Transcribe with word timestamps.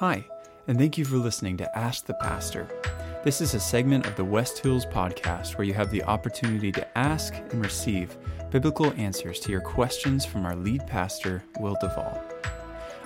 Hi, 0.00 0.24
and 0.66 0.78
thank 0.78 0.96
you 0.96 1.04
for 1.04 1.18
listening 1.18 1.58
to 1.58 1.78
Ask 1.78 2.06
the 2.06 2.14
Pastor. 2.14 2.66
This 3.22 3.42
is 3.42 3.52
a 3.52 3.60
segment 3.60 4.06
of 4.06 4.16
the 4.16 4.24
West 4.24 4.58
Hills 4.60 4.86
podcast 4.86 5.58
where 5.58 5.66
you 5.66 5.74
have 5.74 5.90
the 5.90 6.02
opportunity 6.04 6.72
to 6.72 6.98
ask 6.98 7.34
and 7.34 7.62
receive 7.62 8.16
biblical 8.50 8.94
answers 8.96 9.40
to 9.40 9.52
your 9.52 9.60
questions 9.60 10.24
from 10.24 10.46
our 10.46 10.56
lead 10.56 10.86
pastor, 10.86 11.44
Will 11.58 11.76
Duvall. 11.82 12.18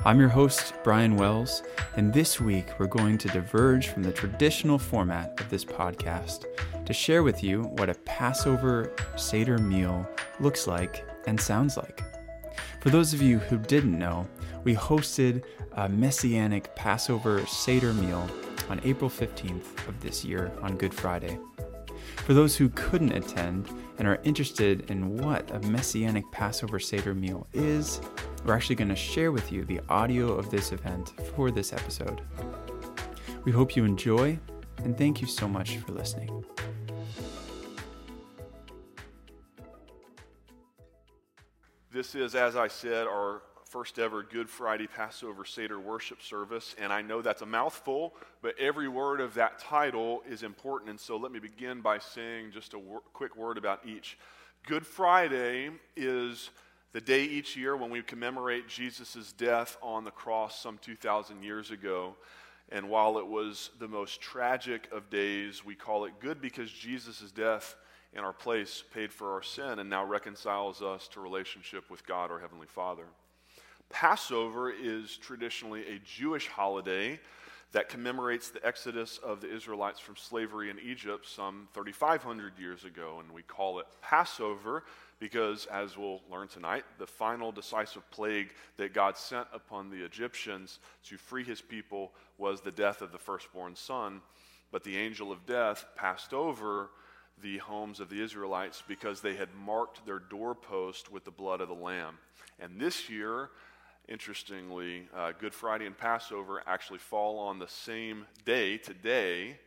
I'm 0.04 0.20
your 0.20 0.28
host, 0.28 0.72
Brian 0.84 1.16
Wells, 1.16 1.64
and 1.96 2.14
this 2.14 2.40
week 2.40 2.68
we're 2.78 2.86
going 2.86 3.18
to 3.18 3.28
diverge 3.28 3.88
from 3.88 4.04
the 4.04 4.12
traditional 4.12 4.78
format 4.78 5.40
of 5.40 5.50
this 5.50 5.64
podcast 5.64 6.44
to 6.86 6.92
share 6.92 7.24
with 7.24 7.42
you 7.42 7.62
what 7.62 7.90
a 7.90 7.94
Passover 8.04 8.92
Seder 9.16 9.58
meal 9.58 10.08
looks 10.38 10.68
like 10.68 11.04
and 11.26 11.40
sounds 11.40 11.76
like. 11.76 12.13
For 12.84 12.90
those 12.90 13.14
of 13.14 13.22
you 13.22 13.38
who 13.38 13.56
didn't 13.56 13.98
know, 13.98 14.28
we 14.62 14.74
hosted 14.74 15.42
a 15.72 15.88
messianic 15.88 16.74
Passover 16.76 17.46
Seder 17.46 17.94
meal 17.94 18.28
on 18.68 18.78
April 18.84 19.08
15th 19.08 19.88
of 19.88 19.98
this 20.00 20.22
year 20.22 20.52
on 20.60 20.76
Good 20.76 20.92
Friday. 20.92 21.38
For 22.26 22.34
those 22.34 22.56
who 22.56 22.68
couldn't 22.68 23.12
attend 23.12 23.70
and 23.96 24.06
are 24.06 24.20
interested 24.22 24.90
in 24.90 25.16
what 25.16 25.50
a 25.50 25.60
messianic 25.60 26.30
Passover 26.30 26.78
Seder 26.78 27.14
meal 27.14 27.46
is, 27.54 28.02
we're 28.44 28.54
actually 28.54 28.76
going 28.76 28.90
to 28.90 28.96
share 28.96 29.32
with 29.32 29.50
you 29.50 29.64
the 29.64 29.80
audio 29.88 30.34
of 30.34 30.50
this 30.50 30.70
event 30.70 31.14
for 31.34 31.50
this 31.50 31.72
episode. 31.72 32.20
We 33.44 33.52
hope 33.52 33.76
you 33.76 33.86
enjoy, 33.86 34.38
and 34.84 34.98
thank 34.98 35.22
you 35.22 35.26
so 35.26 35.48
much 35.48 35.78
for 35.78 35.92
listening. 35.92 36.44
This 41.94 42.16
is, 42.16 42.34
as 42.34 42.56
I 42.56 42.66
said, 42.66 43.06
our 43.06 43.40
first 43.66 44.00
ever 44.00 44.24
Good 44.24 44.50
Friday 44.50 44.88
Passover 44.88 45.44
Seder 45.44 45.78
worship 45.78 46.22
service. 46.22 46.74
And 46.76 46.92
I 46.92 47.02
know 47.02 47.22
that's 47.22 47.42
a 47.42 47.46
mouthful, 47.46 48.14
but 48.42 48.58
every 48.58 48.88
word 48.88 49.20
of 49.20 49.34
that 49.34 49.60
title 49.60 50.24
is 50.28 50.42
important. 50.42 50.90
And 50.90 50.98
so 50.98 51.16
let 51.16 51.30
me 51.30 51.38
begin 51.38 51.82
by 51.82 52.00
saying 52.00 52.50
just 52.50 52.74
a 52.74 52.80
wor- 52.80 53.02
quick 53.12 53.36
word 53.36 53.58
about 53.58 53.86
each. 53.86 54.18
Good 54.66 54.84
Friday 54.84 55.70
is 55.94 56.50
the 56.92 57.00
day 57.00 57.26
each 57.26 57.56
year 57.56 57.76
when 57.76 57.90
we 57.90 58.02
commemorate 58.02 58.66
Jesus' 58.66 59.32
death 59.32 59.76
on 59.80 60.02
the 60.02 60.10
cross 60.10 60.60
some 60.60 60.78
2,000 60.78 61.44
years 61.44 61.70
ago. 61.70 62.16
And 62.72 62.88
while 62.88 63.18
it 63.18 63.26
was 63.28 63.70
the 63.78 63.86
most 63.86 64.20
tragic 64.20 64.88
of 64.90 65.10
days, 65.10 65.64
we 65.64 65.76
call 65.76 66.06
it 66.06 66.14
good 66.18 66.40
because 66.40 66.72
Jesus' 66.72 67.30
death 67.30 67.76
in 68.14 68.20
our 68.20 68.32
place 68.32 68.84
paid 68.92 69.12
for 69.12 69.32
our 69.32 69.42
sin 69.42 69.78
and 69.78 69.90
now 69.90 70.04
reconciles 70.04 70.82
us 70.82 71.08
to 71.08 71.20
relationship 71.20 71.90
with 71.90 72.06
God, 72.06 72.30
our 72.30 72.38
Heavenly 72.38 72.66
Father. 72.66 73.06
Passover 73.90 74.70
is 74.70 75.16
traditionally 75.16 75.82
a 75.88 76.00
Jewish 76.04 76.48
holiday 76.48 77.18
that 77.72 77.88
commemorates 77.88 78.50
the 78.50 78.64
exodus 78.64 79.18
of 79.18 79.40
the 79.40 79.52
Israelites 79.52 79.98
from 79.98 80.14
slavery 80.16 80.70
in 80.70 80.78
Egypt 80.78 81.26
some 81.28 81.68
3,500 81.74 82.56
years 82.56 82.84
ago. 82.84 83.20
And 83.20 83.32
we 83.32 83.42
call 83.42 83.80
it 83.80 83.86
Passover 84.00 84.84
because, 85.18 85.66
as 85.66 85.98
we'll 85.98 86.20
learn 86.30 86.46
tonight, 86.46 86.84
the 86.98 87.06
final 87.06 87.50
decisive 87.50 88.08
plague 88.12 88.52
that 88.76 88.94
God 88.94 89.16
sent 89.16 89.48
upon 89.52 89.90
the 89.90 90.04
Egyptians 90.04 90.78
to 91.08 91.16
free 91.16 91.42
his 91.42 91.60
people 91.60 92.12
was 92.38 92.60
the 92.60 92.70
death 92.70 93.02
of 93.02 93.10
the 93.10 93.18
firstborn 93.18 93.74
son. 93.74 94.20
But 94.70 94.84
the 94.84 94.96
angel 94.96 95.32
of 95.32 95.44
death 95.44 95.84
passed 95.96 96.32
over 96.32 96.90
the 97.42 97.58
homes 97.58 98.00
of 98.00 98.08
the 98.08 98.22
Israelites 98.22 98.82
because 98.86 99.20
they 99.20 99.34
had 99.34 99.48
marked 99.54 100.04
their 100.06 100.18
doorpost 100.18 101.10
with 101.10 101.24
the 101.24 101.30
blood 101.30 101.60
of 101.60 101.68
the 101.68 101.74
Lamb. 101.74 102.18
And 102.58 102.80
this 102.80 103.10
year, 103.10 103.50
interestingly, 104.08 105.08
uh, 105.14 105.32
Good 105.38 105.54
Friday 105.54 105.86
and 105.86 105.96
Passover 105.96 106.62
actually 106.66 106.98
fall 106.98 107.38
on 107.38 107.58
the 107.58 107.68
same 107.68 108.26
day 108.44 108.78
today, 108.78 109.58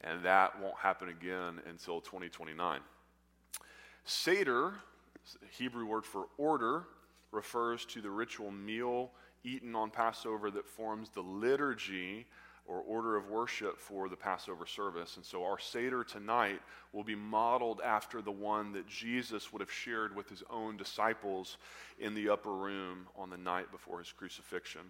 and 0.00 0.24
that 0.24 0.60
won't 0.60 0.76
happen 0.76 1.08
again 1.08 1.60
until 1.68 2.00
2029. 2.00 2.80
Seder, 4.04 4.74
Hebrew 5.50 5.86
word 5.86 6.04
for 6.04 6.26
order, 6.36 6.84
refers 7.30 7.84
to 7.86 8.00
the 8.00 8.10
ritual 8.10 8.50
meal 8.50 9.10
eaten 9.44 9.74
on 9.74 9.90
Passover 9.90 10.50
that 10.50 10.66
forms 10.66 11.10
the 11.10 11.20
liturgy 11.20 12.26
or 12.66 12.80
order 12.80 13.16
of 13.16 13.28
worship 13.28 13.78
for 13.78 14.08
the 14.08 14.16
Passover 14.16 14.66
service. 14.66 15.16
And 15.16 15.24
so 15.24 15.44
our 15.44 15.58
Seder 15.58 16.02
tonight 16.02 16.60
will 16.92 17.04
be 17.04 17.14
modeled 17.14 17.80
after 17.84 18.22
the 18.22 18.32
one 18.32 18.72
that 18.72 18.86
Jesus 18.86 19.52
would 19.52 19.60
have 19.60 19.70
shared 19.70 20.16
with 20.16 20.28
his 20.28 20.42
own 20.50 20.76
disciples 20.76 21.58
in 21.98 22.14
the 22.14 22.30
upper 22.30 22.54
room 22.54 23.06
on 23.16 23.30
the 23.30 23.36
night 23.36 23.70
before 23.70 23.98
his 23.98 24.12
crucifixion. 24.12 24.82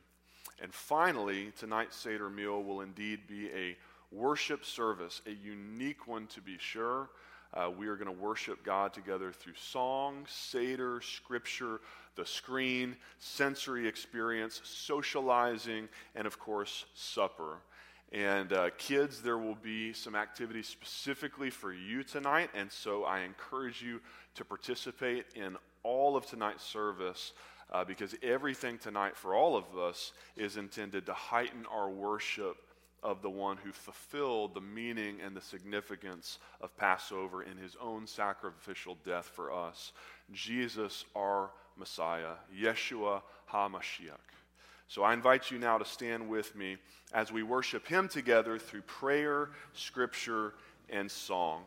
And 0.62 0.72
finally, 0.72 1.52
tonight's 1.58 1.96
Seder 1.96 2.30
meal 2.30 2.62
will 2.62 2.82
indeed 2.82 3.26
be 3.26 3.50
a 3.50 3.76
worship 4.12 4.64
service, 4.64 5.20
a 5.26 5.32
unique 5.32 6.06
one 6.06 6.26
to 6.28 6.40
be 6.40 6.56
sure. 6.58 7.10
Uh, 7.52 7.70
we 7.70 7.86
are 7.86 7.96
going 7.96 8.06
to 8.06 8.22
worship 8.22 8.64
God 8.64 8.92
together 8.92 9.32
through 9.32 9.54
song, 9.56 10.24
Seder, 10.28 11.00
scripture, 11.00 11.80
the 12.16 12.26
screen, 12.26 12.96
sensory 13.18 13.88
experience, 13.88 14.60
socializing, 14.64 15.88
and 16.14 16.26
of 16.26 16.38
course, 16.38 16.84
supper. 16.94 17.58
And 18.12 18.52
uh, 18.52 18.70
kids, 18.78 19.22
there 19.22 19.38
will 19.38 19.56
be 19.56 19.92
some 19.92 20.14
activities 20.14 20.68
specifically 20.68 21.50
for 21.50 21.72
you 21.72 22.04
tonight, 22.04 22.50
and 22.54 22.70
so 22.70 23.04
I 23.04 23.20
encourage 23.20 23.82
you 23.82 24.00
to 24.36 24.44
participate 24.44 25.26
in 25.34 25.56
all 25.82 26.16
of 26.16 26.26
tonight's 26.26 26.64
service. 26.64 27.32
Uh, 27.72 27.82
because 27.82 28.14
everything 28.22 28.76
tonight 28.76 29.16
for 29.16 29.34
all 29.34 29.56
of 29.56 29.64
us 29.76 30.12
is 30.36 30.58
intended 30.58 31.06
to 31.06 31.14
heighten 31.14 31.64
our 31.72 31.88
worship 31.88 32.58
of 33.04 33.20
the 33.20 33.30
one 33.30 33.58
who 33.58 33.70
fulfilled 33.70 34.54
the 34.54 34.60
meaning 34.60 35.16
and 35.24 35.36
the 35.36 35.40
significance 35.40 36.38
of 36.62 36.76
Passover 36.78 37.42
in 37.42 37.56
his 37.58 37.76
own 37.80 38.06
sacrificial 38.06 38.96
death 39.04 39.26
for 39.26 39.52
us. 39.52 39.92
Jesus, 40.32 41.04
our 41.14 41.50
Messiah, 41.76 42.34
Yeshua 42.56 43.22
HaMashiach. 43.52 44.18
So 44.88 45.02
I 45.02 45.12
invite 45.12 45.50
you 45.50 45.58
now 45.58 45.78
to 45.78 45.84
stand 45.84 46.28
with 46.28 46.54
me 46.54 46.76
as 47.12 47.32
we 47.32 47.42
worship 47.42 47.86
him 47.86 48.08
together 48.08 48.58
through 48.58 48.82
prayer, 48.82 49.50
scripture, 49.72 50.54
and 50.90 51.10
song. 51.10 51.62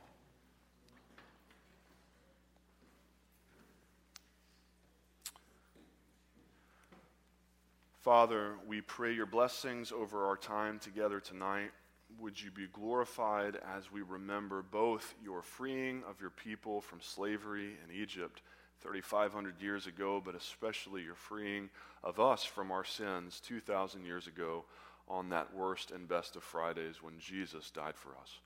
Father, 8.01 8.53
we 8.65 8.79
pray 8.79 9.13
your 9.13 9.25
blessings 9.25 9.91
over 9.91 10.25
our 10.27 10.37
time 10.37 10.79
together 10.79 11.19
tonight. 11.19 11.71
Would 12.19 12.41
you 12.41 12.51
be 12.51 12.67
glorified 12.71 13.57
as 13.75 13.91
we 13.91 14.01
remember 14.01 14.63
both 14.63 15.13
your 15.21 15.41
freeing 15.41 16.03
of 16.09 16.21
your 16.21 16.29
people 16.29 16.79
from 16.79 17.01
slavery 17.01 17.75
in 17.83 17.93
Egypt 17.93 18.41
3,500 18.81 19.61
years 19.61 19.87
ago, 19.87 20.21
but 20.23 20.35
especially 20.35 21.03
your 21.03 21.15
freeing 21.15 21.69
of 22.03 22.19
us 22.19 22.43
from 22.43 22.71
our 22.71 22.85
sins 22.85 23.41
2,000 23.45 24.05
years 24.05 24.27
ago 24.27 24.65
on 25.07 25.29
that 25.29 25.53
worst 25.55 25.91
and 25.91 26.07
best 26.07 26.35
of 26.35 26.43
Fridays 26.43 27.01
when 27.01 27.17
Jesus 27.19 27.71
died 27.71 27.95
for 27.95 28.09
us? 28.21 28.39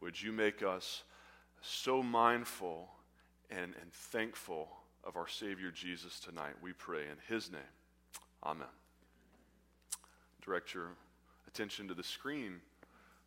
Would 0.00 0.20
you 0.20 0.32
make 0.32 0.62
us 0.62 1.04
so 1.60 2.02
mindful 2.02 2.88
and, 3.50 3.74
and 3.80 3.92
thankful 3.92 4.68
of 5.04 5.16
our 5.16 5.28
Savior 5.28 5.70
Jesus 5.70 6.20
tonight? 6.20 6.54
We 6.62 6.72
pray 6.72 7.02
in 7.02 7.34
his 7.34 7.50
name. 7.50 7.60
Amen 8.44 8.68
direct 10.44 10.74
your 10.74 10.88
attention 11.46 11.86
to 11.86 11.94
the 11.94 12.02
screen 12.02 12.60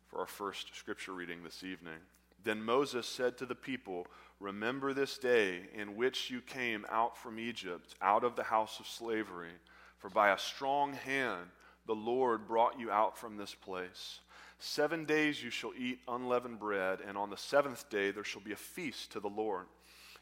for 0.08 0.20
our 0.20 0.26
first 0.26 0.76
scripture 0.76 1.12
reading 1.12 1.42
this 1.42 1.64
evening. 1.64 1.98
Then 2.46 2.62
Moses 2.62 3.08
said 3.08 3.36
to 3.38 3.44
the 3.44 3.56
people, 3.56 4.06
Remember 4.38 4.94
this 4.94 5.18
day 5.18 5.62
in 5.74 5.96
which 5.96 6.30
you 6.30 6.40
came 6.40 6.86
out 6.88 7.18
from 7.18 7.40
Egypt, 7.40 7.96
out 8.00 8.22
of 8.22 8.36
the 8.36 8.44
house 8.44 8.78
of 8.78 8.86
slavery, 8.86 9.50
for 9.98 10.10
by 10.10 10.30
a 10.30 10.38
strong 10.38 10.92
hand 10.92 11.48
the 11.88 11.94
Lord 11.96 12.46
brought 12.46 12.78
you 12.78 12.88
out 12.88 13.18
from 13.18 13.36
this 13.36 13.52
place. 13.52 14.20
Seven 14.60 15.04
days 15.04 15.42
you 15.42 15.50
shall 15.50 15.72
eat 15.76 15.98
unleavened 16.06 16.60
bread, 16.60 17.00
and 17.04 17.18
on 17.18 17.30
the 17.30 17.36
seventh 17.36 17.90
day 17.90 18.12
there 18.12 18.22
shall 18.22 18.42
be 18.42 18.52
a 18.52 18.56
feast 18.56 19.10
to 19.10 19.18
the 19.18 19.28
Lord. 19.28 19.66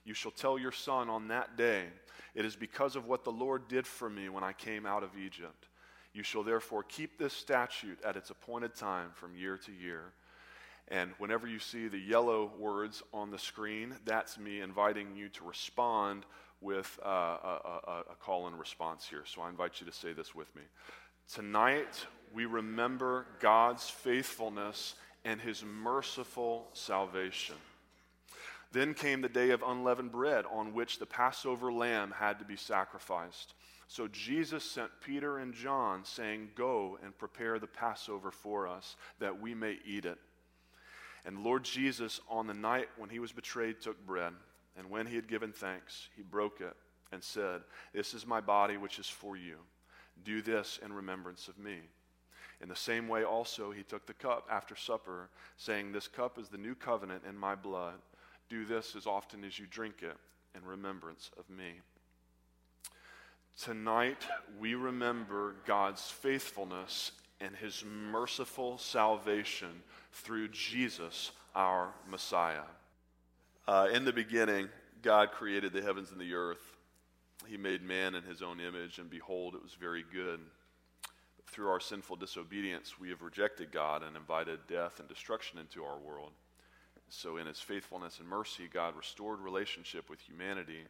You 0.07 0.15
shall 0.15 0.33
tell 0.33 0.59
your 0.59 0.73
son 0.73 1.11
on 1.11 1.29
that 1.29 1.59
day, 1.59 1.85
It 2.35 2.47
is 2.47 2.57
because 2.57 2.97
of 2.97 3.07
what 3.07 3.25
the 3.25 3.33
Lord 3.33 3.69
did 3.69 3.87
for 3.87 4.09
me 4.09 4.31
when 4.31 4.43
I 4.43 4.55
came 4.55 4.87
out 4.87 5.03
of 5.03 5.19
Egypt. 5.19 5.69
You 6.15 6.23
shall 6.23 6.43
therefore 6.43 6.85
keep 6.85 7.19
this 7.19 7.35
statute 7.35 7.99
at 8.03 8.17
its 8.17 8.31
appointed 8.31 8.75
time 8.75 9.11
from 9.13 9.37
year 9.37 9.59
to 9.59 9.73
year. 9.73 10.15
And 10.89 11.13
whenever 11.19 11.47
you 11.47 11.59
see 11.59 11.89
the 11.89 11.99
yellow 11.99 12.53
words 12.59 13.03
on 13.13 13.31
the 13.31 13.39
screen, 13.39 13.95
that's 14.05 14.39
me 14.39 14.61
inviting 14.61 15.17
you 15.17 15.29
to 15.31 15.45
respond 15.45 16.27
with 16.61 16.99
uh, 17.05 17.09
a, 17.09 17.81
a, 17.87 18.03
a 18.13 18.15
call 18.21 18.47
and 18.47 18.59
response 18.59 19.07
here. 19.09 19.25
So 19.27 19.43
I 19.43 19.49
invite 19.49 19.81
you 19.81 19.87
to 19.87 19.93
say 19.93 20.13
this 20.13 20.35
with 20.35 20.55
me. 20.55 20.63
Tonight, 21.33 22.07
we 22.35 22.45
remember 22.45 23.27
God's 23.41 23.89
faithfulness 23.89 24.95
and 25.25 25.41
his 25.41 25.65
merciful 25.65 26.69
salvation. 26.75 27.57
Then 28.73 28.93
came 28.93 29.21
the 29.21 29.29
day 29.29 29.51
of 29.51 29.63
unleavened 29.63 30.13
bread 30.13 30.45
on 30.53 30.75
which 30.75 30.99
the 30.99 31.07
Passover 31.07 31.73
lamb 31.73 32.13
had 32.17 32.41
to 32.41 32.45
be 32.45 32.57
sacrificed. 32.57 33.55
So 33.87 34.09
Jesus 34.09 34.65
sent 34.65 34.91
Peter 35.01 35.39
and 35.39 35.55
John, 35.55 36.05
saying, 36.05 36.51
Go 36.57 36.99
and 37.03 37.17
prepare 37.17 37.59
the 37.59 37.67
Passover 37.67 38.31
for 38.31 38.67
us, 38.67 38.97
that 39.21 39.41
we 39.41 39.55
may 39.55 39.79
eat 39.87 40.05
it. 40.05 40.19
And 41.25 41.43
Lord 41.43 41.65
Jesus, 41.65 42.21
on 42.29 42.47
the 42.47 42.55
night 42.55 42.89
when 42.97 43.11
he 43.11 43.19
was 43.19 43.33
betrayed, 43.33 43.81
took 43.81 44.05
bread, 44.07 44.33
and 44.77 44.91
when 44.91 45.07
he 45.07 45.17
had 45.17 45.29
given 45.29 45.53
thanks, 45.53 46.09
he 46.17 46.23
broke 46.23 46.61
it 46.61 46.77
and 47.13 47.23
said, 47.23 47.63
This 47.93 48.13
is 48.13 48.27
my 48.27 48.41
body, 48.41 48.77
which 48.77 48.99
is 48.99 49.09
for 49.09 49.37
you. 49.37 49.57
Do 50.25 50.43
this 50.43 50.79
in 50.85 50.93
remembrance 50.93 51.49
of 51.49 51.59
me. 51.59 51.79
In 52.61 52.69
the 52.69 52.77
same 52.77 53.09
way, 53.09 53.25
also, 53.25 53.71
he 53.71 53.83
took 53.83 54.07
the 54.07 54.15
cup 54.15 54.47
after 54.51 54.77
supper, 54.77 55.29
saying, 55.57 55.93
This 55.93 56.09
cup 56.09 56.39
is 56.39 56.49
the 56.49 56.59
new 56.59 56.75
covenant 56.75 57.23
in 57.29 57.37
my 57.37 57.55
blood. 57.55 57.95
Do 58.49 58.65
this 58.65 58.95
as 58.97 59.07
often 59.07 59.45
as 59.45 59.59
you 59.59 59.67
drink 59.67 59.97
it 60.03 60.17
in 60.55 60.65
remembrance 60.65 61.31
of 61.39 61.49
me. 61.49 61.81
Tonight, 63.61 64.27
we 64.59 64.75
remember 64.75 65.55
God's 65.65 66.03
faithfulness 66.03 67.13
and 67.41 67.55
his 67.57 67.85
merciful 67.85 68.79
salvation 68.79 69.83
through 70.13 70.49
Jesus, 70.49 71.33
our 71.55 71.93
Messiah. 72.09 72.63
Uh, 73.67 73.89
in 73.93 74.05
the 74.05 74.13
beginning, 74.13 74.69
God 75.03 75.33
created 75.33 75.73
the 75.73 75.83
heavens 75.83 76.11
and 76.11 76.21
the 76.21 76.35
earth. 76.35 76.77
He 77.47 77.57
made 77.57 77.83
man 77.83 78.15
in 78.15 78.23
his 78.23 78.43
own 78.43 78.61
image, 78.61 78.99
and 78.99 79.11
behold, 79.11 79.55
it 79.55 79.63
was 79.63 79.75
very 79.75 80.05
good. 80.13 80.41
But 81.37 81.47
through 81.47 81.69
our 81.69 81.81
sinful 81.81 82.17
disobedience, 82.17 82.99
we 82.99 83.11
have 83.11 83.23
rejected 83.23 83.73
God 83.73 84.03
and 84.03 84.17
invited 84.17 84.61
death 84.69 85.01
and 85.01 85.09
destruction 85.09 85.59
into 85.59 85.85
our 85.85 85.99
world. 85.99 86.31
So, 87.11 87.37
in 87.37 87.47
his 87.47 87.61
faithfulness 87.61 88.19
and 88.19 88.29
mercy, 88.29 88.69
God 88.73 88.97
restored 88.97 89.41
relationship 89.41 90.09
with 90.09 90.21
humanity 90.21 90.85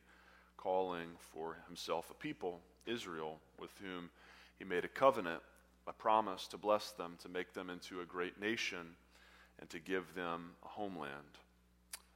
calling 0.56 1.08
for 1.18 1.58
himself 1.66 2.10
a 2.10 2.14
people, 2.14 2.60
Israel, 2.86 3.38
with 3.60 3.70
whom 3.82 4.10
he 4.58 4.64
made 4.64 4.84
a 4.84 4.88
covenant, 4.88 5.42
a 5.86 5.92
promise 5.92 6.46
to 6.48 6.58
bless 6.58 6.90
them, 6.92 7.16
to 7.22 7.28
make 7.28 7.52
them 7.52 7.70
into 7.70 8.00
a 8.00 8.06
great 8.06 8.40
nation, 8.40 8.96
and 9.60 9.68
to 9.70 9.78
give 9.78 10.14
them 10.14 10.52
a 10.64 10.68
homeland. 10.68 11.38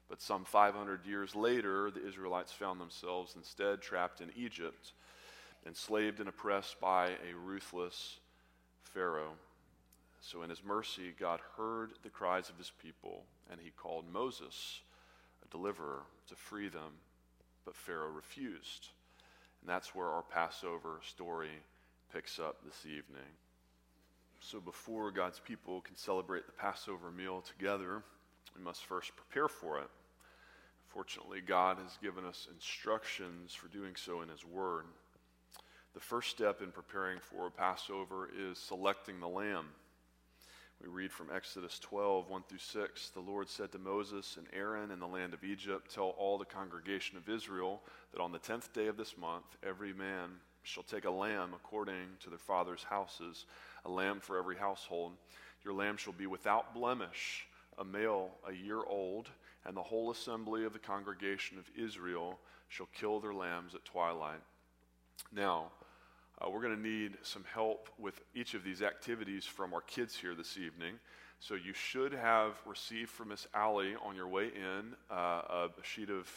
But 0.08 0.22
some 0.22 0.44
500 0.44 1.04
years 1.06 1.34
later, 1.34 1.90
the 1.90 2.06
Israelites 2.06 2.52
found 2.52 2.80
themselves 2.80 3.34
instead 3.36 3.82
trapped 3.82 4.20
in 4.20 4.30
Egypt, 4.36 4.92
enslaved 5.66 6.20
and 6.20 6.28
oppressed 6.28 6.80
by 6.80 7.08
a 7.08 7.36
ruthless 7.44 8.18
Pharaoh. 8.82 9.34
So, 10.20 10.42
in 10.42 10.50
his 10.50 10.64
mercy, 10.64 11.14
God 11.18 11.40
heard 11.56 11.90
the 12.02 12.08
cries 12.08 12.48
of 12.48 12.56
his 12.56 12.72
people, 12.82 13.22
and 13.50 13.60
he 13.60 13.70
called 13.70 14.04
Moses, 14.12 14.80
a 15.44 15.48
deliverer, 15.50 16.02
to 16.28 16.34
free 16.34 16.68
them 16.68 16.92
but 17.68 17.76
Pharaoh 17.76 18.08
refused. 18.08 18.88
And 19.60 19.68
that's 19.68 19.94
where 19.94 20.06
our 20.06 20.22
Passover 20.22 21.00
story 21.06 21.50
picks 22.10 22.38
up 22.38 22.64
this 22.64 22.86
evening. 22.86 23.28
So, 24.40 24.60
before 24.60 25.10
God's 25.10 25.40
people 25.40 25.80
can 25.80 25.96
celebrate 25.96 26.46
the 26.46 26.52
Passover 26.52 27.10
meal 27.10 27.42
together, 27.42 28.02
we 28.56 28.62
must 28.62 28.84
first 28.84 29.12
prepare 29.16 29.48
for 29.48 29.78
it. 29.78 29.90
Fortunately, 30.88 31.40
God 31.40 31.78
has 31.82 31.98
given 32.02 32.24
us 32.24 32.48
instructions 32.52 33.52
for 33.52 33.68
doing 33.68 33.94
so 33.96 34.22
in 34.22 34.28
His 34.28 34.44
Word. 34.44 34.84
The 35.94 36.00
first 36.00 36.30
step 36.30 36.62
in 36.62 36.70
preparing 36.70 37.18
for 37.20 37.50
Passover 37.50 38.30
is 38.36 38.58
selecting 38.58 39.20
the 39.20 39.28
lamb. 39.28 39.66
We 40.80 40.88
read 40.88 41.10
from 41.10 41.30
Exodus 41.34 41.80
12, 41.80 42.30
1 42.30 42.42
through 42.48 42.58
6. 42.58 43.10
The 43.10 43.20
Lord 43.20 43.48
said 43.48 43.72
to 43.72 43.78
Moses 43.78 44.36
and 44.36 44.46
Aaron 44.52 44.92
in 44.92 45.00
the 45.00 45.08
land 45.08 45.34
of 45.34 45.42
Egypt, 45.42 45.92
Tell 45.92 46.10
all 46.10 46.38
the 46.38 46.44
congregation 46.44 47.18
of 47.18 47.28
Israel 47.28 47.82
that 48.12 48.20
on 48.20 48.30
the 48.30 48.38
tenth 48.38 48.72
day 48.72 48.86
of 48.86 48.96
this 48.96 49.18
month, 49.18 49.56
every 49.66 49.92
man 49.92 50.30
shall 50.62 50.84
take 50.84 51.04
a 51.04 51.10
lamb 51.10 51.52
according 51.52 52.06
to 52.20 52.30
their 52.30 52.38
father's 52.38 52.84
houses, 52.84 53.46
a 53.84 53.90
lamb 53.90 54.20
for 54.20 54.38
every 54.38 54.56
household. 54.56 55.12
Your 55.64 55.74
lamb 55.74 55.96
shall 55.96 56.12
be 56.12 56.26
without 56.26 56.74
blemish, 56.74 57.46
a 57.78 57.84
male 57.84 58.30
a 58.48 58.52
year 58.52 58.82
old, 58.84 59.28
and 59.64 59.76
the 59.76 59.82
whole 59.82 60.10
assembly 60.10 60.64
of 60.64 60.72
the 60.72 60.78
congregation 60.78 61.58
of 61.58 61.64
Israel 61.76 62.38
shall 62.68 62.88
kill 62.94 63.20
their 63.20 63.34
lambs 63.34 63.74
at 63.74 63.84
twilight. 63.84 64.40
Now, 65.32 65.72
uh, 66.40 66.48
we're 66.48 66.62
going 66.62 66.76
to 66.76 66.88
need 66.88 67.18
some 67.22 67.44
help 67.52 67.88
with 67.98 68.20
each 68.34 68.54
of 68.54 68.62
these 68.62 68.82
activities 68.82 69.44
from 69.44 69.74
our 69.74 69.80
kids 69.80 70.16
here 70.16 70.34
this 70.34 70.56
evening. 70.56 70.94
So 71.40 71.54
you 71.54 71.72
should 71.72 72.12
have 72.12 72.54
received 72.66 73.10
from 73.10 73.28
Miss 73.28 73.46
Allie 73.54 73.94
on 74.04 74.14
your 74.14 74.28
way 74.28 74.46
in 74.46 74.94
uh, 75.10 75.14
a 75.14 75.68
sheet 75.82 76.10
of 76.10 76.28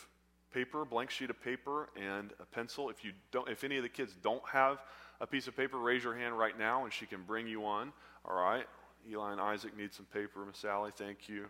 paper, 0.54 0.86
blank 0.86 1.10
sheet 1.10 1.30
of 1.30 1.42
paper, 1.42 1.90
and 1.96 2.34
a 2.40 2.46
pencil. 2.46 2.90
If 2.90 3.04
you 3.04 3.14
don't, 3.32 3.50
if 3.50 3.64
any 3.64 3.78
of 3.78 3.84
the 3.84 3.90
kids 3.90 4.16
don't 4.22 4.44
have 4.52 4.84
a 5.22 5.28
piece 5.28 5.48
of 5.48 5.56
paper, 5.56 5.78
raise 5.78 6.04
your 6.04 6.16
hand 6.16 6.38
right 6.38 6.58
now, 6.58 6.84
and 6.84 6.92
she 6.92 7.06
can 7.06 7.22
bring 7.24 7.48
you 7.48 7.64
on. 7.66 7.94
All 8.26 8.36
right. 8.36 8.66
Eli 9.10 9.32
and 9.32 9.40
Isaac 9.40 9.78
need 9.78 9.94
some 9.94 10.06
paper. 10.08 10.44
Miss 10.46 10.66
Allie, 10.66 10.92
thank 10.96 11.30
you. 11.30 11.46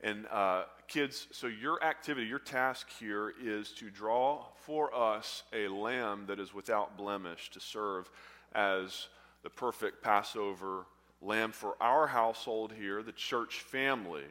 And 0.00 0.26
uh, 0.30 0.64
kids, 0.88 1.28
so 1.30 1.46
your 1.46 1.82
activity, 1.82 2.26
your 2.26 2.40
task 2.40 2.88
here 2.98 3.32
is 3.42 3.70
to 3.72 3.88
draw 3.88 4.44
for 4.56 4.94
us 4.94 5.44
a 5.52 5.68
lamb 5.68 6.24
that 6.26 6.40
is 6.40 6.52
without 6.52 6.98
blemish 6.98 7.50
to 7.52 7.60
serve 7.60 8.10
as 8.54 9.06
the 9.44 9.50
perfect 9.50 10.02
Passover 10.02 10.86
lamb 11.22 11.52
for 11.52 11.76
our 11.80 12.06
household 12.08 12.72
here, 12.76 13.02
the 13.02 13.12
church 13.12 13.60
family. 13.60 14.24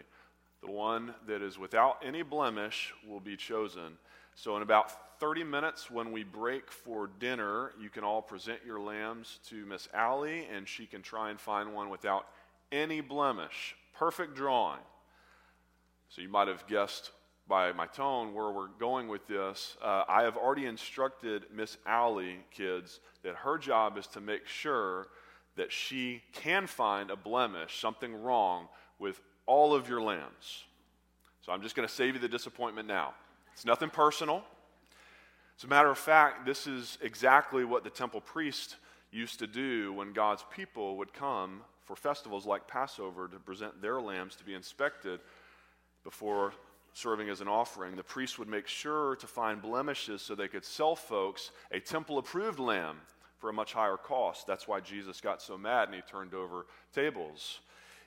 The 0.62 0.72
one 0.72 1.14
that 1.28 1.42
is 1.42 1.58
without 1.58 1.98
any 2.06 2.22
blemish 2.22 2.94
will 3.08 3.20
be 3.20 3.36
chosen. 3.36 3.98
So, 4.36 4.56
in 4.56 4.62
about 4.62 5.13
30 5.24 5.46
minutes, 5.46 5.90
when 5.90 6.12
we 6.12 6.22
break 6.22 6.70
for 6.70 7.10
dinner, 7.18 7.72
you 7.80 7.90
can 7.90 8.04
all 8.04 8.22
present 8.22 8.60
your 8.66 8.78
lambs 8.78 9.40
to 9.48 9.66
Miss 9.66 9.88
Allie, 9.94 10.50
and 10.54 10.68
she 10.68 10.86
can 10.86 11.02
try 11.02 11.30
and 11.30 11.40
find 11.40 11.74
one 11.74 11.90
without 11.90 12.28
any 12.74 13.00
blemish. 13.00 13.74
Perfect 13.94 14.36
drawing. 14.36 14.82
So 16.10 16.22
you 16.22 16.28
might 16.28 16.50
have 16.50 16.68
guessed 16.68 17.12
by 17.48 17.72
my 17.72 17.86
tone 17.86 18.34
where 18.34 18.52
we're 18.52 18.68
going 18.68 19.08
with 19.08 19.26
this. 19.26 19.78
Uh, 19.82 20.04
I 20.10 20.24
have 20.24 20.36
already 20.36 20.66
instructed 20.66 21.46
Miss 21.56 21.78
Allie, 21.86 22.40
kids, 22.52 23.00
that 23.24 23.36
her 23.36 23.58
job 23.58 23.98
is 23.98 24.08
to 24.08 24.20
make 24.20 24.46
sure 24.46 25.08
that 25.56 25.72
she 25.72 26.22
can 26.34 26.68
find 26.68 27.10
a 27.10 27.16
blemish, 27.16 27.80
something 27.80 28.14
wrong 28.14 28.68
with 29.00 29.22
all 29.46 29.74
of 29.74 29.88
your 29.88 30.02
lambs. 30.02 30.66
So 31.46 31.54
I'm 31.54 31.62
just 31.62 31.78
going 31.78 31.88
to 31.88 31.94
save 31.94 32.16
you 32.16 32.20
the 32.20 32.28
disappointment 32.28 32.90
now. 32.90 33.14
It's 33.54 33.64
nothing 33.64 33.90
personal. 33.90 34.44
As 35.58 35.64
a 35.64 35.68
matter 35.68 35.90
of 35.90 35.98
fact, 35.98 36.46
this 36.46 36.68
is 36.68 36.98
exactly 37.02 37.64
what 37.64 37.84
the 37.84 37.90
temple 37.90 38.22
priest 38.22 38.78
used 39.12 39.40
to 39.40 39.48
do 39.48 39.94
when 39.94 40.14
God's 40.14 40.44
people 40.56 40.98
would 40.98 41.14
come 41.14 41.62
for 41.86 41.96
festivals 41.96 42.46
like 42.46 42.68
Passover 42.68 43.28
to 43.28 43.38
present 43.38 43.82
their 43.82 44.02
lambs 44.02 44.36
to 44.38 44.44
be 44.44 44.54
inspected 44.54 45.20
before 46.04 46.54
serving 46.94 47.30
as 47.30 47.42
an 47.42 47.48
offering, 47.48 47.96
the 47.96 48.04
priest 48.04 48.38
would 48.40 48.48
make 48.48 48.68
sure 48.68 49.16
to 49.16 49.28
find 49.28 49.62
blemishes 49.62 50.22
so 50.22 50.36
they 50.36 50.48
could 50.48 50.66
sell 50.66 50.96
folks 50.96 51.52
a 51.72 51.80
temple 51.80 52.18
approved 52.18 52.60
lamb 52.60 52.98
for 53.40 53.50
a 53.50 53.54
much 53.54 53.74
higher 53.74 53.98
cost. 53.98 54.48
That's 54.48 54.68
why 54.68 54.80
Jesus 54.80 55.20
got 55.20 55.42
so 55.42 55.58
mad 55.58 55.88
and 55.88 55.96
he 55.96 56.02
turned 56.02 56.34
over 56.34 56.68
tables 56.94 57.60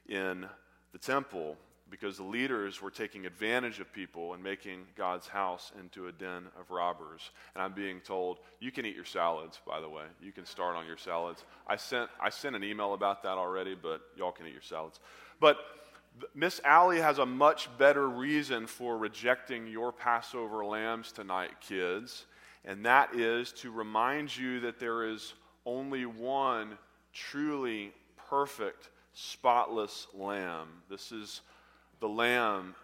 in 0.08 0.46
the 0.92 0.98
temple 0.98 1.56
because 1.90 2.16
the 2.16 2.24
leaders 2.24 2.82
were 2.82 2.90
taking 2.90 3.26
advantage 3.26 3.78
of 3.78 3.92
people 3.92 4.34
and 4.34 4.42
making 4.42 4.80
God's 4.96 5.28
house 5.28 5.70
into 5.78 6.08
a 6.08 6.12
den 6.12 6.46
of 6.58 6.70
robbers. 6.70 7.30
And 7.54 7.62
I'm 7.62 7.72
being 7.72 8.00
told, 8.00 8.38
you 8.58 8.72
can 8.72 8.84
eat 8.84 8.96
your 8.96 9.04
salads, 9.04 9.60
by 9.66 9.80
the 9.80 9.88
way. 9.88 10.04
You 10.20 10.32
can 10.32 10.46
start 10.46 10.76
on 10.76 10.86
your 10.86 10.96
salads. 10.96 11.44
I 11.66 11.76
sent, 11.76 12.10
I 12.20 12.30
sent 12.30 12.56
an 12.56 12.64
email 12.64 12.94
about 12.94 13.22
that 13.22 13.38
already, 13.38 13.76
but 13.80 14.00
y'all 14.16 14.32
can 14.32 14.46
eat 14.46 14.52
your 14.52 14.62
salads. 14.62 14.98
But 15.38 15.58
Miss 16.34 16.60
Allie 16.64 17.00
has 17.00 17.18
a 17.18 17.26
much 17.26 17.68
better 17.78 18.08
reason 18.08 18.66
for 18.66 18.96
rejecting 18.98 19.66
your 19.66 19.92
Passover 19.92 20.64
lambs 20.64 21.12
tonight, 21.12 21.60
kids, 21.60 22.26
and 22.64 22.84
that 22.84 23.14
is 23.14 23.52
to 23.52 23.70
remind 23.70 24.36
you 24.36 24.60
that 24.60 24.80
there 24.80 25.04
is 25.04 25.34
only 25.64 26.06
one 26.06 26.78
truly 27.12 27.92
perfect, 28.28 28.88
spotless 29.12 30.08
lamb. 30.14 30.68
This 30.88 31.12
is 31.12 31.42
the 32.00 32.08
lamb 32.08 32.74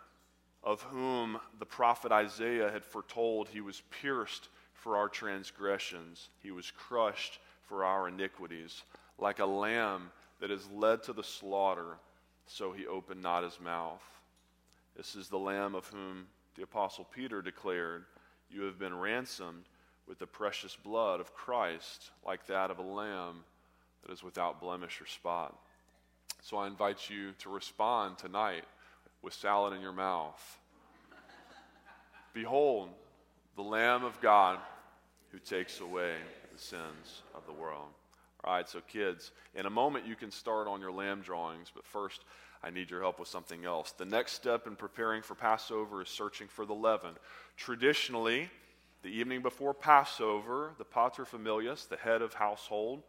of 0.62 0.82
whom 0.82 1.38
the 1.58 1.66
prophet 1.66 2.12
Isaiah 2.12 2.70
had 2.70 2.84
foretold 2.84 3.48
he 3.48 3.60
was 3.60 3.82
pierced 3.90 4.48
for 4.74 4.96
our 4.96 5.08
transgressions, 5.08 6.28
he 6.42 6.50
was 6.50 6.70
crushed 6.70 7.38
for 7.62 7.84
our 7.84 8.08
iniquities, 8.08 8.82
like 9.18 9.38
a 9.38 9.46
lamb 9.46 10.10
that 10.40 10.50
is 10.50 10.68
led 10.70 11.02
to 11.04 11.12
the 11.12 11.22
slaughter 11.22 11.98
so 12.46 12.72
he 12.72 12.86
opened 12.86 13.22
not 13.22 13.44
his 13.44 13.58
mouth. 13.60 14.02
This 14.96 15.14
is 15.14 15.28
the 15.28 15.38
Lamb 15.38 15.74
of 15.74 15.86
whom 15.86 16.26
the 16.54 16.62
Apostle 16.62 17.06
Peter 17.14 17.40
declared, 17.40 18.04
You 18.50 18.62
have 18.62 18.78
been 18.78 18.98
ransomed 18.98 19.64
with 20.06 20.18
the 20.18 20.26
precious 20.26 20.76
blood 20.76 21.20
of 21.20 21.34
Christ, 21.34 22.10
like 22.26 22.46
that 22.46 22.70
of 22.70 22.78
a 22.78 22.82
lamb 22.82 23.44
that 24.04 24.12
is 24.12 24.22
without 24.22 24.60
blemish 24.60 25.00
or 25.00 25.06
spot. 25.06 25.56
So 26.42 26.56
I 26.56 26.66
invite 26.66 27.08
you 27.08 27.32
to 27.38 27.48
respond 27.48 28.18
tonight 28.18 28.64
with 29.22 29.32
salad 29.32 29.72
in 29.72 29.80
your 29.80 29.92
mouth. 29.92 30.58
Behold, 32.34 32.88
the 33.56 33.62
Lamb 33.62 34.04
of 34.04 34.20
God 34.20 34.58
who 35.30 35.38
takes 35.38 35.80
away 35.80 36.14
the 36.52 36.58
sins 36.58 37.22
of 37.34 37.46
the 37.46 37.52
world. 37.52 37.88
All 38.44 38.54
right, 38.54 38.68
so 38.68 38.80
kids, 38.80 39.30
in 39.54 39.66
a 39.66 39.70
moment 39.70 40.06
you 40.06 40.16
can 40.16 40.30
start 40.30 40.66
on 40.66 40.80
your 40.80 40.92
lamb 40.92 41.20
drawings, 41.20 41.70
but 41.74 41.86
first 41.86 42.24
I 42.62 42.70
need 42.70 42.90
your 42.90 43.00
help 43.00 43.18
with 43.18 43.28
something 43.28 43.64
else. 43.64 43.92
The 43.92 44.04
next 44.04 44.32
step 44.32 44.66
in 44.66 44.76
preparing 44.76 45.22
for 45.22 45.34
Passover 45.34 46.02
is 46.02 46.08
searching 46.08 46.48
for 46.48 46.64
the 46.64 46.74
leaven. 46.74 47.14
Traditionally, 47.56 48.50
the 49.02 49.08
evening 49.08 49.42
before 49.42 49.74
Passover, 49.74 50.72
the 50.78 50.84
paterfamilias, 50.84 51.88
the 51.88 51.96
head 51.96 52.22
of 52.22 52.34
household, 52.34 53.02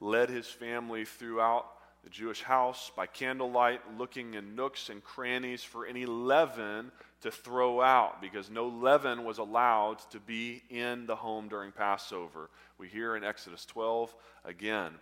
led 0.00 0.28
his 0.28 0.46
family 0.46 1.04
throughout 1.04 1.66
the 2.06 2.10
Jewish 2.10 2.40
house 2.40 2.92
by 2.94 3.04
candlelight, 3.08 3.80
looking 3.98 4.34
in 4.34 4.54
nooks 4.54 4.90
and 4.90 5.02
crannies 5.02 5.64
for 5.64 5.84
any 5.84 6.06
leaven 6.06 6.92
to 7.22 7.32
throw 7.32 7.82
out 7.82 8.22
because 8.22 8.48
no 8.48 8.68
leaven 8.68 9.24
was 9.24 9.38
allowed 9.38 9.98
to 10.12 10.20
be 10.20 10.62
in 10.70 11.06
the 11.06 11.16
home 11.16 11.48
during 11.48 11.72
Passover. 11.72 12.48
We 12.78 12.86
hear 12.86 13.16
in 13.16 13.24
Exodus 13.24 13.64
12 13.64 14.14
again. 14.44 14.92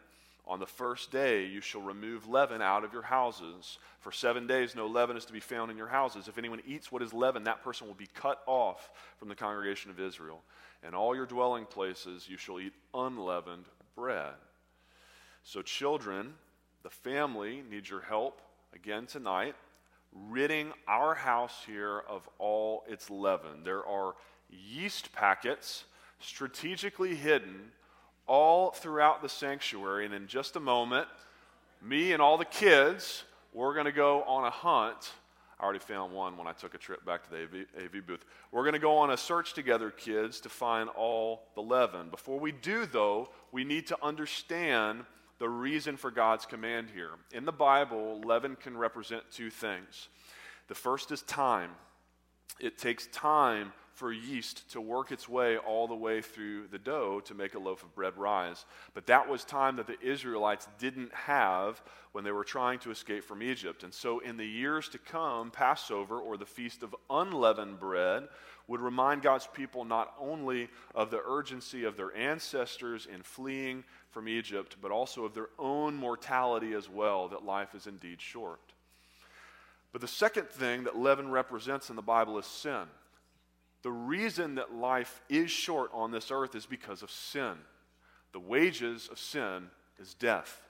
On 0.46 0.58
the 0.58 0.66
first 0.66 1.12
day, 1.12 1.44
you 1.44 1.60
shall 1.60 1.82
remove 1.82 2.26
leaven 2.26 2.62
out 2.62 2.84
of 2.84 2.94
your 2.94 3.02
houses. 3.02 3.76
For 4.00 4.10
seven 4.10 4.46
days, 4.46 4.74
no 4.74 4.86
leaven 4.86 5.18
is 5.18 5.26
to 5.26 5.32
be 5.34 5.40
found 5.40 5.70
in 5.70 5.76
your 5.76 5.88
houses. 5.88 6.26
If 6.26 6.38
anyone 6.38 6.62
eats 6.66 6.90
what 6.90 7.02
is 7.02 7.12
leaven, 7.12 7.44
that 7.44 7.62
person 7.62 7.86
will 7.86 7.92
be 7.92 8.08
cut 8.14 8.40
off 8.46 8.88
from 9.18 9.28
the 9.28 9.34
congregation 9.34 9.90
of 9.90 10.00
Israel. 10.00 10.40
In 10.82 10.94
all 10.94 11.14
your 11.14 11.26
dwelling 11.26 11.66
places, 11.66 12.30
you 12.30 12.38
shall 12.38 12.60
eat 12.60 12.72
unleavened 12.94 13.66
bread. 13.94 14.32
So, 15.42 15.60
children, 15.60 16.32
the 16.84 16.90
family 16.90 17.62
needs 17.68 17.90
your 17.90 18.02
help 18.02 18.40
again 18.74 19.06
tonight, 19.06 19.56
ridding 20.12 20.72
our 20.86 21.14
house 21.14 21.62
here 21.66 22.02
of 22.08 22.28
all 22.38 22.84
its 22.86 23.10
leaven. 23.10 23.64
There 23.64 23.84
are 23.84 24.14
yeast 24.50 25.12
packets 25.12 25.84
strategically 26.20 27.16
hidden 27.16 27.72
all 28.26 28.70
throughout 28.70 29.22
the 29.22 29.28
sanctuary. 29.28 30.04
And 30.04 30.14
in 30.14 30.26
just 30.26 30.56
a 30.56 30.60
moment, 30.60 31.08
me 31.82 32.12
and 32.12 32.22
all 32.22 32.36
the 32.36 32.44
kids, 32.44 33.24
we're 33.52 33.74
going 33.74 33.86
to 33.86 33.92
go 33.92 34.22
on 34.24 34.44
a 34.44 34.50
hunt. 34.50 35.12
I 35.58 35.64
already 35.64 35.78
found 35.78 36.12
one 36.12 36.36
when 36.36 36.46
I 36.46 36.52
took 36.52 36.74
a 36.74 36.78
trip 36.78 37.04
back 37.06 37.24
to 37.24 37.30
the 37.30 37.42
AV, 37.44 37.66
AV 37.84 38.06
booth. 38.06 38.24
We're 38.52 38.62
going 38.62 38.74
to 38.74 38.78
go 38.78 38.98
on 38.98 39.10
a 39.10 39.16
search 39.16 39.54
together, 39.54 39.90
kids, 39.90 40.40
to 40.40 40.50
find 40.50 40.90
all 40.90 41.44
the 41.54 41.62
leaven. 41.62 42.10
Before 42.10 42.38
we 42.38 42.52
do, 42.52 42.84
though, 42.84 43.30
we 43.52 43.64
need 43.64 43.86
to 43.86 43.96
understand 44.02 45.04
the 45.38 45.48
reason 45.48 45.96
for 45.96 46.10
God's 46.10 46.46
command 46.46 46.88
here. 46.94 47.10
In 47.32 47.44
the 47.44 47.52
Bible, 47.52 48.20
leaven 48.24 48.56
can 48.56 48.76
represent 48.76 49.22
two 49.32 49.50
things. 49.50 50.08
The 50.68 50.74
first 50.74 51.10
is 51.10 51.22
time. 51.22 51.70
It 52.60 52.78
takes 52.78 53.06
time 53.08 53.72
for 53.94 54.12
yeast 54.12 54.68
to 54.72 54.80
work 54.80 55.12
its 55.12 55.28
way 55.28 55.56
all 55.56 55.86
the 55.86 55.94
way 55.94 56.20
through 56.20 56.66
the 56.66 56.78
dough 56.78 57.20
to 57.24 57.34
make 57.34 57.54
a 57.54 57.58
loaf 57.58 57.84
of 57.84 57.94
bread 57.94 58.16
rise. 58.16 58.64
But 58.92 59.06
that 59.06 59.28
was 59.28 59.44
time 59.44 59.76
that 59.76 59.86
the 59.86 60.00
Israelites 60.00 60.66
didn't 60.78 61.14
have 61.14 61.80
when 62.10 62.24
they 62.24 62.32
were 62.32 62.44
trying 62.44 62.80
to 62.80 62.90
escape 62.90 63.22
from 63.22 63.42
Egypt. 63.42 63.84
And 63.84 63.94
so, 63.94 64.18
in 64.18 64.36
the 64.36 64.46
years 64.46 64.88
to 64.90 64.98
come, 64.98 65.52
Passover 65.52 66.18
or 66.18 66.36
the 66.36 66.44
Feast 66.44 66.82
of 66.82 66.94
Unleavened 67.08 67.78
Bread 67.78 68.28
would 68.66 68.80
remind 68.80 69.22
God's 69.22 69.46
people 69.46 69.84
not 69.84 70.12
only 70.18 70.68
of 70.94 71.10
the 71.10 71.22
urgency 71.24 71.84
of 71.84 71.96
their 71.96 72.14
ancestors 72.16 73.06
in 73.06 73.22
fleeing 73.22 73.84
from 74.10 74.28
Egypt, 74.28 74.76
but 74.82 74.90
also 74.90 75.24
of 75.24 75.34
their 75.34 75.50
own 75.58 75.94
mortality 75.94 76.72
as 76.72 76.88
well, 76.88 77.28
that 77.28 77.44
life 77.44 77.74
is 77.74 77.86
indeed 77.86 78.20
short. 78.20 78.60
But 79.92 80.00
the 80.00 80.08
second 80.08 80.48
thing 80.48 80.84
that 80.84 80.96
leaven 80.96 81.30
represents 81.30 81.90
in 81.90 81.94
the 81.94 82.02
Bible 82.02 82.38
is 82.38 82.46
sin. 82.46 82.86
The 83.84 83.92
reason 83.92 84.54
that 84.54 84.74
life 84.74 85.20
is 85.28 85.50
short 85.50 85.90
on 85.92 86.10
this 86.10 86.30
earth 86.30 86.54
is 86.54 86.64
because 86.64 87.02
of 87.02 87.10
sin. 87.10 87.52
The 88.32 88.40
wages 88.40 89.08
of 89.12 89.18
sin 89.18 89.68
is 90.00 90.14
death. 90.14 90.62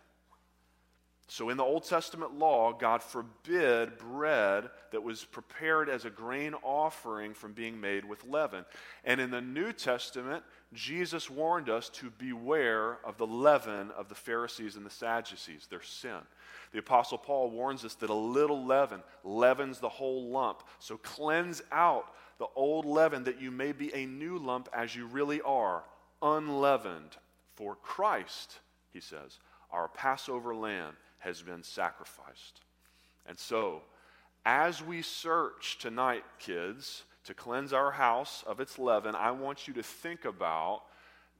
So, 1.28 1.48
in 1.48 1.56
the 1.56 1.64
Old 1.64 1.84
Testament 1.84 2.38
law, 2.38 2.72
God 2.72 3.02
forbid 3.02 3.96
bread 3.98 4.68
that 4.90 5.02
was 5.02 5.24
prepared 5.24 5.88
as 5.88 6.04
a 6.04 6.10
grain 6.10 6.54
offering 6.62 7.34
from 7.34 7.52
being 7.52 7.80
made 7.80 8.04
with 8.04 8.24
leaven. 8.24 8.66
And 9.04 9.20
in 9.20 9.30
the 9.30 9.40
New 9.40 9.72
Testament, 9.72 10.42
Jesus 10.74 11.30
warned 11.30 11.70
us 11.70 11.88
to 11.90 12.10
beware 12.10 12.98
of 13.04 13.16
the 13.16 13.26
leaven 13.26 13.90
of 13.92 14.08
the 14.08 14.14
Pharisees 14.14 14.76
and 14.76 14.84
the 14.84 14.90
Sadducees, 14.90 15.66
their 15.70 15.82
sin. 15.82 16.18
The 16.72 16.80
Apostle 16.80 17.18
Paul 17.18 17.50
warns 17.50 17.84
us 17.84 17.94
that 17.96 18.10
a 18.10 18.14
little 18.14 18.66
leaven 18.66 19.02
leavens 19.22 19.78
the 19.78 19.88
whole 19.88 20.28
lump. 20.30 20.62
So, 20.80 20.98
cleanse 20.98 21.62
out 21.72 22.06
the 22.38 22.46
old 22.56 22.84
leaven, 22.84 23.24
that 23.24 23.40
you 23.40 23.50
may 23.50 23.72
be 23.72 23.94
a 23.94 24.06
new 24.06 24.38
lump 24.38 24.68
as 24.72 24.94
you 24.94 25.06
really 25.06 25.40
are, 25.42 25.82
unleavened. 26.22 27.16
For 27.54 27.76
Christ, 27.76 28.58
he 28.92 29.00
says, 29.00 29.38
our 29.70 29.88
Passover 29.88 30.54
lamb 30.54 30.96
has 31.18 31.42
been 31.42 31.62
sacrificed. 31.62 32.60
And 33.26 33.38
so, 33.38 33.82
as 34.44 34.82
we 34.82 35.02
search 35.02 35.78
tonight, 35.78 36.24
kids, 36.38 37.04
to 37.24 37.34
cleanse 37.34 37.72
our 37.72 37.90
house 37.90 38.44
of 38.46 38.60
its 38.60 38.78
leaven, 38.78 39.14
I 39.14 39.30
want 39.30 39.66
you 39.66 39.74
to 39.74 39.82
think 39.82 40.24
about 40.24 40.82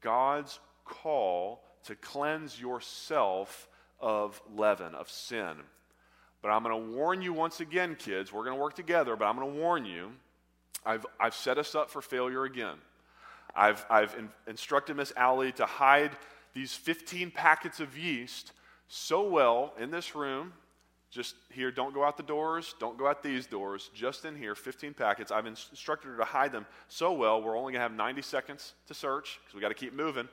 God's 0.01 0.59
call 0.85 1.63
to 1.85 1.95
cleanse 1.97 2.59
yourself 2.59 3.69
of 4.01 4.41
leaven, 4.55 4.95
of 4.95 5.11
sin. 5.11 5.57
But 6.41 6.51
I'm 6.51 6.63
going 6.63 6.75
to 6.75 6.97
warn 6.97 7.23
you 7.23 7.33
once 7.33 7.61
again, 7.61 7.97
kids. 7.99 8.33
We're 8.33 8.45
going 8.45 8.57
to 8.57 8.63
work 8.63 8.75
together, 8.75 9.17
but 9.17 9.27
I'm 9.27 9.37
going 9.37 9.53
to 9.53 9.61
warn 9.61 9.85
you 9.85 10.13
I've, 10.85 11.07
I've 11.19 11.35
set 11.35 11.59
us 11.59 11.75
up 11.75 11.91
for 11.91 12.03
failure 12.03 12.45
again. 12.45 12.77
I've, 13.55 13.85
I've 13.89 14.15
in, 14.19 14.29
instructed 14.47 14.97
Miss 14.97 15.13
Allie 15.17 15.53
to 15.53 15.67
hide 15.67 16.13
these 16.55 16.75
15 16.75 17.31
packets 17.31 17.81
of 17.81 17.97
yeast 17.97 18.53
so 18.89 19.29
well 19.29 19.75
in 19.79 19.91
this 19.91 20.15
room. 20.15 20.53
Just 21.11 21.37
here, 21.51 21.71
don't 21.71 21.95
go 21.95 22.05
out 22.05 22.17
the 22.17 22.25
doors, 22.25 22.75
don't 22.81 22.99
go 22.99 23.07
out 23.07 23.23
these 23.23 23.47
doors, 23.47 23.89
just 23.95 24.25
in 24.25 24.35
here, 24.35 24.57
15 24.57 24.95
packets. 24.95 25.31
I've 25.31 25.47
instructed 25.47 26.09
her 26.09 26.17
to 26.17 26.25
hide 26.25 26.51
them 26.51 26.67
so 26.89 27.13
well, 27.13 27.41
we're 27.41 27.57
only 27.57 27.73
going 27.73 27.81
to 27.81 27.89
have 27.89 27.93
90 27.93 28.23
seconds 28.23 28.73
to 28.89 28.95
search 28.95 29.39
because 29.41 29.55
we 29.55 29.61
got 29.61 29.69
to 29.69 29.75
keep 29.75 29.95
moving 29.95 30.29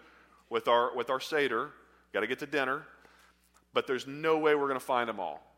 with 0.50 0.68
our, 0.68 0.96
with 0.96 1.12
our 1.12 1.20
Seder. 1.20 1.70
Got 2.14 2.22
to 2.22 2.28
get 2.28 2.40
to 2.40 2.48
dinner. 2.48 2.84
But 3.74 3.86
there's 3.86 4.08
no 4.08 4.40
way 4.40 4.56
we're 4.56 4.68
going 4.68 4.80
to 4.80 4.86
find 4.86 5.08
them 5.08 5.20
all. 5.20 5.51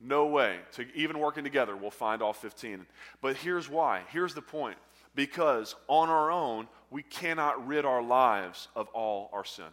No 0.00 0.26
way. 0.26 0.58
To 0.72 0.86
even 0.94 1.18
working 1.18 1.44
together, 1.44 1.76
we'll 1.76 1.90
find 1.90 2.22
all 2.22 2.32
15. 2.32 2.86
But 3.20 3.36
here's 3.36 3.68
why. 3.68 4.02
Here's 4.10 4.34
the 4.34 4.42
point. 4.42 4.78
Because 5.14 5.74
on 5.88 6.08
our 6.08 6.30
own, 6.30 6.68
we 6.90 7.02
cannot 7.02 7.66
rid 7.66 7.84
our 7.84 8.02
lives 8.02 8.68
of 8.76 8.88
all 8.88 9.30
our 9.32 9.44
sin. 9.44 9.64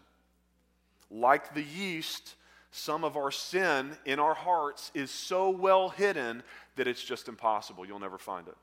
Like 1.11 1.53
the 1.53 1.61
yeast, 1.61 2.35
some 2.71 3.03
of 3.03 3.15
our 3.15 3.29
sin 3.29 3.95
in 4.05 4.19
our 4.19 4.33
hearts 4.33 4.91
is 4.95 5.11
so 5.11 5.49
well 5.51 5.89
hidden 5.89 6.41
that 6.75 6.87
it's 6.87 7.03
just 7.03 7.27
impossible. 7.27 7.85
You'll 7.85 7.99
never 7.99 8.17
find 8.17 8.47
it. 8.47 8.57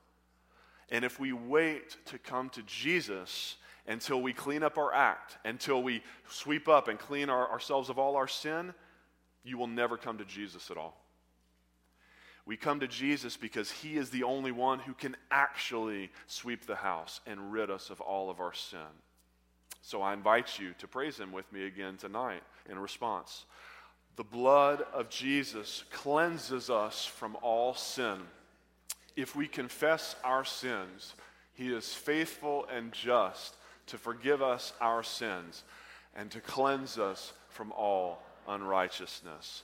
And 0.91 1.05
if 1.05 1.21
we 1.21 1.33
wait 1.33 1.97
to 2.07 2.19
come 2.19 2.51
to 2.51 2.63
Jesus 2.65 3.57
until 3.87 4.21
we 4.21 4.33
clean 4.33 4.63
up 4.63 4.77
our 4.77 4.93
act, 4.93 5.39
until 5.45 5.83
we 5.83 6.03
sweep 6.29 6.69
up 6.69 6.89
and 6.89 6.99
clean 6.99 7.31
our, 7.31 7.51
ourselves 7.51 7.89
of 7.89 7.99
all 7.99 8.17
our 8.17 8.29
sin, 8.29 8.75
you 9.45 9.57
will 9.57 9.67
never 9.69 9.97
come 9.97 10.19
to 10.19 10.25
Jesus 10.25 10.71
at 10.71 10.77
all. 10.77 11.02
We 12.45 12.57
come 12.57 12.81
to 12.81 12.89
Jesus 12.89 13.37
because 13.37 13.71
he 13.71 13.97
is 13.97 14.11
the 14.11 14.25
only 14.25 14.51
one 14.51 14.81
who 14.81 14.95
can 14.95 15.17
actually 15.31 16.11
sweep 16.27 16.67
the 16.67 16.77
house 16.77 17.21
and 17.27 17.53
rid 17.53 17.71
us 17.71 17.91
of 17.91 18.01
all 18.01 18.31
of 18.31 18.41
our 18.41 18.53
sin. 18.53 18.81
So 19.83 20.03
I 20.03 20.13
invite 20.13 20.59
you 20.59 20.75
to 20.79 20.89
praise 20.89 21.19
him 21.19 21.33
with 21.33 21.51
me 21.53 21.67
again 21.67 21.97
tonight 21.97 22.43
in 22.69 22.79
response. 22.79 23.45
The 24.17 24.25
blood 24.25 24.85
of 24.93 25.09
Jesus 25.09 25.85
cleanses 25.91 26.69
us 26.69 27.05
from 27.05 27.37
all 27.43 27.75
sin. 27.75 28.19
If 29.17 29.37
we 29.37 29.47
confess 29.47 30.17
our 30.25 30.45
sins, 30.45 31.15
he 31.55 31.73
is 31.73 31.95
faithful 31.95 32.67
and 32.75 32.93
just 32.93 33.57
to 33.87 33.99
forgive 33.99 34.43
us 34.43 34.73
our 34.81 35.03
sins 35.03 35.63
and 36.15 36.31
to 36.31 36.41
cleanse 36.41 36.99
us 36.99 37.33
from 37.49 37.73
all 37.73 38.23
unrighteousness. 38.49 39.63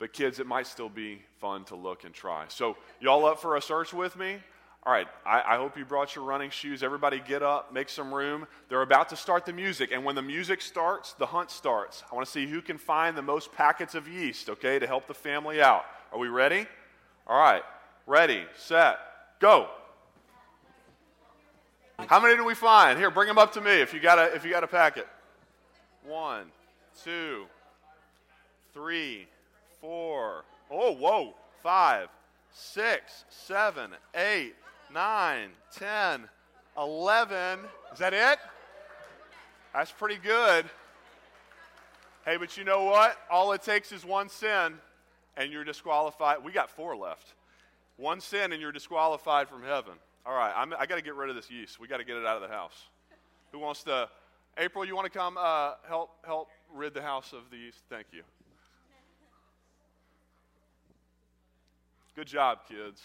But 0.00 0.14
kids, 0.14 0.40
it 0.40 0.46
might 0.46 0.66
still 0.66 0.88
be 0.88 1.22
fun 1.40 1.64
to 1.66 1.76
look 1.76 2.04
and 2.04 2.12
try. 2.12 2.46
So, 2.48 2.76
y'all 3.00 3.26
up 3.26 3.38
for 3.38 3.56
a 3.56 3.62
search 3.62 3.92
with 3.92 4.16
me? 4.16 4.38
All 4.82 4.94
right, 4.94 5.06
I, 5.26 5.42
I, 5.46 5.56
hope 5.58 5.76
you 5.76 5.84
brought 5.84 6.16
your 6.16 6.24
running 6.24 6.48
shoes. 6.48 6.82
Everybody 6.82 7.20
get 7.20 7.42
up, 7.42 7.70
make 7.70 7.90
some 7.90 8.14
room. 8.14 8.46
They're 8.70 8.80
about 8.80 9.10
to 9.10 9.16
start 9.16 9.44
the 9.44 9.52
music. 9.52 9.90
And 9.92 10.02
when 10.06 10.14
the 10.14 10.22
music 10.22 10.62
starts, 10.62 11.12
the 11.12 11.26
hunt 11.26 11.50
starts. 11.50 12.02
I 12.10 12.14
want 12.14 12.26
to 12.26 12.32
see 12.32 12.46
who 12.46 12.62
can 12.62 12.78
find 12.78 13.14
the 13.14 13.20
most 13.20 13.52
packets 13.52 13.94
of 13.94 14.08
yeast, 14.08 14.48
okay, 14.48 14.78
to 14.78 14.86
help 14.86 15.06
the 15.06 15.12
family 15.12 15.60
out. 15.60 15.84
Are 16.14 16.18
we 16.18 16.28
ready? 16.28 16.66
All 17.26 17.38
right, 17.38 17.62
ready, 18.06 18.44
set, 18.56 18.98
go. 19.38 19.68
How 21.98 22.18
many 22.18 22.36
do 22.36 22.44
we 22.46 22.54
find? 22.54 22.98
Here, 22.98 23.10
bring 23.10 23.28
them 23.28 23.36
up 23.36 23.52
to 23.52 23.60
me 23.60 23.82
if 23.82 23.92
you 23.92 24.00
got 24.00 24.18
a, 24.18 24.34
if 24.34 24.46
you 24.46 24.50
got 24.50 24.64
a 24.64 24.66
packet. 24.66 25.06
One, 26.06 26.46
two, 27.04 27.44
three 28.72 29.28
four, 29.80 30.44
oh, 30.70 30.92
whoa, 30.92 31.34
five, 31.62 32.08
six, 32.52 33.24
seven, 33.28 33.90
eight, 34.14 34.54
nine, 34.92 35.50
ten, 35.72 36.28
eleven. 36.76 37.60
Is 37.92 37.98
that 37.98 38.14
it? 38.14 38.38
That's 39.74 39.92
pretty 39.92 40.16
good. 40.16 40.64
Hey, 42.24 42.36
but 42.36 42.56
you 42.56 42.64
know 42.64 42.84
what? 42.84 43.16
All 43.30 43.52
it 43.52 43.62
takes 43.62 43.92
is 43.92 44.04
one 44.04 44.28
sin 44.28 44.74
and 45.36 45.52
you're 45.52 45.64
disqualified. 45.64 46.44
We 46.44 46.52
got 46.52 46.70
four 46.70 46.96
left. 46.96 47.34
One 47.96 48.20
sin 48.20 48.52
and 48.52 48.60
you're 48.60 48.72
disqualified 48.72 49.48
from 49.48 49.62
heaven. 49.62 49.94
All 50.26 50.34
right, 50.34 50.52
I'm, 50.54 50.74
I 50.78 50.86
got 50.86 50.96
to 50.96 51.02
get 51.02 51.14
rid 51.14 51.30
of 51.30 51.36
this 51.36 51.50
yeast. 51.50 51.80
We 51.80 51.88
got 51.88 51.96
to 51.96 52.04
get 52.04 52.16
it 52.16 52.26
out 52.26 52.36
of 52.36 52.42
the 52.42 52.54
house. 52.54 52.88
Who 53.52 53.58
wants 53.58 53.82
to? 53.84 54.08
April, 54.58 54.84
you 54.84 54.94
want 54.94 55.10
to 55.10 55.18
come 55.18 55.38
uh, 55.38 55.72
help 55.88 56.10
help 56.24 56.48
rid 56.74 56.92
the 56.94 57.02
house 57.02 57.32
of 57.32 57.50
the 57.50 57.56
yeast? 57.56 57.78
Thank 57.88 58.06
you. 58.12 58.22
Good 62.16 62.26
job, 62.26 62.60
kids. 62.68 63.02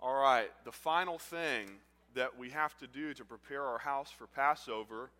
All 0.00 0.14
right, 0.14 0.50
the 0.64 0.72
final 0.72 1.18
thing 1.18 1.68
that 2.14 2.36
we 2.38 2.50
have 2.50 2.76
to 2.78 2.86
do 2.86 3.14
to 3.14 3.24
prepare 3.24 3.62
our 3.62 3.78
house 3.78 4.10
for 4.10 4.26
Passover 4.26 5.10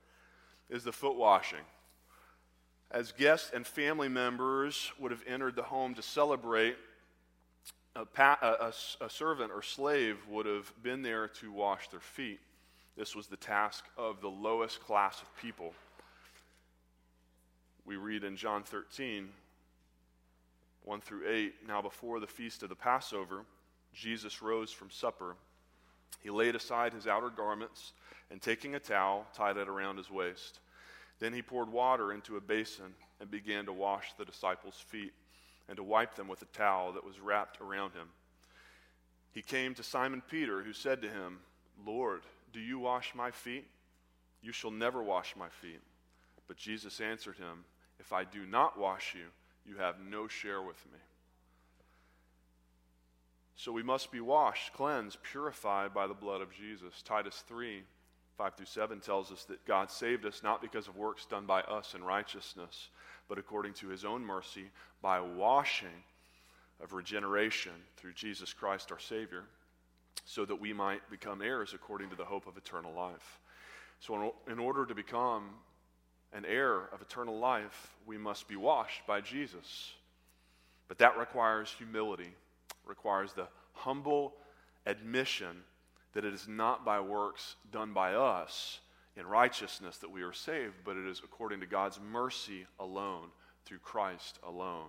is 0.68 0.84
the 0.84 0.92
foot 0.92 1.16
washing. 1.16 1.64
As 2.90 3.12
guests 3.12 3.50
and 3.54 3.66
family 3.66 4.08
members 4.08 4.92
would 4.98 5.10
have 5.10 5.22
entered 5.26 5.56
the 5.56 5.62
home 5.62 5.94
to 5.94 6.02
celebrate, 6.02 6.76
a, 7.96 8.04
pa- 8.04 8.38
a, 8.42 9.04
a, 9.04 9.08
servant 9.08 9.52
or 9.52 9.62
slave 9.62 10.18
would 10.28 10.46
have 10.46 10.72
been 10.82 11.02
there 11.02 11.28
to 11.28 11.52
wash 11.52 11.88
their 11.88 12.00
feet. 12.00 12.40
This 12.96 13.14
was 13.14 13.28
the 13.28 13.36
task 13.36 13.84
of 13.96 14.20
the 14.20 14.28
lowest 14.28 14.80
class 14.80 15.22
of 15.22 15.36
people. 15.40 15.72
We 17.86 17.96
read 17.96 18.24
in 18.24 18.36
John 18.36 18.64
13, 18.64 19.28
1 20.84 21.00
through 21.00 21.28
8 21.28 21.54
Now, 21.66 21.82
before 21.82 22.20
the 22.20 22.26
feast 22.26 22.62
of 22.62 22.68
the 22.68 22.74
Passover, 22.74 23.44
Jesus 23.92 24.42
rose 24.42 24.70
from 24.70 24.90
supper. 24.90 25.36
He 26.20 26.30
laid 26.30 26.54
aside 26.54 26.92
his 26.92 27.06
outer 27.06 27.30
garments 27.30 27.92
and, 28.30 28.40
taking 28.40 28.74
a 28.74 28.80
towel, 28.80 29.26
tied 29.34 29.56
it 29.56 29.68
around 29.68 29.96
his 29.96 30.10
waist. 30.10 30.60
Then 31.20 31.32
he 31.32 31.42
poured 31.42 31.70
water 31.70 32.12
into 32.12 32.36
a 32.36 32.40
basin 32.40 32.94
and 33.20 33.30
began 33.30 33.66
to 33.66 33.72
wash 33.72 34.12
the 34.18 34.24
disciples' 34.24 34.82
feet 34.88 35.12
and 35.68 35.76
to 35.76 35.82
wipe 35.82 36.14
them 36.14 36.28
with 36.28 36.42
a 36.42 36.46
towel 36.46 36.92
that 36.92 37.04
was 37.04 37.20
wrapped 37.20 37.60
around 37.60 37.92
him. 37.92 38.08
He 39.32 39.42
came 39.42 39.74
to 39.74 39.82
Simon 39.82 40.22
Peter, 40.30 40.62
who 40.62 40.72
said 40.72 41.02
to 41.02 41.08
him, 41.08 41.38
Lord, 41.84 42.22
do 42.52 42.60
you 42.60 42.78
wash 42.78 43.14
my 43.14 43.30
feet? 43.30 43.66
You 44.42 44.52
shall 44.52 44.70
never 44.70 45.02
wash 45.02 45.34
my 45.36 45.48
feet. 45.48 45.80
But 46.46 46.56
Jesus 46.56 47.00
answered 47.00 47.36
him, 47.36 47.64
If 47.98 48.12
I 48.12 48.24
do 48.24 48.46
not 48.46 48.78
wash 48.78 49.14
you, 49.14 49.26
you 49.66 49.76
have 49.76 49.96
no 50.10 50.28
share 50.28 50.62
with 50.62 50.84
me. 50.92 50.98
So 53.56 53.72
we 53.72 53.82
must 53.82 54.10
be 54.10 54.20
washed, 54.20 54.72
cleansed, 54.72 55.22
purified 55.22 55.94
by 55.94 56.06
the 56.06 56.14
blood 56.14 56.40
of 56.40 56.52
Jesus. 56.52 57.02
Titus 57.02 57.42
3 57.46 57.82
5 58.36 58.54
through 58.56 58.66
7 58.66 58.98
tells 58.98 59.30
us 59.30 59.44
that 59.44 59.64
God 59.64 59.92
saved 59.92 60.26
us 60.26 60.42
not 60.42 60.60
because 60.60 60.88
of 60.88 60.96
works 60.96 61.24
done 61.24 61.46
by 61.46 61.60
us 61.60 61.94
in 61.94 62.02
righteousness, 62.02 62.88
but 63.28 63.38
according 63.38 63.74
to 63.74 63.86
his 63.86 64.04
own 64.04 64.24
mercy 64.24 64.64
by 65.00 65.20
washing 65.20 66.02
of 66.82 66.92
regeneration 66.92 67.72
through 67.96 68.12
Jesus 68.12 68.52
Christ 68.52 68.90
our 68.90 68.98
Savior, 68.98 69.44
so 70.24 70.44
that 70.44 70.60
we 70.60 70.72
might 70.72 71.08
become 71.10 71.42
heirs 71.42 71.74
according 71.74 72.10
to 72.10 72.16
the 72.16 72.24
hope 72.24 72.48
of 72.48 72.56
eternal 72.56 72.92
life. 72.92 73.38
So, 74.00 74.34
in 74.50 74.58
order 74.58 74.84
to 74.84 74.94
become 74.96 75.50
an 76.34 76.44
heir 76.44 76.88
of 76.92 77.00
eternal 77.00 77.38
life, 77.38 77.94
we 78.06 78.18
must 78.18 78.48
be 78.48 78.56
washed 78.56 79.06
by 79.06 79.20
Jesus. 79.20 79.92
But 80.88 80.98
that 80.98 81.16
requires 81.16 81.70
humility, 81.70 82.34
requires 82.84 83.32
the 83.32 83.46
humble 83.72 84.34
admission 84.84 85.62
that 86.12 86.24
it 86.24 86.34
is 86.34 86.46
not 86.46 86.84
by 86.84 87.00
works 87.00 87.56
done 87.72 87.92
by 87.92 88.14
us 88.14 88.80
in 89.16 89.26
righteousness 89.26 89.98
that 89.98 90.10
we 90.10 90.22
are 90.22 90.32
saved, 90.32 90.74
but 90.84 90.96
it 90.96 91.06
is 91.06 91.22
according 91.24 91.60
to 91.60 91.66
God's 91.66 92.00
mercy 92.00 92.66
alone, 92.80 93.28
through 93.64 93.78
Christ 93.78 94.38
alone. 94.46 94.88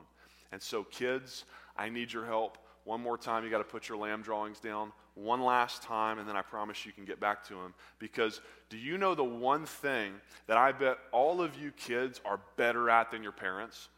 And 0.52 0.62
so, 0.62 0.84
kids, 0.84 1.46
I 1.78 1.90
need 1.90 2.12
your 2.12 2.26
help. 2.26 2.58
One 2.86 3.02
more 3.02 3.18
time, 3.18 3.44
you 3.44 3.50
got 3.50 3.58
to 3.58 3.64
put 3.64 3.90
your 3.90 3.98
lamb 3.98 4.22
drawings 4.22 4.60
down 4.60 4.92
one 5.16 5.42
last 5.42 5.82
time, 5.82 6.20
and 6.20 6.30
then 6.30 6.38
I 6.38 6.44
promise 6.44 6.86
you 6.86 6.92
can 6.92 7.04
get 7.04 7.20
back 7.20 7.44
to 7.48 7.56
them. 7.56 7.74
Because 7.98 8.42
do 8.70 8.78
you 8.78 8.98
know 8.98 9.16
the 9.16 9.24
one 9.24 9.66
thing 9.66 10.14
that 10.48 10.58
I 10.58 10.72
bet 10.72 11.00
all 11.12 11.42
of 11.42 11.58
you 11.58 11.72
kids 11.72 12.22
are 12.24 12.40
better 12.58 12.90
at 12.90 13.10
than 13.10 13.24
your 13.24 13.32
parents? 13.32 13.90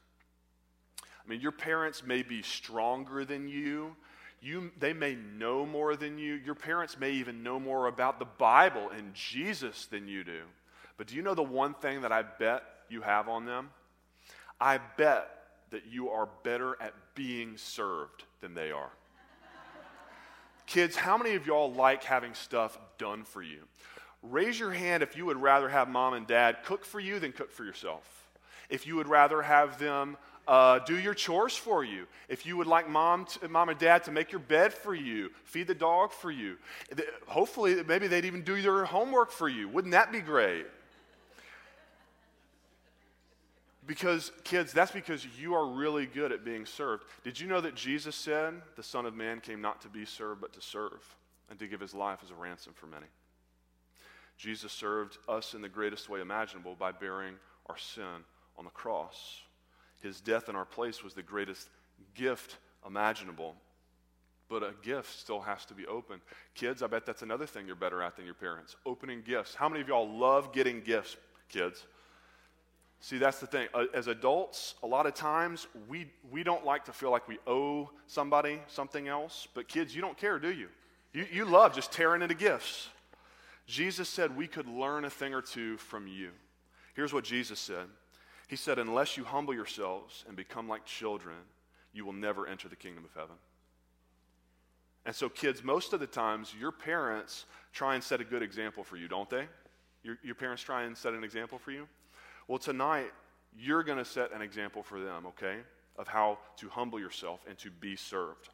I 1.03 1.29
mean, 1.29 1.41
your 1.41 1.51
parents 1.51 2.01
may 2.05 2.23
be 2.23 2.41
stronger 2.41 3.25
than 3.25 3.49
you. 3.49 3.95
You, 4.41 4.71
they 4.79 4.93
may 4.93 5.15
know 5.15 5.65
more 5.65 5.97
than 5.97 6.17
you. 6.17 6.35
Your 6.35 6.55
parents 6.55 6.97
may 6.97 7.11
even 7.11 7.43
know 7.43 7.59
more 7.59 7.87
about 7.87 8.19
the 8.19 8.25
Bible 8.25 8.89
and 8.95 9.13
Jesus 9.13 9.87
than 9.87 10.07
you 10.07 10.23
do. 10.23 10.43
But 10.95 11.07
do 11.07 11.15
you 11.15 11.21
know 11.21 11.35
the 11.35 11.43
one 11.43 11.73
thing 11.73 12.01
that 12.01 12.13
I 12.13 12.21
bet 12.21 12.63
you 12.89 13.01
have 13.01 13.27
on 13.27 13.45
them? 13.45 13.71
I 14.61 14.79
bet 14.97 15.29
that 15.71 15.87
you 15.89 16.09
are 16.09 16.27
better 16.43 16.77
at 16.81 16.93
being 17.15 17.57
served 17.57 18.23
than 18.41 18.53
they 18.53 18.71
are. 18.71 18.89
Kids, 20.65 20.95
how 20.95 21.17
many 21.17 21.35
of 21.35 21.47
y'all 21.47 21.71
like 21.71 22.03
having 22.03 22.33
stuff 22.33 22.77
done 22.97 23.23
for 23.23 23.41
you? 23.41 23.59
Raise 24.21 24.59
your 24.59 24.71
hand 24.71 25.03
if 25.03 25.15
you 25.15 25.25
would 25.25 25.41
rather 25.41 25.69
have 25.69 25.87
mom 25.87 26.13
and 26.13 26.27
dad 26.27 26.57
cook 26.65 26.83
for 26.83 26.99
you 26.99 27.19
than 27.19 27.31
cook 27.31 27.51
for 27.51 27.63
yourself. 27.63 28.03
If 28.69 28.85
you 28.85 28.97
would 28.97 29.07
rather 29.07 29.41
have 29.41 29.79
them 29.79 30.17
uh, 30.47 30.79
do 30.79 30.97
your 30.97 31.13
chores 31.13 31.55
for 31.55 31.83
you. 31.83 32.07
If 32.29 32.45
you 32.45 32.55
would 32.57 32.67
like 32.67 32.89
mom, 32.89 33.25
to, 33.25 33.49
mom 33.49 33.69
and 33.69 33.77
dad 33.77 34.05
to 34.05 34.11
make 34.11 34.31
your 34.31 34.39
bed 34.39 34.73
for 34.73 34.95
you, 34.95 35.31
feed 35.43 35.67
the 35.67 35.75
dog 35.75 36.11
for 36.11 36.31
you. 36.31 36.57
Hopefully, 37.27 37.83
maybe 37.83 38.07
they'd 38.07 38.25
even 38.25 38.43
do 38.43 38.55
your 38.55 38.85
homework 38.85 39.31
for 39.31 39.49
you. 39.49 39.67
Wouldn't 39.67 39.91
that 39.91 40.11
be 40.11 40.21
great? 40.21 40.65
Because, 43.87 44.33
kids, 44.43 44.73
that's 44.73 44.91
because 44.91 45.25
you 45.39 45.55
are 45.55 45.65
really 45.65 46.05
good 46.05 46.33
at 46.33 46.43
being 46.43 46.65
served. 46.65 47.05
Did 47.23 47.39
you 47.39 47.47
know 47.47 47.61
that 47.61 47.73
Jesus 47.73 48.15
said 48.15 48.55
the 48.75 48.83
Son 48.83 49.05
of 49.05 49.15
Man 49.15 49.39
came 49.39 49.61
not 49.61 49.81
to 49.81 49.87
be 49.87 50.03
served, 50.03 50.41
but 50.41 50.51
to 50.53 50.61
serve 50.61 51.01
and 51.49 51.57
to 51.59 51.67
give 51.67 51.79
his 51.79 51.93
life 51.93 52.19
as 52.21 52.29
a 52.29 52.35
ransom 52.35 52.73
for 52.75 52.87
many? 52.87 53.05
Jesus 54.37 54.73
served 54.73 55.17
us 55.29 55.53
in 55.53 55.61
the 55.61 55.69
greatest 55.69 56.09
way 56.09 56.19
imaginable 56.19 56.75
by 56.77 56.91
bearing 56.91 57.35
our 57.67 57.77
sin 57.77 58.25
on 58.57 58.65
the 58.65 58.71
cross. 58.71 59.41
His 60.01 60.19
death 60.19 60.49
in 60.49 60.55
our 60.55 60.65
place 60.65 61.01
was 61.01 61.13
the 61.13 61.23
greatest 61.23 61.69
gift 62.13 62.57
imaginable. 62.85 63.55
But 64.49 64.63
a 64.63 64.73
gift 64.81 65.17
still 65.17 65.41
has 65.41 65.65
to 65.65 65.73
be 65.73 65.87
opened. 65.87 66.21
Kids, 66.55 66.83
I 66.83 66.87
bet 66.87 67.05
that's 67.05 67.21
another 67.21 67.45
thing 67.45 67.67
you're 67.67 67.75
better 67.75 68.01
at 68.01 68.17
than 68.17 68.25
your 68.25 68.33
parents 68.33 68.75
opening 68.85 69.21
gifts. 69.25 69.55
How 69.55 69.69
many 69.69 69.81
of 69.81 69.87
y'all 69.87 70.09
love 70.09 70.53
getting 70.53 70.81
gifts, 70.81 71.15
kids? 71.49 71.85
See, 72.99 73.17
that's 73.17 73.39
the 73.39 73.47
thing. 73.47 73.67
Uh, 73.73 73.85
as 73.93 74.07
adults, 74.07 74.75
a 74.81 74.87
lot 74.87 75.05
of 75.05 75.13
times 75.13 75.67
we, 75.87 76.07
we 76.31 76.43
don't 76.43 76.65
like 76.65 76.85
to 76.85 76.91
feel 76.91 77.11
like 77.11 77.27
we 77.27 77.37
owe 77.45 77.89
somebody 78.07 78.59
something 78.67 79.07
else. 79.07 79.47
But 79.53 79.67
kids, 79.67 79.95
you 79.95 80.01
don't 80.01 80.17
care, 80.17 80.39
do 80.39 80.51
you? 80.51 80.67
You, 81.13 81.25
you 81.31 81.45
love 81.45 81.73
just 81.73 81.91
tearing 81.91 82.21
into 82.21 82.35
gifts. 82.35 82.89
Jesus 83.65 84.09
said 84.09 84.35
we 84.35 84.47
could 84.47 84.67
learn 84.67 85.05
a 85.05 85.09
thing 85.09 85.33
or 85.33 85.41
two 85.41 85.77
from 85.77 86.07
you. 86.07 86.31
Here's 86.95 87.13
what 87.13 87.23
Jesus 87.23 87.59
said 87.59 87.87
He 88.47 88.55
said, 88.55 88.79
Unless 88.79 89.17
you 89.17 89.23
humble 89.23 89.53
yourselves 89.53 90.25
and 90.27 90.35
become 90.35 90.67
like 90.67 90.85
children, 90.85 91.35
you 91.93 92.05
will 92.05 92.13
never 92.13 92.47
enter 92.47 92.67
the 92.67 92.75
kingdom 92.75 93.05
of 93.05 93.13
heaven. 93.13 93.35
And 95.05 95.15
so, 95.15 95.29
kids, 95.29 95.63
most 95.63 95.93
of 95.93 95.99
the 95.99 96.07
times 96.07 96.53
your 96.59 96.71
parents 96.71 97.45
try 97.71 97.95
and 97.95 98.03
set 98.03 98.19
a 98.19 98.25
good 98.25 98.41
example 98.43 98.83
for 98.83 98.97
you, 98.97 99.07
don't 99.07 99.29
they? 99.29 99.47
Your, 100.03 100.17
your 100.21 100.35
parents 100.35 100.61
try 100.61 100.83
and 100.83 100.97
set 100.97 101.13
an 101.13 101.23
example 101.23 101.57
for 101.57 101.71
you? 101.71 101.87
Well, 102.47 102.59
tonight, 102.59 103.11
you're 103.59 103.83
going 103.83 103.97
to 103.97 104.05
set 104.05 104.31
an 104.31 104.41
example 104.41 104.81
for 104.81 105.01
them, 105.01 105.25
okay, 105.27 105.57
of 105.97 106.07
how 106.07 106.37
to 106.57 106.69
humble 106.69 106.97
yourself 106.97 107.41
and 107.45 107.57
to 107.57 107.69
be 107.69 107.97
served. 107.97 108.47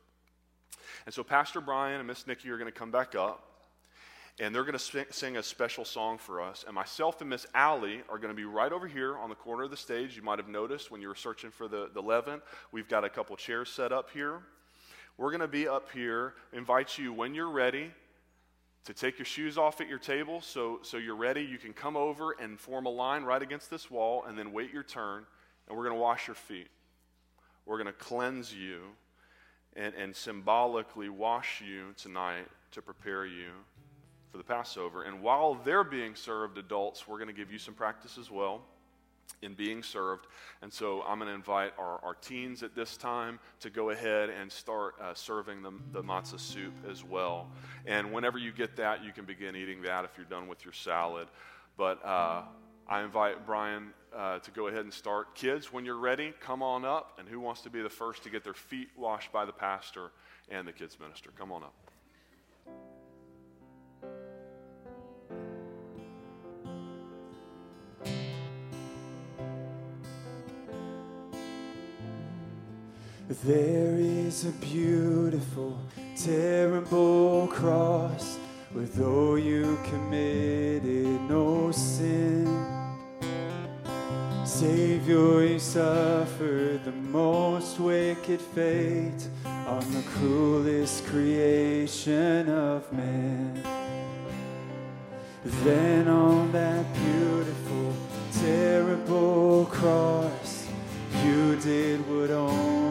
And 1.05 1.13
so, 1.13 1.23
Pastor 1.23 1.61
Brian 1.61 1.99
and 1.99 2.07
Miss 2.07 2.25
Nikki 2.25 2.49
are 2.49 2.57
going 2.57 2.71
to 2.71 2.77
come 2.77 2.89
back 2.89 3.13
up, 3.13 3.45
and 4.39 4.53
they're 4.53 4.63
going 4.63 4.77
to 4.79 5.05
sing 5.11 5.37
a 5.37 5.43
special 5.43 5.85
song 5.85 6.17
for 6.17 6.41
us. 6.41 6.65
And 6.65 6.73
myself 6.73 7.21
and 7.21 7.29
Miss 7.29 7.45
Allie 7.53 8.01
are 8.09 8.17
going 8.17 8.33
to 8.33 8.35
be 8.35 8.45
right 8.45 8.71
over 8.71 8.87
here 8.87 9.15
on 9.15 9.29
the 9.29 9.35
corner 9.35 9.61
of 9.61 9.69
the 9.69 9.77
stage. 9.77 10.17
You 10.17 10.23
might 10.23 10.39
have 10.39 10.49
noticed 10.49 10.89
when 10.89 10.99
you 10.99 11.07
were 11.07 11.13
searching 11.13 11.51
for 11.51 11.67
the, 11.67 11.91
the 11.93 12.01
leaven, 12.01 12.41
we've 12.71 12.89
got 12.89 13.03
a 13.03 13.09
couple 13.09 13.35
chairs 13.35 13.69
set 13.69 13.91
up 13.91 14.09
here. 14.09 14.41
We're 15.19 15.29
going 15.29 15.41
to 15.41 15.47
be 15.47 15.67
up 15.67 15.91
here. 15.91 16.33
Invite 16.51 16.97
you 16.97 17.13
when 17.13 17.35
you're 17.35 17.51
ready 17.51 17.91
to 18.85 18.93
take 18.93 19.17
your 19.17 19.25
shoes 19.25 19.57
off 19.57 19.79
at 19.81 19.87
your 19.87 19.99
table 19.99 20.41
so, 20.41 20.79
so 20.81 20.97
you're 20.97 21.15
ready. 21.15 21.41
You 21.41 21.57
can 21.57 21.73
come 21.73 21.95
over 21.95 22.33
and 22.33 22.59
form 22.59 22.85
a 22.85 22.89
line 22.89 23.23
right 23.23 23.41
against 23.41 23.69
this 23.69 23.89
wall 23.89 24.25
and 24.27 24.37
then 24.37 24.51
wait 24.51 24.73
your 24.73 24.83
turn, 24.83 25.25
and 25.67 25.77
we're 25.77 25.83
going 25.83 25.95
to 25.95 26.01
wash 26.01 26.27
your 26.27 26.35
feet. 26.35 26.67
We're 27.65 27.77
going 27.77 27.87
to 27.87 27.93
cleanse 27.93 28.53
you 28.53 28.81
and, 29.75 29.93
and 29.95 30.15
symbolically 30.15 31.09
wash 31.09 31.61
you 31.65 31.93
tonight 31.95 32.47
to 32.71 32.81
prepare 32.81 33.25
you 33.25 33.51
for 34.31 34.37
the 34.37 34.43
Passover. 34.43 35.03
And 35.03 35.21
while 35.21 35.55
they're 35.55 35.83
being 35.83 36.15
served, 36.15 36.57
adults, 36.57 37.07
we're 37.07 37.17
going 37.17 37.27
to 37.27 37.33
give 37.33 37.51
you 37.51 37.59
some 37.59 37.73
practice 37.73 38.17
as 38.17 38.29
well 38.29 38.63
in 39.41 39.53
being 39.53 39.83
served. 39.83 40.27
And 40.61 40.71
so 40.71 41.03
I'm 41.03 41.19
going 41.19 41.27
to 41.27 41.35
invite 41.35 41.73
our, 41.77 41.99
our 42.03 42.15
teens 42.15 42.63
at 42.63 42.75
this 42.75 42.97
time 42.97 43.39
to 43.59 43.69
go 43.69 43.89
ahead 43.89 44.29
and 44.29 44.51
start 44.51 44.95
uh, 45.01 45.13
serving 45.13 45.61
them 45.61 45.83
the 45.91 46.01
matzah 46.01 46.39
soup 46.39 46.73
as 46.89 47.03
well. 47.03 47.47
And 47.85 48.11
whenever 48.13 48.37
you 48.37 48.51
get 48.51 48.75
that, 48.77 49.03
you 49.03 49.11
can 49.11 49.25
begin 49.25 49.55
eating 49.55 49.81
that 49.83 50.05
if 50.05 50.11
you're 50.17 50.25
done 50.25 50.47
with 50.47 50.63
your 50.63 50.73
salad. 50.73 51.27
But 51.77 52.03
uh, 52.05 52.43
I 52.87 53.01
invite 53.03 53.45
Brian 53.45 53.93
uh, 54.15 54.39
to 54.39 54.51
go 54.51 54.67
ahead 54.67 54.81
and 54.81 54.93
start. 54.93 55.35
Kids, 55.35 55.73
when 55.73 55.85
you're 55.85 55.97
ready, 55.97 56.33
come 56.39 56.61
on 56.63 56.85
up. 56.85 57.17
And 57.19 57.27
who 57.27 57.39
wants 57.39 57.61
to 57.61 57.69
be 57.69 57.81
the 57.81 57.89
first 57.89 58.23
to 58.23 58.29
get 58.29 58.43
their 58.43 58.53
feet 58.53 58.89
washed 58.95 59.31
by 59.31 59.45
the 59.45 59.53
pastor 59.53 60.11
and 60.49 60.67
the 60.67 60.73
kids 60.73 60.97
minister? 60.99 61.31
Come 61.37 61.51
on 61.51 61.63
up. 61.63 61.73
There 73.41 73.95
is 73.97 74.45
a 74.45 74.51
beautiful, 74.51 75.77
terrible 76.15 77.47
cross 77.47 78.37
where 78.71 78.85
though 78.85 79.35
you 79.35 79.79
committed 79.85 81.19
no 81.27 81.71
sin, 81.71 82.45
Savior, 84.45 85.45
you 85.45 85.57
suffered 85.57 86.85
the 86.85 86.91
most 86.91 87.79
wicked 87.79 88.39
fate 88.39 89.27
on 89.45 89.81
the 89.93 90.03
cruelest 90.15 91.05
creation 91.07 92.47
of 92.49 92.93
man. 92.93 93.63
Then 95.43 96.07
on 96.07 96.51
that 96.51 96.85
beautiful, 96.93 97.93
terrible 98.31 99.65
cross, 99.65 100.67
you 101.25 101.55
did 101.57 101.99
what 102.07 102.29
only 102.29 102.82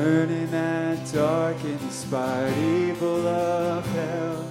turning 0.00 0.50
that 0.50 1.12
dark, 1.12 1.62
inspired 1.62 2.56
evil 2.56 3.28
of 3.28 3.84
hell 3.92 4.50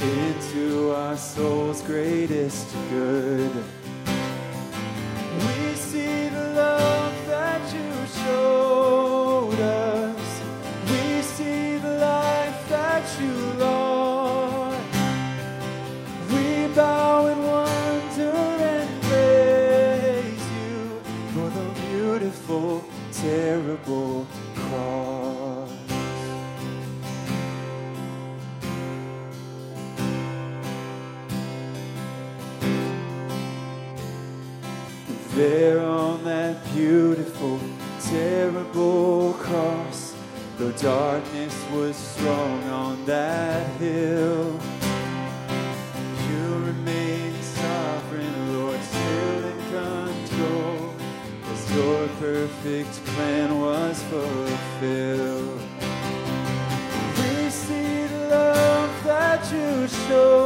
into 0.00 0.92
our 0.94 1.16
soul's 1.16 1.82
greatest 1.82 2.72
good. 2.88 3.50
Darkness 40.80 41.64
was 41.72 41.96
strong 41.96 42.62
on 42.64 43.04
that 43.04 43.66
hill, 43.78 44.58
you 46.30 46.64
remain 46.66 47.34
sovereign, 47.42 48.54
Lord, 48.54 48.80
still 48.82 49.44
in 49.44 49.58
control, 49.70 50.94
as 51.50 51.74
your 51.74 52.08
perfect 52.20 52.92
plan 53.06 53.58
was 53.58 54.02
fulfilled. 54.04 55.60
We 57.16 57.50
see 57.50 58.06
the 58.06 58.28
love 58.30 59.04
that 59.04 59.50
you 59.52 59.88
showed 59.88 60.37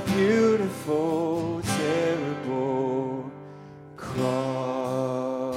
beautiful, 0.00 1.60
terrible 1.62 3.30
cross. 3.96 5.56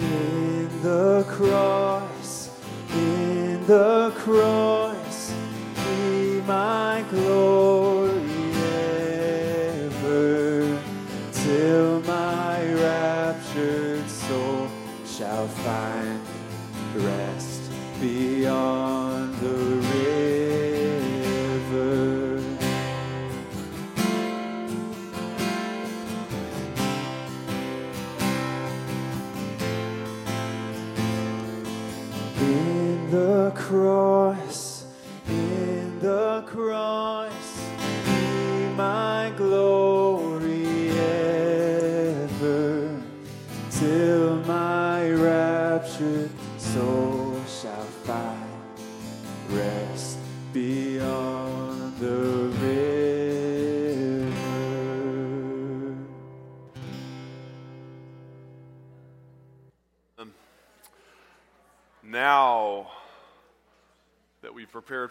In 0.00 0.82
the 0.82 1.24
cross, 1.28 2.50
in 2.94 3.66
the 3.66 4.12
cross, 4.16 4.57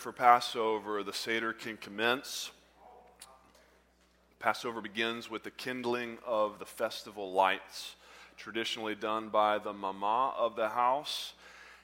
for 0.07 0.13
Passover, 0.13 1.03
the 1.03 1.11
Seder 1.11 1.51
can 1.51 1.75
commence. 1.75 2.51
Passover 4.39 4.79
begins 4.79 5.29
with 5.29 5.43
the 5.43 5.51
kindling 5.51 6.17
of 6.25 6.59
the 6.59 6.65
festival 6.65 7.33
lights, 7.33 7.97
traditionally 8.37 8.95
done 8.95 9.27
by 9.27 9.57
the 9.57 9.73
mama 9.73 10.33
of 10.37 10.55
the 10.55 10.69
house. 10.69 11.33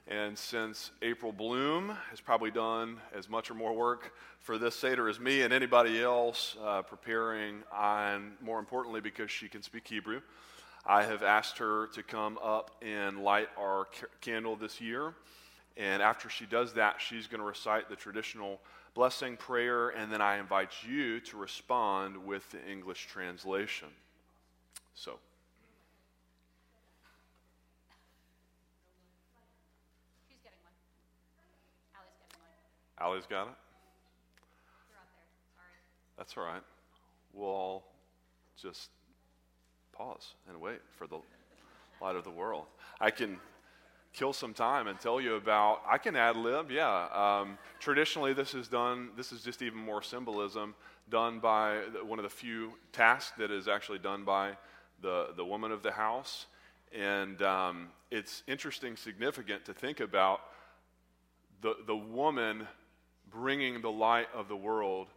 And 0.07 0.37
since 0.37 0.91
April 1.01 1.33
Bloom 1.33 1.97
has 2.11 2.21
probably 2.21 2.49
done 2.49 2.95
as 3.13 3.29
much 3.29 3.51
or 3.51 3.55
more 3.55 3.73
work 3.73 4.13
for 4.39 4.57
this 4.57 4.77
Seder 4.77 5.09
as 5.09 5.19
me 5.19 5.41
and 5.41 5.51
anybody 5.51 6.01
else 6.01 6.55
uh, 6.63 6.81
preparing, 6.81 7.55
and 7.77 8.31
more 8.39 8.59
importantly, 8.59 9.01
because 9.01 9.31
she 9.31 9.49
can 9.49 9.61
speak 9.61 9.85
Hebrew, 9.85 10.21
I 10.85 11.03
have 11.03 11.23
asked 11.23 11.57
her 11.57 11.87
to 11.87 12.01
come 12.01 12.39
up 12.41 12.71
and 12.81 13.21
light 13.21 13.49
our 13.59 13.83
ca- 13.99 14.07
candle 14.21 14.55
this 14.55 14.79
year. 14.79 15.13
And 15.75 16.03
after 16.03 16.29
she 16.29 16.45
does 16.45 16.73
that, 16.73 17.01
she's 17.01 17.27
going 17.27 17.39
to 17.39 17.45
recite 17.45 17.89
the 17.89 17.95
traditional 17.95 18.59
blessing 18.93 19.37
prayer, 19.37 19.89
and 19.89 20.11
then 20.11 20.21
I 20.21 20.37
invite 20.37 20.71
you 20.87 21.19
to 21.21 21.37
respond 21.37 22.15
with 22.15 22.49
the 22.51 22.63
English 22.69 23.07
translation. 23.07 23.87
So, 24.93 25.17
She's 30.29 30.37
getting 30.43 30.59
one. 30.63 30.73
Allie's 31.95 32.13
getting 32.21 32.39
one. 32.39 33.11
Allie's 33.11 33.25
got 33.25 33.47
it? 33.47 33.57
You're 34.89 34.99
up 34.99 35.09
there. 35.17 35.25
Sorry. 35.57 35.73
That's 36.17 36.37
all 36.37 36.43
right. 36.43 36.61
We'll 37.33 37.49
all 37.49 37.93
just 38.61 38.91
pause 39.91 40.35
and 40.47 40.61
wait 40.61 40.81
for 40.95 41.07
the 41.07 41.17
light 41.99 42.15
of 42.15 42.23
the 42.23 42.31
world. 42.31 42.65
I 43.01 43.09
can 43.09 43.39
kill 44.13 44.33
some 44.33 44.53
time 44.53 44.87
and 44.87 44.99
tell 44.99 45.19
you 45.19 45.35
about. 45.35 45.81
I 45.89 45.97
can 45.97 46.15
ad 46.15 46.37
lib, 46.37 46.71
yeah. 46.71 47.07
Um, 47.13 47.57
traditionally, 47.79 48.33
this 48.33 48.53
is 48.53 48.67
done. 48.67 49.09
This 49.17 49.31
is 49.31 49.41
just 49.41 49.61
even 49.61 49.79
more 49.79 50.01
symbolism 50.01 50.75
done 51.09 51.39
by 51.39 51.79
one 52.05 52.19
of 52.19 52.23
the 52.23 52.29
few 52.29 52.73
tasks 52.91 53.33
that 53.37 53.51
is 53.51 53.67
actually 53.67 53.99
done 53.99 54.23
by 54.23 54.51
the 55.01 55.29
the 55.35 55.43
woman 55.43 55.71
of 55.71 55.83
the 55.83 55.91
house, 55.91 56.45
and 56.93 57.41
um, 57.41 57.89
it's 58.11 58.43
interesting, 58.47 58.95
significant 58.95 59.65
to 59.65 59.73
think 59.73 59.99
about 59.99 60.41
the 61.61 61.75
the 61.85 61.95
woman 61.95 62.67
bringing 63.29 63.81
the 63.81 63.91
light 63.91 64.27
of 64.33 64.47
the 64.47 64.55
world 64.55 65.07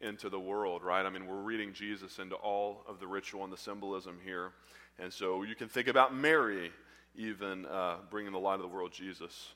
into 0.00 0.28
the 0.28 0.38
world, 0.38 0.82
right? 0.82 1.04
I 1.04 1.10
mean, 1.10 1.26
we're 1.26 1.42
reading 1.42 1.72
Jesus 1.72 2.18
into 2.18 2.36
all 2.36 2.84
of 2.86 3.00
the 3.00 3.06
ritual 3.06 3.42
and 3.42 3.52
the 3.52 3.56
symbolism 3.56 4.18
here. 4.24 4.52
And 4.98 5.12
so 5.12 5.42
you 5.42 5.54
can 5.54 5.68
think 5.68 5.88
about 5.88 6.14
Mary 6.14 6.70
even 7.16 7.66
uh, 7.66 7.96
bringing 8.10 8.32
the 8.32 8.38
light 8.38 8.54
of 8.54 8.62
the 8.62 8.68
world, 8.68 8.92
Jesus, 8.92 9.54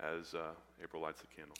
as 0.00 0.34
uh, 0.34 0.54
April 0.82 1.02
lights 1.02 1.20
the 1.20 1.26
candle. 1.28 1.56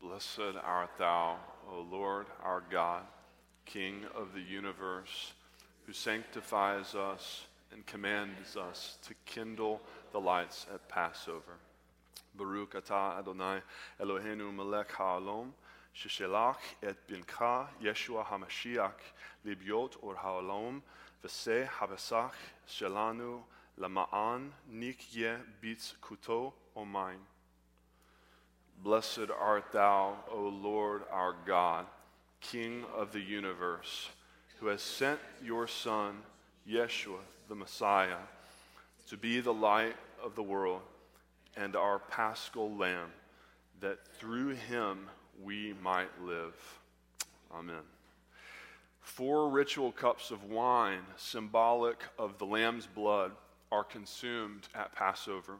Blessed 0.00 0.56
art 0.64 0.90
thou, 0.98 1.36
O 1.70 1.80
Lord 1.80 2.26
our 2.42 2.62
God, 2.70 3.02
King 3.66 4.06
of 4.14 4.32
the 4.32 4.40
universe, 4.40 5.32
who 5.86 5.92
sanctifies 5.92 6.94
us 6.94 7.44
and 7.72 7.84
commands 7.84 8.56
us 8.56 8.96
to 9.06 9.14
kindle 9.26 9.80
the 10.12 10.20
lights 10.20 10.66
at 10.72 10.88
Passover. 10.88 11.58
Baruch 12.34 12.74
atah 12.74 13.18
Adonai 13.18 13.60
Eloheinu 14.00 14.54
melech 14.54 14.92
ha'olam, 14.92 15.50
sheshelach 15.94 16.56
et 16.82 16.96
bincha 17.08 17.66
Yeshua 17.82 18.24
HaMashiach, 18.24 18.92
libyot 19.44 19.96
or 20.00 20.14
ha'olam, 20.14 20.80
v'se 21.24 21.68
habesach 21.68 22.32
shelanu 22.68 23.40
Lama'an 23.78 24.50
nikye 24.72 25.36
bits 25.60 25.94
kuto. 26.02 26.52
Blessed 28.82 29.30
art 29.38 29.72
thou, 29.72 30.16
O 30.30 30.48
Lord 30.48 31.02
our 31.10 31.34
God, 31.46 31.86
King 32.40 32.84
of 32.96 33.12
the 33.12 33.20
universe, 33.20 34.08
who 34.58 34.66
has 34.66 34.82
sent 34.82 35.18
your 35.42 35.66
Son, 35.66 36.18
Yeshua, 36.68 37.18
the 37.48 37.54
Messiah, 37.54 38.18
to 39.08 39.16
be 39.16 39.40
the 39.40 39.52
light 39.52 39.96
of 40.22 40.34
the 40.34 40.42
world 40.42 40.82
and 41.56 41.74
our 41.74 41.98
paschal 41.98 42.72
lamb, 42.76 43.10
that 43.80 44.06
through 44.06 44.54
him 44.54 45.08
we 45.42 45.74
might 45.82 46.20
live. 46.22 46.54
Amen. 47.52 47.82
Four 49.00 49.48
ritual 49.50 49.90
cups 49.90 50.30
of 50.30 50.44
wine, 50.44 51.02
symbolic 51.16 52.02
of 52.18 52.38
the 52.38 52.44
lamb's 52.44 52.86
blood 52.86 53.32
are 53.70 53.84
consumed 53.84 54.68
at 54.74 54.94
Passover. 54.94 55.54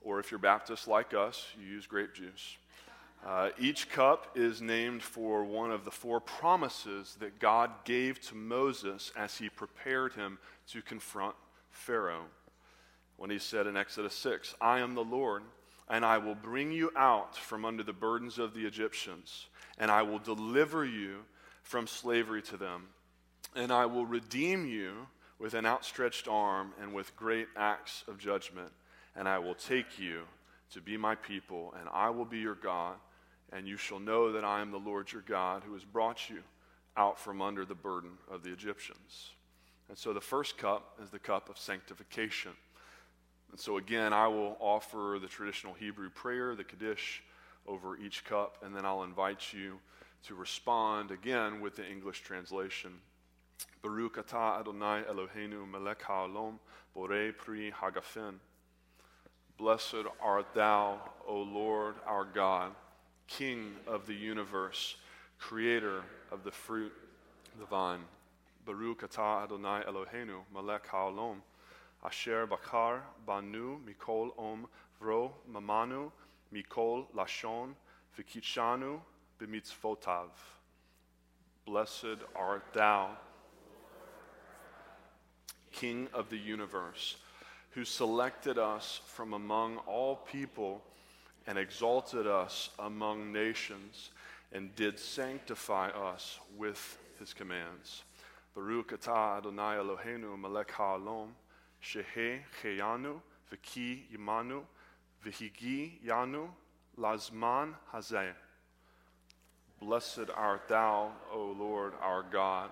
Or 0.00 0.20
if 0.20 0.30
you're 0.30 0.38
Baptist 0.38 0.86
like 0.88 1.14
us, 1.14 1.46
you 1.60 1.66
use 1.66 1.86
grape 1.86 2.14
juice. 2.14 2.56
Uh, 3.26 3.50
each 3.58 3.90
cup 3.90 4.36
is 4.36 4.62
named 4.62 5.02
for 5.02 5.44
one 5.44 5.72
of 5.72 5.84
the 5.84 5.90
four 5.90 6.20
promises 6.20 7.16
that 7.18 7.40
God 7.40 7.70
gave 7.84 8.20
to 8.28 8.36
Moses 8.36 9.12
as 9.16 9.36
he 9.36 9.48
prepared 9.48 10.12
him 10.12 10.38
to 10.68 10.82
confront 10.82 11.34
Pharaoh. 11.70 12.26
When 13.16 13.30
he 13.30 13.40
said 13.40 13.66
in 13.66 13.76
Exodus 13.76 14.14
6, 14.14 14.54
I 14.60 14.78
am 14.78 14.94
the 14.94 15.02
Lord, 15.02 15.42
and 15.88 16.04
I 16.04 16.18
will 16.18 16.36
bring 16.36 16.70
you 16.70 16.92
out 16.96 17.36
from 17.36 17.64
under 17.64 17.82
the 17.82 17.92
burdens 17.92 18.38
of 18.38 18.54
the 18.54 18.64
Egyptians, 18.64 19.46
and 19.78 19.90
I 19.90 20.02
will 20.02 20.20
deliver 20.20 20.84
you 20.84 21.24
from 21.64 21.88
slavery 21.88 22.42
to 22.42 22.56
them, 22.56 22.86
and 23.56 23.72
I 23.72 23.86
will 23.86 24.06
redeem 24.06 24.64
you 24.64 25.08
with 25.38 25.54
an 25.54 25.66
outstretched 25.66 26.28
arm 26.28 26.72
and 26.80 26.92
with 26.92 27.16
great 27.16 27.48
acts 27.56 28.04
of 28.08 28.18
judgment, 28.18 28.72
and 29.14 29.28
I 29.28 29.38
will 29.38 29.54
take 29.54 29.98
you 29.98 30.22
to 30.72 30.80
be 30.80 30.96
my 30.96 31.14
people, 31.14 31.74
and 31.78 31.88
I 31.92 32.10
will 32.10 32.24
be 32.24 32.38
your 32.38 32.54
God, 32.54 32.96
and 33.52 33.66
you 33.66 33.76
shall 33.76 34.00
know 34.00 34.32
that 34.32 34.44
I 34.44 34.60
am 34.60 34.70
the 34.70 34.78
Lord 34.78 35.10
your 35.12 35.22
God 35.22 35.62
who 35.64 35.74
has 35.74 35.84
brought 35.84 36.28
you 36.28 36.42
out 36.96 37.18
from 37.18 37.40
under 37.40 37.64
the 37.64 37.74
burden 37.74 38.10
of 38.30 38.42
the 38.42 38.52
Egyptians. 38.52 39.30
And 39.88 39.96
so 39.96 40.12
the 40.12 40.20
first 40.20 40.58
cup 40.58 40.98
is 41.02 41.10
the 41.10 41.18
cup 41.18 41.48
of 41.48 41.58
sanctification. 41.58 42.52
And 43.50 43.58
so 43.58 43.78
again, 43.78 44.12
I 44.12 44.28
will 44.28 44.56
offer 44.60 45.18
the 45.20 45.28
traditional 45.28 45.72
Hebrew 45.72 46.10
prayer, 46.10 46.54
the 46.54 46.64
Kiddush, 46.64 47.20
over 47.66 47.96
each 47.96 48.24
cup, 48.24 48.58
and 48.62 48.74
then 48.74 48.84
I'll 48.84 49.04
invite 49.04 49.52
you 49.52 49.78
to 50.26 50.34
respond 50.34 51.10
again 51.10 51.60
with 51.60 51.76
the 51.76 51.88
English 51.88 52.20
translation. 52.22 52.92
Baruch 53.82 54.16
atah 54.16 54.60
Adonai 54.60 55.02
Eloheinu 55.02 55.70
melech 55.70 56.00
haolam 56.00 56.58
borei 56.96 57.36
pri 57.36 57.70
hagafen. 57.70 58.34
Blessed 59.56 60.06
art 60.20 60.52
thou, 60.54 60.98
O 61.26 61.42
Lord 61.42 61.94
our 62.06 62.24
God, 62.24 62.72
King 63.28 63.76
of 63.86 64.06
the 64.06 64.14
universe, 64.14 64.96
creator 65.38 66.02
of 66.32 66.42
the 66.42 66.50
fruit 66.50 66.92
the 67.58 67.66
vine. 67.66 68.00
Baruch 68.66 69.02
atah 69.02 69.44
Adonai 69.44 69.82
Eloheinu 69.88 70.40
melech 70.52 70.88
haolam 70.88 71.36
asher 72.04 72.46
bakar 72.46 73.02
banu 73.26 73.78
mikol 73.86 74.30
om 74.38 74.66
vro 75.00 75.32
mamanu 75.52 76.10
mikol 76.52 77.06
lashon 77.14 77.74
v'kitshanu 78.16 79.00
b'mitzvotav. 79.40 80.30
Blessed 81.64 82.18
art 82.34 82.64
thou, 82.72 83.10
King 85.72 86.08
of 86.12 86.30
the 86.30 86.38
universe, 86.38 87.16
who 87.70 87.84
selected 87.84 88.58
us 88.58 89.00
from 89.06 89.32
among 89.32 89.78
all 89.78 90.16
people 90.16 90.82
and 91.46 91.58
exalted 91.58 92.26
us 92.26 92.70
among 92.78 93.32
nations 93.32 94.10
and 94.52 94.74
did 94.74 94.98
sanctify 94.98 95.88
us 95.88 96.38
with 96.56 96.98
his 97.18 97.34
commands. 97.34 98.02
Baruch 98.54 98.92
atah 98.92 99.38
Adonai 99.38 99.76
Eloheinu 99.76 100.38
melech 100.38 100.72
haolam 100.72 101.28
shehe 101.82 102.40
cheyanu 102.62 103.20
v'ki 103.52 104.02
yimanu 104.12 104.62
v'higi 105.24 106.02
yanu 106.04 106.48
lazman 106.98 107.74
hazeh. 107.92 108.32
Blessed 109.80 110.30
art 110.34 110.68
thou, 110.68 111.12
O 111.32 111.54
Lord 111.56 111.92
our 112.02 112.24
God, 112.24 112.70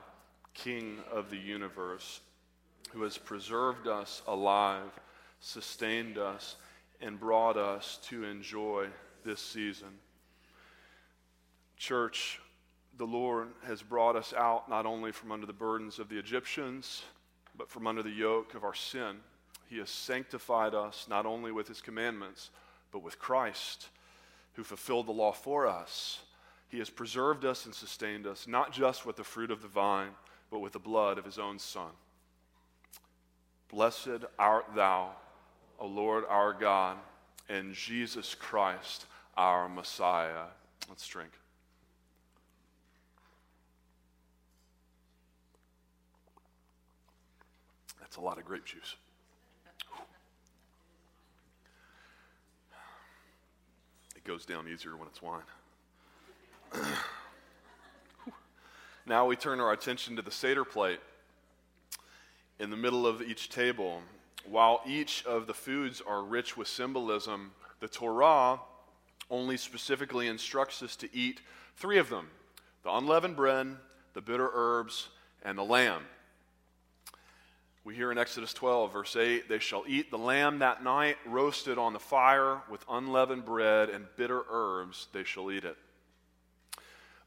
King 0.54 0.98
of 1.12 1.30
the 1.30 1.38
universe, 1.38 2.20
who 2.96 3.02
has 3.02 3.18
preserved 3.18 3.86
us 3.86 4.22
alive, 4.26 4.88
sustained 5.40 6.16
us, 6.16 6.56
and 7.02 7.20
brought 7.20 7.58
us 7.58 7.98
to 8.02 8.24
enjoy 8.24 8.86
this 9.22 9.38
season. 9.38 9.88
Church, 11.76 12.40
the 12.96 13.04
Lord 13.04 13.48
has 13.66 13.82
brought 13.82 14.16
us 14.16 14.32
out 14.32 14.70
not 14.70 14.86
only 14.86 15.12
from 15.12 15.30
under 15.30 15.44
the 15.44 15.52
burdens 15.52 15.98
of 15.98 16.08
the 16.08 16.18
Egyptians, 16.18 17.02
but 17.54 17.68
from 17.68 17.86
under 17.86 18.02
the 18.02 18.08
yoke 18.08 18.54
of 18.54 18.64
our 18.64 18.72
sin. 18.72 19.16
He 19.68 19.76
has 19.76 19.90
sanctified 19.90 20.74
us 20.74 21.06
not 21.06 21.26
only 21.26 21.52
with 21.52 21.68
his 21.68 21.82
commandments, 21.82 22.48
but 22.92 23.02
with 23.02 23.18
Christ, 23.18 23.90
who 24.54 24.64
fulfilled 24.64 25.06
the 25.06 25.12
law 25.12 25.32
for 25.32 25.66
us. 25.66 26.20
He 26.70 26.78
has 26.78 26.88
preserved 26.88 27.44
us 27.44 27.66
and 27.66 27.74
sustained 27.74 28.26
us, 28.26 28.48
not 28.48 28.72
just 28.72 29.04
with 29.04 29.16
the 29.16 29.24
fruit 29.24 29.50
of 29.50 29.60
the 29.60 29.68
vine, 29.68 30.12
but 30.50 30.60
with 30.60 30.72
the 30.72 30.78
blood 30.78 31.18
of 31.18 31.26
his 31.26 31.38
own 31.38 31.58
Son. 31.58 31.90
Blessed 33.68 34.24
art 34.38 34.66
thou, 34.74 35.10
O 35.78 35.86
Lord 35.86 36.24
our 36.28 36.52
God, 36.52 36.96
and 37.48 37.74
Jesus 37.74 38.34
Christ, 38.34 39.06
our 39.36 39.68
Messiah. 39.68 40.46
Let's 40.88 41.06
drink. 41.06 41.30
That's 48.00 48.16
a 48.16 48.20
lot 48.20 48.38
of 48.38 48.44
grape 48.44 48.64
juice. 48.64 48.94
It 54.14 54.24
goes 54.24 54.46
down 54.46 54.68
easier 54.68 54.96
when 54.96 55.08
it's 55.08 55.20
wine. 55.20 55.42
now 59.06 59.26
we 59.26 59.36
turn 59.36 59.60
our 59.60 59.72
attention 59.72 60.16
to 60.16 60.22
the 60.22 60.30
Seder 60.30 60.64
plate. 60.64 61.00
In 62.58 62.70
the 62.70 62.76
middle 62.76 63.06
of 63.06 63.20
each 63.20 63.50
table, 63.50 64.00
while 64.46 64.80
each 64.86 65.24
of 65.26 65.46
the 65.46 65.54
foods 65.54 66.00
are 66.06 66.22
rich 66.22 66.56
with 66.56 66.68
symbolism, 66.68 67.52
the 67.80 67.88
Torah 67.88 68.60
only 69.30 69.56
specifically 69.56 70.28
instructs 70.28 70.82
us 70.82 70.96
to 70.96 71.14
eat 71.14 71.40
three 71.76 71.98
of 71.98 72.08
them 72.08 72.30
the 72.82 72.94
unleavened 72.94 73.36
bread, 73.36 73.76
the 74.14 74.22
bitter 74.22 74.48
herbs, 74.54 75.08
and 75.42 75.58
the 75.58 75.64
lamb. 75.64 76.02
We 77.84 77.94
hear 77.94 78.10
in 78.10 78.18
Exodus 78.18 78.52
12, 78.52 78.92
verse 78.92 79.16
8, 79.16 79.48
they 79.48 79.58
shall 79.58 79.84
eat 79.86 80.10
the 80.10 80.18
lamb 80.18 80.60
that 80.60 80.82
night, 80.82 81.16
roasted 81.26 81.78
on 81.78 81.92
the 81.92 81.98
fire 81.98 82.62
with 82.70 82.84
unleavened 82.88 83.44
bread 83.44 83.90
and 83.90 84.06
bitter 84.16 84.42
herbs, 84.48 85.08
they 85.12 85.24
shall 85.24 85.50
eat 85.50 85.64
it. 85.64 85.76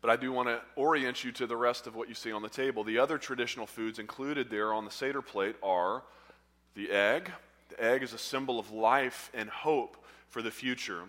But 0.02 0.12
I 0.12 0.16
do 0.16 0.32
want 0.32 0.48
to 0.48 0.62
orient 0.76 1.24
you 1.24 1.32
to 1.34 1.48
the 1.48 1.58
rest 1.58 1.86
of 1.86 1.96
what 1.96 2.08
you 2.08 2.16
see 2.16 2.32
on 2.32 2.42
the 2.42 2.50
table. 2.50 2.84
The 2.84 3.00
other 3.00 3.18
traditional 3.18 3.66
foods 3.66 4.00
included 4.00 4.50
there 4.50 4.74
on 4.74 4.86
the 4.86 4.92
Seder 4.92 5.22
plate 5.22 5.56
are 5.62 6.04
the 6.76 6.92
egg. 6.92 7.32
The 7.70 7.84
egg 7.84 8.04
is 8.04 8.14
a 8.14 8.18
symbol 8.18 8.60
of 8.60 8.72
life 8.72 9.30
and 9.34 9.50
hope 9.50 9.98
for 10.30 10.42
the 10.42 10.52
future. 10.52 11.04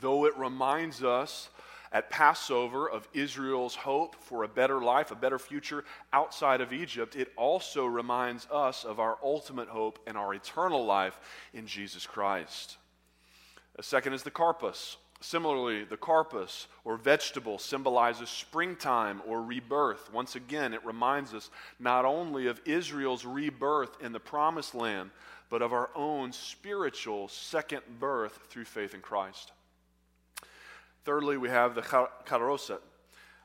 Though 0.00 0.24
it 0.24 0.36
reminds 0.38 1.02
us 1.02 1.50
at 1.92 2.08
Passover 2.08 2.88
of 2.88 3.08
Israel's 3.12 3.74
hope 3.74 4.14
for 4.20 4.44
a 4.44 4.48
better 4.48 4.80
life, 4.80 5.10
a 5.10 5.16
better 5.16 5.38
future 5.38 5.84
outside 6.12 6.60
of 6.60 6.72
Egypt, 6.72 7.16
it 7.16 7.32
also 7.36 7.84
reminds 7.84 8.46
us 8.50 8.84
of 8.84 9.00
our 9.00 9.18
ultimate 9.22 9.68
hope 9.68 9.98
and 10.06 10.16
our 10.16 10.32
eternal 10.32 10.84
life 10.84 11.18
in 11.52 11.66
Jesus 11.66 12.06
Christ. 12.06 12.76
A 13.76 13.82
second 13.82 14.12
is 14.12 14.22
the 14.22 14.30
karpas. 14.30 14.96
Similarly, 15.22 15.84
the 15.84 15.98
karpas 15.98 16.66
or 16.82 16.96
vegetable 16.96 17.58
symbolizes 17.58 18.30
springtime 18.30 19.20
or 19.26 19.42
rebirth. 19.42 20.10
Once 20.12 20.34
again, 20.34 20.72
it 20.72 20.84
reminds 20.84 21.34
us 21.34 21.50
not 21.78 22.06
only 22.06 22.46
of 22.46 22.60
Israel's 22.64 23.26
rebirth 23.26 24.02
in 24.02 24.12
the 24.12 24.20
promised 24.20 24.74
land, 24.74 25.10
but 25.50 25.60
of 25.60 25.74
our 25.74 25.90
own 25.94 26.32
spiritual 26.32 27.28
second 27.28 27.82
birth 27.98 28.38
through 28.48 28.64
faith 28.64 28.94
in 28.94 29.00
Christ. 29.00 29.52
Thirdly, 31.04 31.36
we 31.36 31.50
have 31.50 31.74
the 31.74 31.82
charoset. 31.82 32.80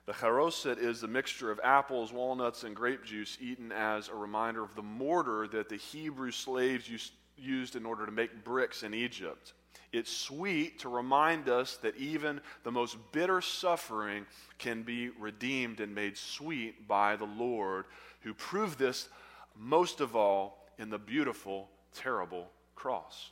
The 0.06 0.14
charoset 0.14 0.78
is 0.78 1.02
the 1.02 1.08
mixture 1.08 1.52
of 1.52 1.60
apples, 1.64 2.14
walnuts, 2.14 2.64
and 2.64 2.76
grape 2.76 3.04
juice 3.04 3.38
eaten 3.42 3.72
as 3.72 4.08
a 4.08 4.16
reminder 4.16 4.64
of 4.64 4.76
the 4.76 4.82
mortar 4.82 5.48
that 5.48 5.68
the 5.68 5.78
Hebrew 5.78 6.32
slaves 6.32 6.90
used, 7.38 7.76
in 7.76 7.86
order 7.86 8.06
to 8.06 8.12
make 8.12 8.46
bricks 8.46 8.84
in 8.84 8.94
Egypt. 8.94 9.54
It's 9.92 10.12
sweet 10.12 10.80
to 10.80 10.90
remind 10.90 11.50
us 11.50 11.78
that 11.78 11.96
even 11.98 12.42
the 12.64 12.72
most 12.72 12.98
bitter 13.12 13.42
suffering 13.42 14.26
can 14.58 14.84
be 14.84 15.10
redeemed 15.10 15.80
and 15.80 15.96
made 15.96 16.18
sweet 16.18 16.88
by 16.88 17.16
the 17.16 17.26
Lord, 17.26 17.86
who 18.22 18.34
proved 18.34 18.78
this 18.78 19.10
most 19.58 20.02
of 20.02 20.16
all 20.16 20.66
in 20.78 20.90
the 20.90 20.98
beautiful, 20.98 21.70
terrible 21.94 22.50
cross. 22.76 23.32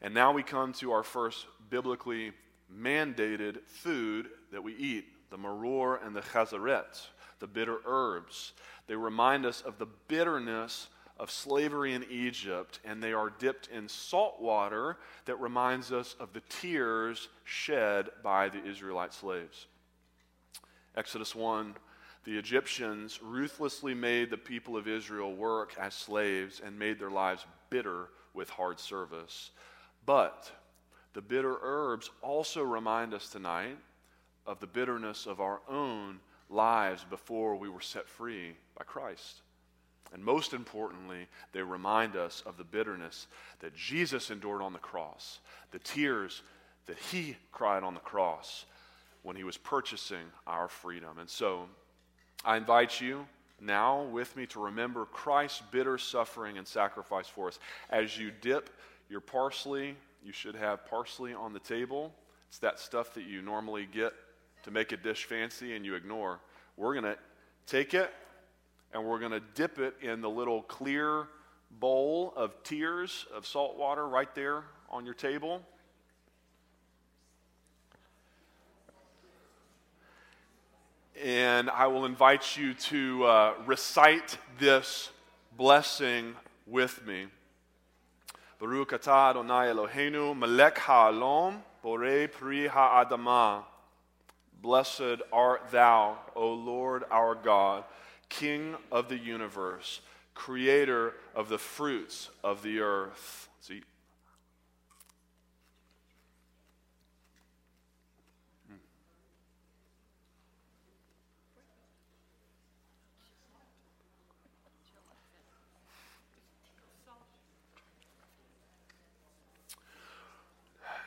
And 0.00 0.14
now 0.14 0.32
we 0.32 0.42
come 0.42 0.72
to 0.74 0.92
our 0.92 1.02
first 1.02 1.46
biblically 1.70 2.32
mandated 2.72 3.60
food 3.66 4.28
that 4.52 4.62
we 4.62 4.74
eat 4.76 5.06
the 5.30 5.38
maror 5.38 6.04
and 6.06 6.14
the 6.14 6.20
chazaret, 6.20 7.06
the 7.40 7.46
bitter 7.46 7.78
herbs. 7.86 8.52
They 8.86 8.96
remind 8.96 9.46
us 9.46 9.62
of 9.62 9.78
the 9.78 9.86
bitterness 10.08 10.88
of 11.16 11.30
slavery 11.30 11.94
in 11.94 12.04
Egypt, 12.10 12.80
and 12.84 13.02
they 13.02 13.12
are 13.12 13.30
dipped 13.30 13.68
in 13.68 13.88
salt 13.88 14.40
water 14.40 14.98
that 15.26 15.40
reminds 15.40 15.92
us 15.92 16.16
of 16.18 16.32
the 16.32 16.42
tears 16.48 17.28
shed 17.44 18.08
by 18.22 18.48
the 18.48 18.64
Israelite 18.64 19.14
slaves. 19.14 19.66
Exodus 20.96 21.34
1 21.34 21.74
The 22.24 22.36
Egyptians 22.36 23.20
ruthlessly 23.22 23.94
made 23.94 24.30
the 24.30 24.36
people 24.36 24.76
of 24.76 24.88
Israel 24.88 25.34
work 25.34 25.74
as 25.78 25.94
slaves 25.94 26.60
and 26.64 26.78
made 26.78 26.98
their 26.98 27.10
lives 27.10 27.46
bitter 27.70 28.08
with 28.32 28.50
hard 28.50 28.80
service. 28.80 29.50
But 30.04 30.50
the 31.12 31.22
bitter 31.22 31.56
herbs 31.62 32.10
also 32.22 32.62
remind 32.62 33.14
us 33.14 33.28
tonight 33.28 33.78
of 34.46 34.58
the 34.58 34.66
bitterness 34.66 35.26
of 35.26 35.40
our 35.40 35.60
own 35.68 36.18
lives 36.50 37.04
before 37.08 37.56
we 37.56 37.68
were 37.68 37.80
set 37.80 38.08
free 38.08 38.56
by 38.76 38.84
Christ. 38.84 39.42
And 40.14 40.24
most 40.24 40.54
importantly, 40.54 41.26
they 41.52 41.62
remind 41.62 42.14
us 42.14 42.42
of 42.46 42.56
the 42.56 42.64
bitterness 42.64 43.26
that 43.58 43.74
Jesus 43.74 44.30
endured 44.30 44.62
on 44.62 44.72
the 44.72 44.78
cross, 44.78 45.40
the 45.72 45.80
tears 45.80 46.42
that 46.86 46.96
he 46.96 47.36
cried 47.50 47.82
on 47.82 47.94
the 47.94 48.00
cross 48.00 48.64
when 49.24 49.34
he 49.34 49.42
was 49.42 49.56
purchasing 49.56 50.24
our 50.46 50.68
freedom. 50.68 51.18
And 51.18 51.28
so 51.28 51.66
I 52.44 52.56
invite 52.56 53.00
you 53.00 53.26
now 53.60 54.02
with 54.02 54.36
me 54.36 54.46
to 54.46 54.60
remember 54.60 55.04
Christ's 55.06 55.62
bitter 55.72 55.98
suffering 55.98 56.58
and 56.58 56.66
sacrifice 56.66 57.26
for 57.26 57.48
us. 57.48 57.58
As 57.90 58.16
you 58.16 58.30
dip 58.40 58.70
your 59.10 59.20
parsley, 59.20 59.96
you 60.24 60.32
should 60.32 60.54
have 60.54 60.86
parsley 60.86 61.34
on 61.34 61.52
the 61.52 61.58
table. 61.58 62.14
It's 62.48 62.58
that 62.58 62.78
stuff 62.78 63.14
that 63.14 63.24
you 63.24 63.42
normally 63.42 63.88
get 63.92 64.12
to 64.62 64.70
make 64.70 64.92
a 64.92 64.96
dish 64.96 65.24
fancy 65.24 65.74
and 65.74 65.84
you 65.84 65.96
ignore. 65.96 66.38
We're 66.76 66.92
going 66.92 67.04
to 67.04 67.18
take 67.66 67.94
it 67.94 68.12
and 68.94 69.04
we're 69.04 69.18
going 69.18 69.32
to 69.32 69.42
dip 69.54 69.80
it 69.80 69.96
in 70.00 70.20
the 70.20 70.30
little 70.30 70.62
clear 70.62 71.26
bowl 71.80 72.32
of 72.36 72.62
tears 72.62 73.26
of 73.34 73.44
salt 73.44 73.76
water 73.76 74.06
right 74.06 74.32
there 74.36 74.62
on 74.88 75.04
your 75.04 75.14
table. 75.14 75.60
And 81.22 81.68
I 81.70 81.88
will 81.88 82.04
invite 82.04 82.56
you 82.56 82.74
to 82.74 83.24
uh, 83.24 83.54
recite 83.66 84.38
this 84.58 85.10
blessing 85.56 86.34
with 86.66 87.04
me. 87.04 87.26
Baruch 88.60 88.92
atah 88.92 89.30
Adonai 89.30 89.66
Eloheinu, 89.66 90.36
melech 90.36 90.78
ha'olam, 90.78 91.62
borei 91.84 92.30
pri 92.30 92.68
ha'adamah. 92.68 93.64
Blessed 94.62 95.20
art 95.32 95.70
thou, 95.70 96.18
O 96.36 96.52
Lord 96.52 97.04
our 97.10 97.34
God 97.34 97.84
King 98.28 98.76
of 98.90 99.08
the 99.08 99.18
universe, 99.18 100.00
creator 100.34 101.14
of 101.34 101.48
the 101.48 101.58
fruits 101.58 102.30
of 102.42 102.62
the 102.62 102.80
earth. 102.80 103.48
See, 103.60 103.82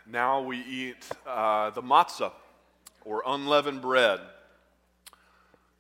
Now 0.10 0.39
we 0.39 0.60
eat 0.60 1.06
uh, 1.25 1.69
the 1.71 1.82
matzah, 1.82 2.32
or 3.03 3.23
unleavened 3.25 3.82
bread. 3.82 4.21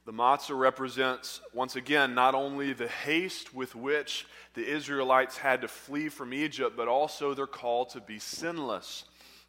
The 0.07 0.13
matzah 0.13 0.57
represents, 0.57 1.41
once 1.53 1.75
again, 1.75 2.15
not 2.15 2.33
only 2.33 2.71
the 2.71 2.87
haste 2.87 3.53
with 3.53 3.75
which 3.75 4.25
the 4.53 4.65
Israelites 4.65 5.35
had 5.35 5.59
to 5.63 5.67
flee 5.67 6.07
from 6.07 6.33
Egypt, 6.33 6.77
but 6.77 6.87
also 6.87 7.33
their 7.33 7.45
call 7.45 7.85
to 7.87 7.99
be 7.99 8.17
sinless. 8.17 9.03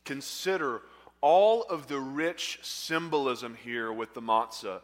Consider 0.05 0.83
all 1.21 1.63
of 1.63 1.87
the 1.87 2.01
rich 2.01 2.59
symbolism 2.63 3.55
here 3.55 3.93
with 3.93 4.15
the 4.15 4.21
matzah. 4.21 4.81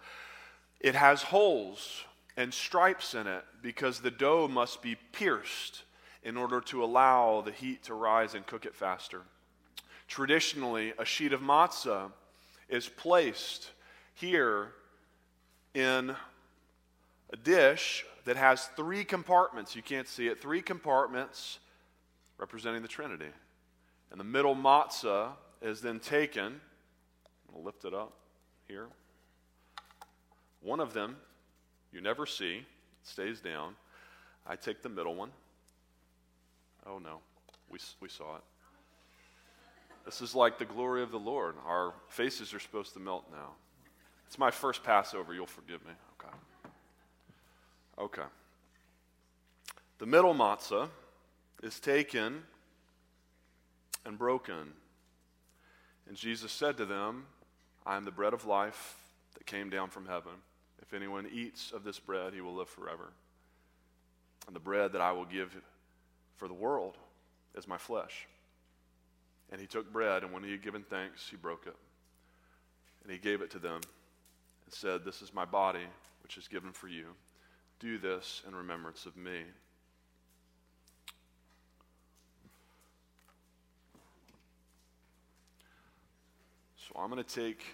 It 0.78 0.94
has 0.94 1.24
holes 1.24 2.04
and 2.36 2.54
stripes 2.54 3.16
in 3.16 3.26
it 3.26 3.44
because 3.60 3.98
the 3.98 4.12
dough 4.12 4.46
must 4.46 4.80
be 4.80 4.94
pierced 5.10 5.82
in 6.22 6.36
order 6.36 6.60
to 6.60 6.84
allow 6.84 7.40
the 7.40 7.50
heat 7.50 7.82
to 7.86 7.94
rise 7.94 8.36
and 8.36 8.46
cook 8.46 8.64
it 8.64 8.76
faster. 8.76 9.22
Traditionally, 10.06 10.92
a 11.00 11.04
sheet 11.04 11.32
of 11.32 11.40
matzah 11.40 12.12
is 12.68 12.88
placed 12.88 13.72
here 14.14 14.70
in 15.74 16.14
a 17.32 17.36
dish 17.36 18.04
that 18.24 18.36
has 18.36 18.66
three 18.76 19.04
compartments. 19.04 19.76
You 19.76 19.82
can't 19.82 20.08
see 20.08 20.28
it. 20.28 20.40
Three 20.40 20.62
compartments 20.62 21.58
representing 22.38 22.82
the 22.82 22.88
Trinity. 22.88 23.30
And 24.10 24.20
the 24.20 24.24
middle 24.24 24.54
matzah 24.54 25.32
is 25.60 25.80
then 25.80 26.00
taken. 26.00 26.60
I'll 27.54 27.62
lift 27.62 27.84
it 27.84 27.94
up 27.94 28.12
here. 28.68 28.86
One 30.62 30.80
of 30.80 30.94
them 30.94 31.16
you 31.94 32.00
never 32.00 32.26
see, 32.26 32.56
it 32.56 32.64
stays 33.04 33.40
down. 33.40 33.76
I 34.46 34.56
take 34.56 34.82
the 34.82 34.88
middle 34.88 35.14
one. 35.14 35.30
Oh 36.86 36.98
no, 36.98 37.20
we, 37.70 37.78
we 38.00 38.08
saw 38.08 38.36
it. 38.36 38.42
This 40.04 40.20
is 40.20 40.34
like 40.34 40.58
the 40.58 40.64
glory 40.64 41.02
of 41.02 41.12
the 41.12 41.18
Lord. 41.18 41.54
Our 41.64 41.94
faces 42.08 42.52
are 42.52 42.58
supposed 42.58 42.92
to 42.94 43.00
melt 43.00 43.26
now. 43.30 43.52
It's 44.26 44.38
my 44.38 44.50
first 44.50 44.82
Passover. 44.82 45.34
You'll 45.34 45.46
forgive 45.46 45.84
me. 45.84 45.92
Okay. 46.18 46.34
Okay. 47.98 48.28
The 49.98 50.06
middle 50.06 50.34
matzah 50.34 50.88
is 51.62 51.78
taken 51.80 52.42
and 54.04 54.18
broken. 54.18 54.72
And 56.08 56.16
Jesus 56.16 56.52
said 56.52 56.76
to 56.76 56.84
them, 56.84 57.26
I 57.86 57.96
am 57.96 58.04
the 58.04 58.10
bread 58.10 58.34
of 58.34 58.44
life 58.44 58.96
that 59.34 59.46
came 59.46 59.70
down 59.70 59.90
from 59.90 60.06
heaven. 60.06 60.32
If 60.82 60.92
anyone 60.92 61.26
eats 61.32 61.72
of 61.72 61.84
this 61.84 61.98
bread, 61.98 62.34
he 62.34 62.40
will 62.40 62.54
live 62.54 62.68
forever. 62.68 63.12
And 64.46 64.54
the 64.54 64.60
bread 64.60 64.92
that 64.92 65.00
I 65.00 65.12
will 65.12 65.24
give 65.24 65.56
for 66.36 66.48
the 66.48 66.54
world 66.54 66.98
is 67.56 67.66
my 67.66 67.78
flesh. 67.78 68.26
And 69.50 69.60
he 69.60 69.66
took 69.66 69.92
bread, 69.92 70.22
and 70.22 70.32
when 70.32 70.42
he 70.42 70.50
had 70.50 70.62
given 70.62 70.82
thanks, 70.82 71.28
he 71.30 71.36
broke 71.36 71.66
it. 71.66 71.76
And 73.02 73.12
he 73.12 73.18
gave 73.18 73.40
it 73.40 73.50
to 73.52 73.58
them 73.58 73.80
and 74.64 74.74
said, 74.74 75.04
This 75.04 75.22
is 75.22 75.32
my 75.34 75.44
body, 75.44 75.86
which 76.22 76.36
is 76.36 76.48
given 76.48 76.72
for 76.72 76.88
you. 76.88 77.06
Do 77.80 77.98
this 77.98 78.42
in 78.46 78.54
remembrance 78.54 79.06
of 79.06 79.16
me. 79.16 79.42
So 86.76 87.00
I'm 87.00 87.10
going 87.10 87.22
to 87.22 87.34
take 87.34 87.64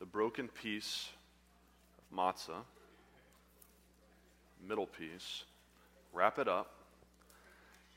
the 0.00 0.06
broken 0.06 0.48
piece 0.48 1.08
of 1.98 2.16
matzah, 2.16 2.62
middle 4.66 4.86
piece, 4.86 5.44
wrap 6.12 6.38
it 6.38 6.48
up, 6.48 6.72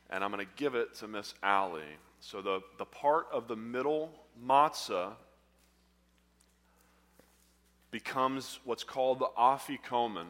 and 0.10 0.24
I'm 0.24 0.32
going 0.32 0.46
to 0.46 0.52
give 0.56 0.76
it 0.76 0.96
to 0.96 1.08
Miss 1.08 1.34
Allie. 1.42 1.82
So 2.20 2.42
the, 2.42 2.62
the 2.78 2.86
part 2.86 3.28
of 3.32 3.48
the 3.48 3.56
middle 3.56 4.12
matzah 4.46 5.14
becomes 7.92 8.60
what's 8.64 8.84
called 8.84 9.20
the 9.20 9.30
afikomen. 9.38 10.28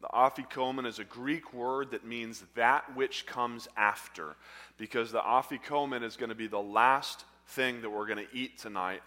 The 0.00 0.08
afikomen 0.08 0.86
is 0.86 0.98
a 0.98 1.04
Greek 1.04 1.54
word 1.54 1.92
that 1.92 2.04
means 2.04 2.42
that 2.56 2.96
which 2.96 3.26
comes 3.26 3.68
after, 3.76 4.34
because 4.76 5.12
the 5.12 5.20
afikomen 5.20 6.02
is 6.02 6.16
going 6.16 6.30
to 6.30 6.34
be 6.34 6.48
the 6.48 6.58
last 6.58 7.24
thing 7.48 7.82
that 7.82 7.90
we're 7.90 8.06
going 8.06 8.26
to 8.26 8.36
eat 8.36 8.58
tonight 8.58 9.02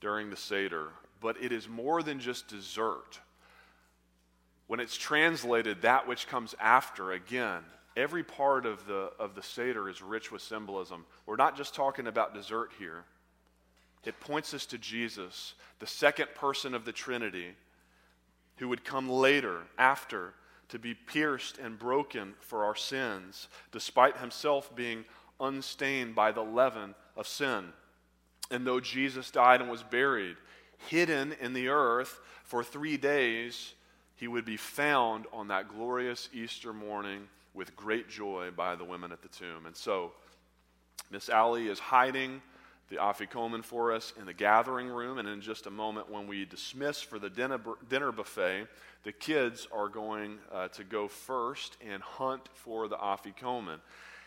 during 0.00 0.28
the 0.28 0.36
Seder. 0.36 0.88
But 1.20 1.42
it 1.42 1.50
is 1.52 1.68
more 1.68 2.02
than 2.02 2.20
just 2.20 2.48
dessert. 2.48 3.20
When 4.66 4.80
it's 4.80 4.96
translated, 4.96 5.82
that 5.82 6.06
which 6.06 6.28
comes 6.28 6.54
after, 6.60 7.12
again, 7.12 7.62
every 7.96 8.22
part 8.22 8.66
of 8.66 8.86
the, 8.86 9.10
of 9.18 9.34
the 9.34 9.42
Seder 9.42 9.88
is 9.88 10.02
rich 10.02 10.30
with 10.30 10.42
symbolism. 10.42 11.06
We're 11.24 11.36
not 11.36 11.56
just 11.56 11.74
talking 11.74 12.06
about 12.06 12.34
dessert 12.34 12.70
here, 12.78 13.04
it 14.04 14.20
points 14.20 14.54
us 14.54 14.66
to 14.66 14.78
Jesus, 14.78 15.54
the 15.78 15.86
second 15.86 16.28
person 16.34 16.74
of 16.74 16.84
the 16.84 16.92
Trinity, 16.92 17.48
who 18.56 18.68
would 18.68 18.84
come 18.84 19.08
later, 19.08 19.62
after, 19.78 20.34
to 20.68 20.78
be 20.78 20.94
pierced 20.94 21.58
and 21.58 21.78
broken 21.78 22.34
for 22.40 22.64
our 22.64 22.76
sins, 22.76 23.48
despite 23.72 24.18
himself 24.18 24.74
being 24.74 25.04
unstained 25.40 26.14
by 26.14 26.32
the 26.32 26.42
leaven 26.42 26.94
of 27.16 27.26
sin. 27.26 27.72
And 28.50 28.66
though 28.66 28.80
Jesus 28.80 29.30
died 29.30 29.60
and 29.60 29.70
was 29.70 29.82
buried, 29.82 30.36
hidden 30.88 31.34
in 31.40 31.52
the 31.52 31.68
earth 31.68 32.20
for 32.44 32.62
three 32.62 32.96
days, 32.96 33.74
he 34.16 34.28
would 34.28 34.44
be 34.44 34.56
found 34.56 35.26
on 35.32 35.48
that 35.48 35.68
glorious 35.68 36.28
Easter 36.32 36.72
morning 36.72 37.28
with 37.54 37.76
great 37.76 38.08
joy 38.08 38.50
by 38.54 38.74
the 38.74 38.84
women 38.84 39.12
at 39.12 39.22
the 39.22 39.28
tomb. 39.28 39.66
And 39.66 39.76
so, 39.76 40.12
Miss 41.10 41.28
Allie 41.28 41.68
is 41.68 41.78
hiding 41.78 42.42
the 42.90 42.96
afikomen 42.96 43.64
for 43.64 43.92
us 43.92 44.12
in 44.18 44.26
the 44.26 44.32
gathering 44.32 44.88
room. 44.88 45.18
And 45.18 45.28
in 45.28 45.40
just 45.40 45.66
a 45.66 45.70
moment, 45.70 46.10
when 46.10 46.26
we 46.26 46.44
dismiss 46.44 47.00
for 47.00 47.18
the 47.18 47.30
dinner, 47.30 47.60
dinner 47.88 48.12
buffet, 48.12 48.66
the 49.04 49.12
kids 49.12 49.68
are 49.72 49.88
going 49.88 50.38
uh, 50.52 50.68
to 50.68 50.84
go 50.84 51.08
first 51.08 51.76
and 51.86 52.02
hunt 52.02 52.48
for 52.54 52.88
the 52.88 52.96
afikomen. 52.96 53.78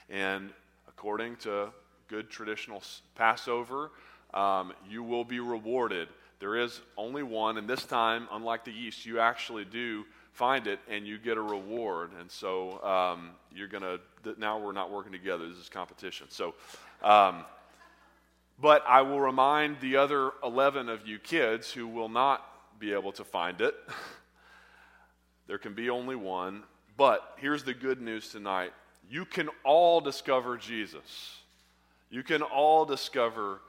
And 0.10 0.52
according 0.88 1.38
to 1.38 1.70
good 2.08 2.30
traditional 2.30 2.84
Passover, 3.16 3.92
um, 4.34 4.74
you 4.90 5.04
will 5.04 5.24
be 5.24 5.40
rewarded. 5.40 6.08
There 6.40 6.58
is 6.58 6.82
only 6.98 7.24
one, 7.24 7.58
and 7.58 7.68
this 7.68 7.86
time, 7.86 8.28
unlike 8.32 8.66
the 8.66 8.72
yeast, 8.72 9.06
you 9.06 9.20
actually 9.20 9.66
do 9.66 10.06
find 10.34 10.68
it 10.68 10.80
and 10.90 11.06
you 11.06 11.18
get 11.18 11.38
a 11.38 11.42
reward. 11.42 12.12
And 12.20 12.32
so 12.32 12.84
um, 12.84 13.32
you're 13.54 13.68
going 13.68 13.84
to, 13.84 14.00
now 14.40 14.58
we're 14.58 14.72
not 14.72 14.92
working 14.92 15.12
together. 15.12 15.48
This 15.48 15.58
is 15.58 15.70
competition. 15.70 16.28
So, 16.30 16.56
um, 17.04 17.46
but 18.62 18.84
I 18.88 19.02
will 19.02 19.20
remind 19.20 19.80
the 19.80 19.98
other 19.98 20.32
11 20.44 20.88
of 20.88 21.08
you 21.08 21.18
kids 21.18 21.72
who 21.72 21.88
will 21.88 22.10
not 22.10 22.46
be 22.80 22.94
able 22.94 23.12
to 23.14 23.24
find 23.24 23.60
it. 23.60 23.76
there 25.48 25.58
can 25.58 25.74
be 25.74 25.90
only 25.90 26.16
one. 26.16 26.64
But 26.96 27.36
here's 27.38 27.64
the 27.64 27.74
good 27.74 28.02
news 28.02 28.30
tonight 28.30 28.74
you 29.10 29.26
can 29.26 29.50
all 29.64 30.00
discover 30.00 30.58
Jesus. 30.58 31.40
You 32.10 32.24
can 32.24 32.42
all 32.42 32.86
discover 32.86 33.62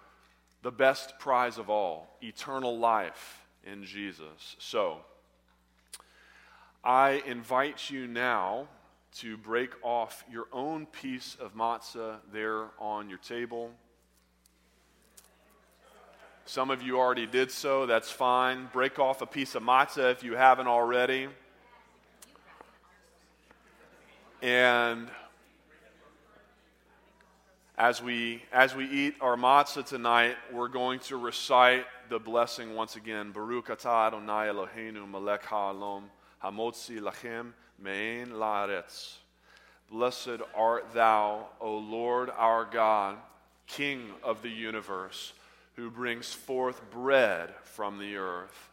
the 0.62 0.70
best 0.70 1.18
prize 1.18 1.58
of 1.58 1.70
all 1.70 2.16
eternal 2.22 2.78
life 2.78 3.42
in 3.64 3.84
Jesus. 3.84 4.56
So, 4.58 4.98
I 6.84 7.22
invite 7.26 7.90
you 7.90 8.06
now 8.06 8.66
to 9.16 9.36
break 9.36 9.70
off 9.82 10.24
your 10.30 10.46
own 10.52 10.86
piece 10.86 11.36
of 11.40 11.54
matzah 11.54 12.16
there 12.32 12.66
on 12.78 13.08
your 13.08 13.18
table. 13.18 13.70
Some 16.44 16.70
of 16.70 16.82
you 16.82 16.98
already 16.98 17.26
did 17.26 17.52
so, 17.52 17.86
that's 17.86 18.10
fine. 18.10 18.68
Break 18.72 18.98
off 18.98 19.22
a 19.22 19.26
piece 19.26 19.54
of 19.54 19.62
matzah 19.62 20.10
if 20.10 20.24
you 20.24 20.34
haven't 20.34 20.66
already. 20.66 21.28
And 24.42 25.08
as 27.78 28.02
we, 28.02 28.42
as 28.52 28.74
we 28.74 28.86
eat 28.86 29.14
our 29.20 29.36
matzah 29.36 29.86
tonight, 29.86 30.36
we're 30.52 30.68
going 30.68 30.98
to 31.00 31.16
recite 31.16 31.86
the 32.08 32.18
blessing 32.18 32.74
once 32.74 32.96
again. 32.96 33.30
Baruch 33.30 33.68
atah 33.68 34.08
Adonai 34.08 34.48
Eloheinu 34.48 35.08
melech 35.08 35.44
ha'olam 35.44 36.02
hamotzi 36.42 36.98
lechem 36.98 37.52
me'en 37.78 38.30
la'aretz. 38.30 39.14
Blessed 39.90 40.40
art 40.56 40.92
thou, 40.92 41.46
O 41.60 41.78
Lord 41.78 42.30
our 42.36 42.64
God, 42.64 43.16
King 43.68 44.10
of 44.24 44.42
the 44.42 44.50
universe, 44.50 45.34
who 45.76 45.90
brings 45.90 46.32
forth 46.32 46.90
bread 46.90 47.50
from 47.64 47.98
the 47.98 48.16
earth. 48.16 48.70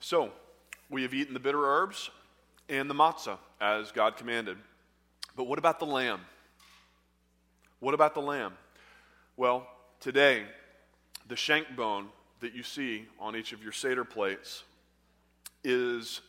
So, 0.00 0.32
we 0.90 1.02
have 1.02 1.14
eaten 1.14 1.32
the 1.32 1.40
bitter 1.40 1.64
herbs 1.64 2.10
and 2.68 2.90
the 2.90 2.94
matzah 2.94 3.38
as 3.60 3.92
God 3.92 4.16
commanded. 4.16 4.58
But 5.36 5.44
what 5.44 5.58
about 5.58 5.78
the 5.78 5.86
lamb? 5.86 6.20
What 7.80 7.94
about 7.94 8.14
the 8.14 8.20
lamb? 8.20 8.52
Well, 9.36 9.66
today, 10.00 10.44
the 11.32 11.36
shank 11.36 11.74
bone 11.74 12.08
that 12.40 12.54
you 12.54 12.62
see 12.62 13.06
on 13.18 13.34
each 13.34 13.54
of 13.54 13.62
your 13.62 13.72
Seder 13.72 14.04
plates 14.04 14.64
is 15.64 16.20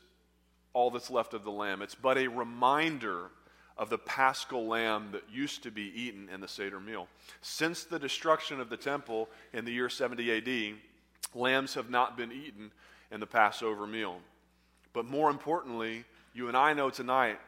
all 0.72 0.90
that's 0.90 1.10
left 1.10 1.34
of 1.34 1.44
the 1.44 1.52
lamb. 1.52 1.82
It's 1.82 1.94
but 1.94 2.18
a 2.18 2.30
reminder 2.30 3.30
of 3.78 3.90
the 3.90 3.98
paschal 3.98 4.66
lamb 4.66 5.10
that 5.12 5.24
used 5.30 5.62
to 5.64 5.72
be 5.72 5.92
eaten 5.94 6.30
in 6.34 6.40
the 6.40 6.48
Seder 6.48 6.80
meal. 6.80 7.10
Since 7.42 7.84
the 7.84 8.00
destruction 8.00 8.62
of 8.62 8.70
the 8.70 8.78
temple 8.78 9.28
in 9.52 9.66
the 9.66 9.74
year 9.74 9.90
70 9.90 10.38
AD, 10.38 10.76
lambs 11.36 11.74
have 11.74 11.90
not 11.90 12.16
been 12.16 12.32
eaten 12.32 12.72
in 13.12 13.20
the 13.20 13.28
Passover 13.28 13.86
meal. 13.86 14.20
But 14.94 15.04
more 15.04 15.30
importantly, 15.30 16.06
you 16.34 16.48
and 16.48 16.56
I 16.56 16.72
know 16.72 16.90
tonight 16.90 17.42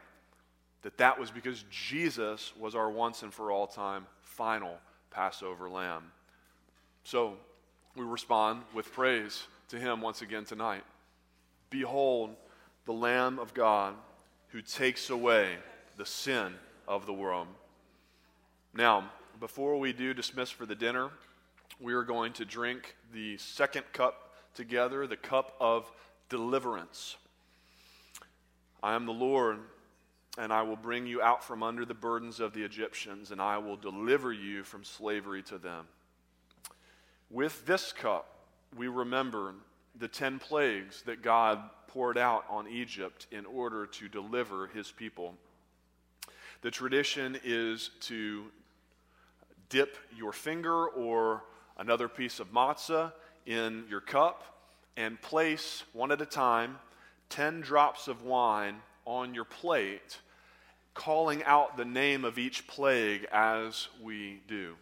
that 0.82 0.98
that 0.98 1.18
was 1.18 1.30
because 1.30 1.64
Jesus 1.70 2.52
was 2.54 2.74
our 2.74 2.90
once 2.90 3.22
and 3.22 3.32
for 3.32 3.50
all 3.50 3.66
time 3.66 4.04
final 4.20 4.76
Passover 5.10 5.70
lamb. 5.70 6.12
So 7.06 7.38
we 7.96 8.04
respond 8.04 8.62
with 8.74 8.92
praise 8.92 9.46
to 9.68 9.78
him 9.78 10.02
once 10.02 10.20
again 10.20 10.44
tonight. 10.44 10.84
Behold, 11.70 12.36
the 12.84 12.92
Lamb 12.92 13.38
of 13.38 13.54
God 13.54 13.94
who 14.48 14.60
takes 14.60 15.10
away 15.10 15.56
the 15.96 16.06
sin 16.06 16.52
of 16.86 17.06
the 17.06 17.12
world. 17.12 17.48
Now, 18.74 19.10
before 19.40 19.78
we 19.78 19.92
do 19.92 20.12
dismiss 20.14 20.50
for 20.50 20.66
the 20.66 20.74
dinner, 20.74 21.10
we 21.80 21.94
are 21.94 22.02
going 22.02 22.32
to 22.34 22.44
drink 22.44 22.94
the 23.12 23.38
second 23.38 23.84
cup 23.92 24.34
together 24.54 25.06
the 25.06 25.16
cup 25.16 25.54
of 25.58 25.90
deliverance. 26.28 27.16
I 28.82 28.94
am 28.94 29.06
the 29.06 29.12
Lord, 29.12 29.58
and 30.38 30.52
I 30.52 30.62
will 30.62 30.76
bring 30.76 31.06
you 31.06 31.22
out 31.22 31.42
from 31.42 31.62
under 31.62 31.84
the 31.84 31.94
burdens 31.94 32.40
of 32.40 32.52
the 32.52 32.62
Egyptians, 32.62 33.30
and 33.30 33.40
I 33.40 33.58
will 33.58 33.76
deliver 33.76 34.32
you 34.32 34.62
from 34.64 34.84
slavery 34.84 35.42
to 35.44 35.58
them. 35.58 35.86
With 37.30 37.66
this 37.66 37.92
cup, 37.92 38.28
we 38.76 38.88
remember 38.88 39.54
the 39.98 40.08
ten 40.08 40.38
plagues 40.38 41.02
that 41.02 41.22
God 41.22 41.58
poured 41.88 42.18
out 42.18 42.44
on 42.48 42.68
Egypt 42.68 43.26
in 43.32 43.46
order 43.46 43.86
to 43.86 44.08
deliver 44.08 44.68
his 44.68 44.92
people. 44.92 45.34
The 46.62 46.70
tradition 46.70 47.38
is 47.44 47.90
to 48.02 48.44
dip 49.68 49.96
your 50.16 50.32
finger 50.32 50.86
or 50.86 51.42
another 51.78 52.08
piece 52.08 52.38
of 52.38 52.52
matzah 52.52 53.12
in 53.44 53.84
your 53.88 54.00
cup 54.00 54.42
and 54.96 55.20
place 55.20 55.82
one 55.92 56.12
at 56.12 56.20
a 56.20 56.26
time 56.26 56.78
10 57.28 57.60
drops 57.60 58.08
of 58.08 58.22
wine 58.22 58.76
on 59.04 59.34
your 59.34 59.44
plate 59.44 60.18
calling 60.94 61.42
out 61.44 61.76
the 61.76 61.84
name 61.84 62.24
of 62.24 62.38
each 62.38 62.66
plague 62.66 63.26
as 63.32 63.88
we 64.00 64.40
do. 64.48 64.76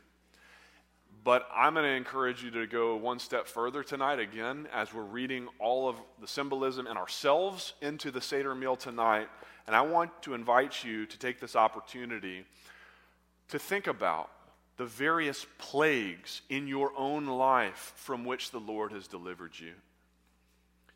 But 1.24 1.48
I'm 1.54 1.72
going 1.72 1.86
to 1.86 1.90
encourage 1.90 2.44
you 2.44 2.50
to 2.50 2.66
go 2.66 2.96
one 2.96 3.18
step 3.18 3.46
further 3.46 3.82
tonight 3.82 4.18
again 4.18 4.68
as 4.74 4.92
we're 4.92 5.02
reading 5.02 5.48
all 5.58 5.88
of 5.88 5.96
the 6.20 6.28
symbolism 6.28 6.86
and 6.86 6.98
ourselves 6.98 7.72
into 7.80 8.10
the 8.10 8.20
Seder 8.20 8.54
meal 8.54 8.76
tonight. 8.76 9.28
And 9.66 9.74
I 9.74 9.80
want 9.80 10.10
to 10.24 10.34
invite 10.34 10.84
you 10.84 11.06
to 11.06 11.18
take 11.18 11.40
this 11.40 11.56
opportunity 11.56 12.44
to 13.48 13.58
think 13.58 13.86
about 13.86 14.30
the 14.76 14.84
various 14.84 15.46
plagues 15.56 16.42
in 16.50 16.68
your 16.68 16.92
own 16.94 17.24
life 17.24 17.94
from 17.96 18.26
which 18.26 18.50
the 18.50 18.60
Lord 18.60 18.92
has 18.92 19.08
delivered 19.08 19.58
you. 19.58 19.72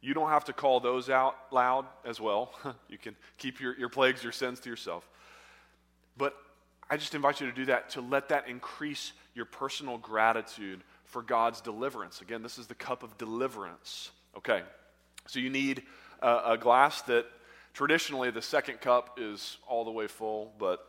You 0.02 0.12
don't 0.12 0.28
have 0.28 0.44
to 0.44 0.52
call 0.52 0.80
those 0.80 1.08
out 1.08 1.36
loud 1.50 1.86
as 2.04 2.20
well. 2.20 2.52
you 2.88 2.98
can 2.98 3.16
keep 3.38 3.60
your, 3.60 3.78
your 3.78 3.88
plagues, 3.88 4.22
your 4.22 4.32
sins 4.32 4.60
to 4.60 4.68
yourself. 4.68 5.08
But 6.18 6.36
I 6.90 6.98
just 6.98 7.14
invite 7.14 7.40
you 7.40 7.46
to 7.46 7.52
do 7.52 7.66
that, 7.66 7.90
to 7.90 8.02
let 8.02 8.28
that 8.28 8.46
increase 8.48 9.12
your 9.38 9.46
personal 9.46 9.96
gratitude 9.96 10.82
for 11.04 11.22
God's 11.22 11.62
deliverance. 11.62 12.20
Again, 12.20 12.42
this 12.42 12.58
is 12.58 12.66
the 12.66 12.74
cup 12.74 13.02
of 13.02 13.16
deliverance. 13.16 14.10
Okay, 14.36 14.62
so 15.26 15.38
you 15.38 15.48
need 15.48 15.84
a, 16.20 16.40
a 16.48 16.58
glass 16.58 17.00
that 17.02 17.24
traditionally 17.72 18.30
the 18.30 18.42
second 18.42 18.82
cup 18.82 19.18
is 19.18 19.56
all 19.66 19.84
the 19.84 19.90
way 19.90 20.08
full, 20.08 20.52
but 20.58 20.86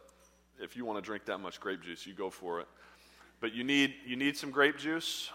if 0.60 0.76
you 0.76 0.84
want 0.84 0.98
to 0.98 1.02
drink 1.02 1.26
that 1.26 1.38
much 1.38 1.62
grape 1.62 1.82
juice, 1.84 2.06
you 2.06 2.14
go 2.14 2.30
for 2.30 2.60
it. 2.60 2.68
But 3.40 3.54
you 3.54 3.64
need, 3.64 3.94
you 4.06 4.18
need 4.18 4.36
some 4.36 4.52
grape 4.52 4.78
juice, 4.78 5.30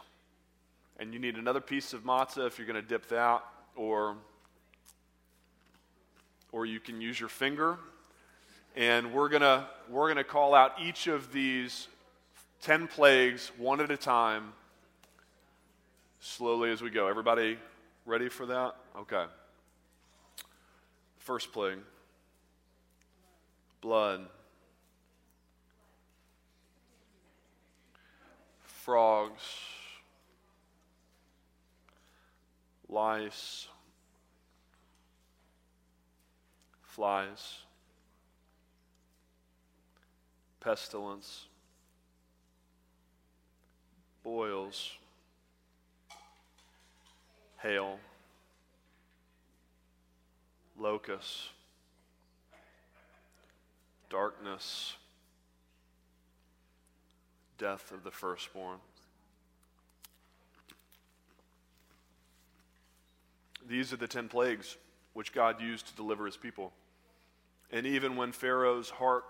and 0.99 1.15
you 1.15 1.19
need 1.19 1.37
another 1.37 1.61
piece 1.61 1.95
of 1.95 2.05
matzah 2.05 2.47
if 2.47 2.59
you're 2.59 2.67
going 2.67 2.83
to 2.83 2.87
dip 2.87 3.09
that, 3.09 3.43
or, 3.77 4.17
or 6.53 6.67
you 6.67 6.81
can 6.81 7.01
use 7.01 7.19
your 7.19 7.31
finger 7.31 7.79
and 8.77 9.13
we're 9.13 9.29
going 9.29 9.43
to 9.43 9.65
we're 9.89 10.07
going 10.07 10.17
to 10.17 10.25
call 10.25 10.55
out 10.55 10.73
each 10.83 11.07
of 11.07 11.33
these 11.33 11.87
10 12.65 12.89
plagues 12.89 13.53
one 13.59 13.79
at 13.83 13.91
a 13.91 13.97
time 13.97 14.55
slowly 16.19 16.71
as 16.71 16.81
we 16.81 16.89
go. 16.89 17.09
Everybody 17.09 17.59
ready 18.07 18.31
for 18.31 18.47
that? 18.47 18.75
Okay. 18.97 19.25
First 21.19 21.53
plague 21.53 21.79
blood, 23.83 24.25
frogs, 28.63 29.43
lice, 32.89 33.69
flies 36.81 37.59
pestilence, 40.65 41.45
boils, 44.25 44.91
hail, 47.63 47.99
locusts, 50.79 51.51
darkness, 54.11 54.97
death 57.59 57.93
of 57.93 58.03
the 58.03 58.11
firstborn. 58.11 58.79
These 63.69 63.93
are 63.93 63.97
the 63.97 64.09
ten 64.09 64.29
plagues 64.29 64.77
which 65.13 65.33
God 65.33 65.61
used 65.61 65.87
to 65.87 65.95
deliver 65.95 66.27
his 66.27 66.37
people. 66.37 66.73
And 67.71 67.87
even 67.87 68.17
when 68.17 68.33
Pharaoh's 68.33 68.91
heart 68.91 69.25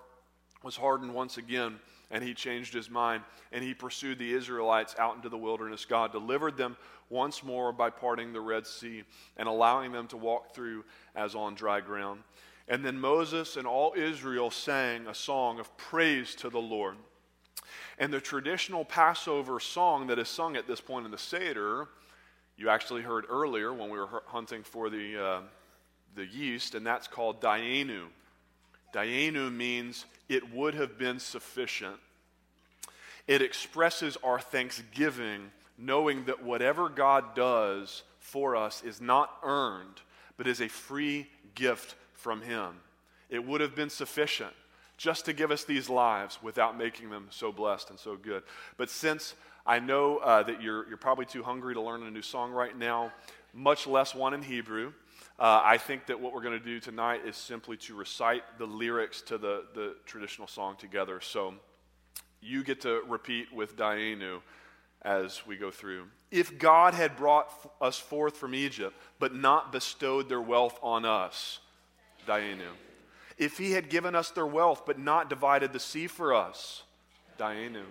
was 0.65 0.77
hardened 0.77 1.15
once 1.15 1.37
again, 1.37 1.77
and 2.11 2.25
he 2.25 2.35
changed 2.35 2.73
his 2.73 2.91
mind, 2.91 3.23
and 3.53 3.63
he 3.63 3.75
pursued 3.75 4.19
the 4.19 4.33
Israelites 4.33 4.95
out 4.99 5.15
into 5.15 5.29
the 5.29 5.39
wilderness. 5.39 5.85
God 5.85 6.11
delivered 6.11 6.57
them 6.57 6.77
once 7.11 7.45
more 7.45 7.73
by 7.73 7.91
parting 7.91 8.33
the 8.33 8.41
Red 8.41 8.67
Sea 8.67 9.05
and 9.37 9.47
allowing 9.47 9.93
them 9.93 10.07
to 10.09 10.17
walk 10.17 10.55
through 10.55 10.85
as 11.15 11.35
on 11.35 11.55
dry 11.55 11.81
ground. 11.81 12.23
And 12.67 12.85
then 12.85 12.99
Moses 12.99 13.57
and 13.57 13.67
all 13.67 13.93
Israel 13.95 14.51
sang 14.51 15.07
a 15.07 15.15
song 15.15 15.61
of 15.61 15.77
praise 15.77 16.35
to 16.37 16.49
the 16.49 16.61
Lord. 16.61 16.97
And 17.99 18.13
the 18.13 18.21
traditional 18.21 18.85
Passover 18.85 19.61
song 19.61 20.07
that 20.07 20.19
is 20.19 20.29
sung 20.29 20.57
at 20.57 20.67
this 20.67 20.81
point 20.81 21.05
in 21.05 21.13
the 21.13 21.19
Seder, 21.19 21.89
you 22.57 22.71
actually 22.71 23.03
heard 23.03 23.27
earlier 23.29 23.73
when 23.73 23.91
we 23.91 23.99
were 23.99 24.23
hunting 24.27 24.63
for 24.63 24.89
the, 24.89 25.23
uh, 25.23 25.41
the 26.15 26.27
yeast, 26.27 26.75
and 26.75 26.87
that's 26.87 27.07
called 27.07 27.41
Dayenu. 27.41 28.07
Dayenu 28.95 29.53
means 29.53 30.07
it 30.29 30.55
would 30.55 30.75
have 30.75 30.97
been 30.97 31.19
sufficient. 31.19 31.97
It 33.27 33.43
expresses 33.43 34.17
our 34.23 34.39
thanksgiving, 34.39 35.51
knowing 35.77 36.27
that 36.27 36.43
whatever 36.43 36.89
God 36.89 37.35
does 37.35 38.03
for 38.19 38.57
us 38.57 38.83
is 38.83 39.01
not 39.01 39.31
earned, 39.43 40.01
but 40.37 40.47
is 40.47 40.61
a 40.61 40.69
free 40.69 41.27
gift 41.55 41.97
from 42.15 42.41
Him. 42.41 42.75
It 43.29 43.45
would 43.45 43.61
have 43.61 43.75
been 43.75 43.91
sufficient 43.91 44.53
just 44.97 45.25
to 45.25 45.33
give 45.33 45.51
us 45.51 45.65
these 45.65 45.91
lives 45.91 46.39
without 46.43 46.79
making 46.79 47.11
them 47.11 47.27
so 47.31 47.51
blessed 47.51 47.91
and 47.91 47.99
so 47.99 48.17
good. 48.17 48.43
But 48.77 48.91
since 48.91 49.35
I 49.67 49.81
know 49.81 50.19
uh, 50.19 50.43
that 50.45 50.63
you're, 50.63 50.87
you're 50.89 50.97
probably 50.97 51.27
too 51.27 51.43
hungry 51.43 51.75
to 51.75 51.81
learn 51.81 52.03
a 52.03 52.11
new 52.11 52.23
song 52.23 52.53
right 52.53 52.77
now, 52.77 53.13
much 53.53 53.87
less 53.87 54.15
one 54.15 54.35
in 54.35 54.43
Hebrew, 54.43 54.93
uh, 55.39 55.61
I 55.65 55.79
think 55.79 56.07
that 56.07 56.21
what 56.21 56.33
we're 56.33 56.43
going 56.43 56.59
to 56.59 56.65
do 56.65 56.79
tonight 56.79 57.23
is 57.27 57.37
simply 57.37 57.77
to 57.79 57.95
recite 57.95 58.43
the 58.59 58.67
lyrics 58.67 59.21
to 59.23 59.39
the, 59.39 59.65
the 59.75 59.97
traditional 60.07 60.47
song 60.47 60.77
together. 60.77 61.21
So 61.21 61.55
you 62.41 62.63
get 62.63 62.83
to 62.83 63.03
repeat 63.09 63.53
with 63.53 63.77
Dayenu 63.77 64.41
as 65.03 65.45
we 65.45 65.57
go 65.57 65.73
through. 65.73 66.05
If 66.31 66.57
God 66.59 66.95
had 66.95 67.17
brought 67.17 67.47
f- 67.47 67.71
us 67.81 67.99
forth 67.99 68.37
from 68.37 68.55
Egypt, 68.55 68.97
but 69.19 69.35
not 69.35 69.73
bestowed 69.73 70.29
their 70.29 70.41
wealth 70.41 70.79
on 70.83 71.05
us, 71.05 71.59
Dayenu. 72.29 72.71
If 73.37 73.59
he 73.59 73.73
had 73.73 73.91
given 73.91 74.15
us 74.15 74.31
their 74.31 74.47
wealth, 74.47 74.85
but 74.87 75.01
not 75.01 75.29
divided 75.29 75.73
the 75.73 75.81
sea 75.81 76.07
for 76.07 76.33
us, 76.33 76.85
Dayenu. 77.39 77.83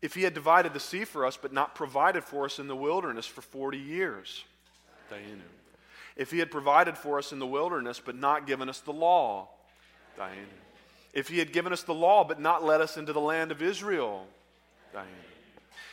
If 0.00 0.14
he 0.14 0.22
had 0.22 0.32
divided 0.32 0.72
the 0.72 0.80
sea 0.80 1.04
for 1.04 1.26
us, 1.26 1.36
but 1.40 1.52
not 1.52 1.74
provided 1.74 2.24
for 2.24 2.46
us 2.46 2.58
in 2.58 2.66
the 2.66 2.76
wilderness 2.76 3.26
for 3.26 3.42
40 3.42 3.76
years, 3.76 4.44
Dayenu 5.12 5.42
if 6.16 6.30
he 6.30 6.38
had 6.38 6.50
provided 6.50 6.96
for 6.96 7.18
us 7.18 7.32
in 7.32 7.38
the 7.38 7.46
wilderness 7.46 8.00
but 8.04 8.16
not 8.16 8.46
given 8.46 8.68
us 8.68 8.80
the 8.80 8.92
law, 8.92 9.48
Dayenu. 10.18 10.46
If 11.12 11.28
he 11.28 11.38
had 11.38 11.52
given 11.52 11.72
us 11.72 11.82
the 11.82 11.94
law 11.94 12.24
but 12.24 12.40
not 12.40 12.64
led 12.64 12.80
us 12.80 12.96
into 12.96 13.12
the 13.12 13.20
land 13.20 13.50
of 13.50 13.62
Israel, 13.62 14.26
Dayenu. 14.94 15.04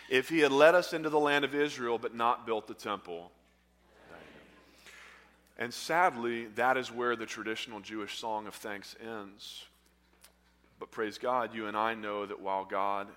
If 0.10 0.30
he 0.30 0.40
had 0.40 0.52
led 0.52 0.76
us 0.76 0.94
into 0.94 1.10
the 1.10 1.20
land 1.20 1.46
of 1.46 1.56
Israel 1.56 1.98
but 1.98 2.14
not 2.14 2.46
built 2.46 2.68
the 2.68 2.74
temple, 2.74 3.32
Dayenu. 4.12 4.52
And 5.58 5.74
sadly, 5.74 6.48
that 6.56 6.78
is 6.78 6.92
where 6.92 7.16
the 7.16 7.26
traditional 7.26 7.80
Jewish 7.80 8.20
song 8.20 8.48
of 8.48 8.56
thanks 8.56 8.96
ends. 9.02 9.66
But 10.80 10.92
praise 10.92 11.18
God, 11.18 11.54
you 11.54 11.68
and 11.68 11.78
I 11.78 11.94
know 11.94 12.26
that 12.26 12.42
while 12.42 12.66
God 12.66 13.08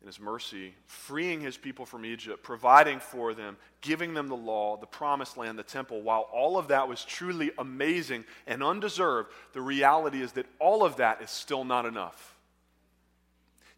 in 0.00 0.06
his 0.06 0.20
mercy, 0.20 0.74
freeing 0.86 1.40
his 1.40 1.56
people 1.56 1.84
from 1.84 2.04
Egypt, 2.04 2.42
providing 2.42 3.00
for 3.00 3.34
them, 3.34 3.56
giving 3.80 4.14
them 4.14 4.28
the 4.28 4.36
law, 4.36 4.76
the 4.76 4.86
promised 4.86 5.36
land, 5.36 5.58
the 5.58 5.64
temple. 5.64 6.02
While 6.02 6.28
all 6.32 6.56
of 6.56 6.68
that 6.68 6.88
was 6.88 7.04
truly 7.04 7.50
amazing 7.58 8.24
and 8.46 8.62
undeserved, 8.62 9.30
the 9.52 9.60
reality 9.60 10.22
is 10.22 10.32
that 10.32 10.46
all 10.60 10.84
of 10.84 10.96
that 10.96 11.20
is 11.20 11.30
still 11.30 11.64
not 11.64 11.84
enough. 11.84 12.36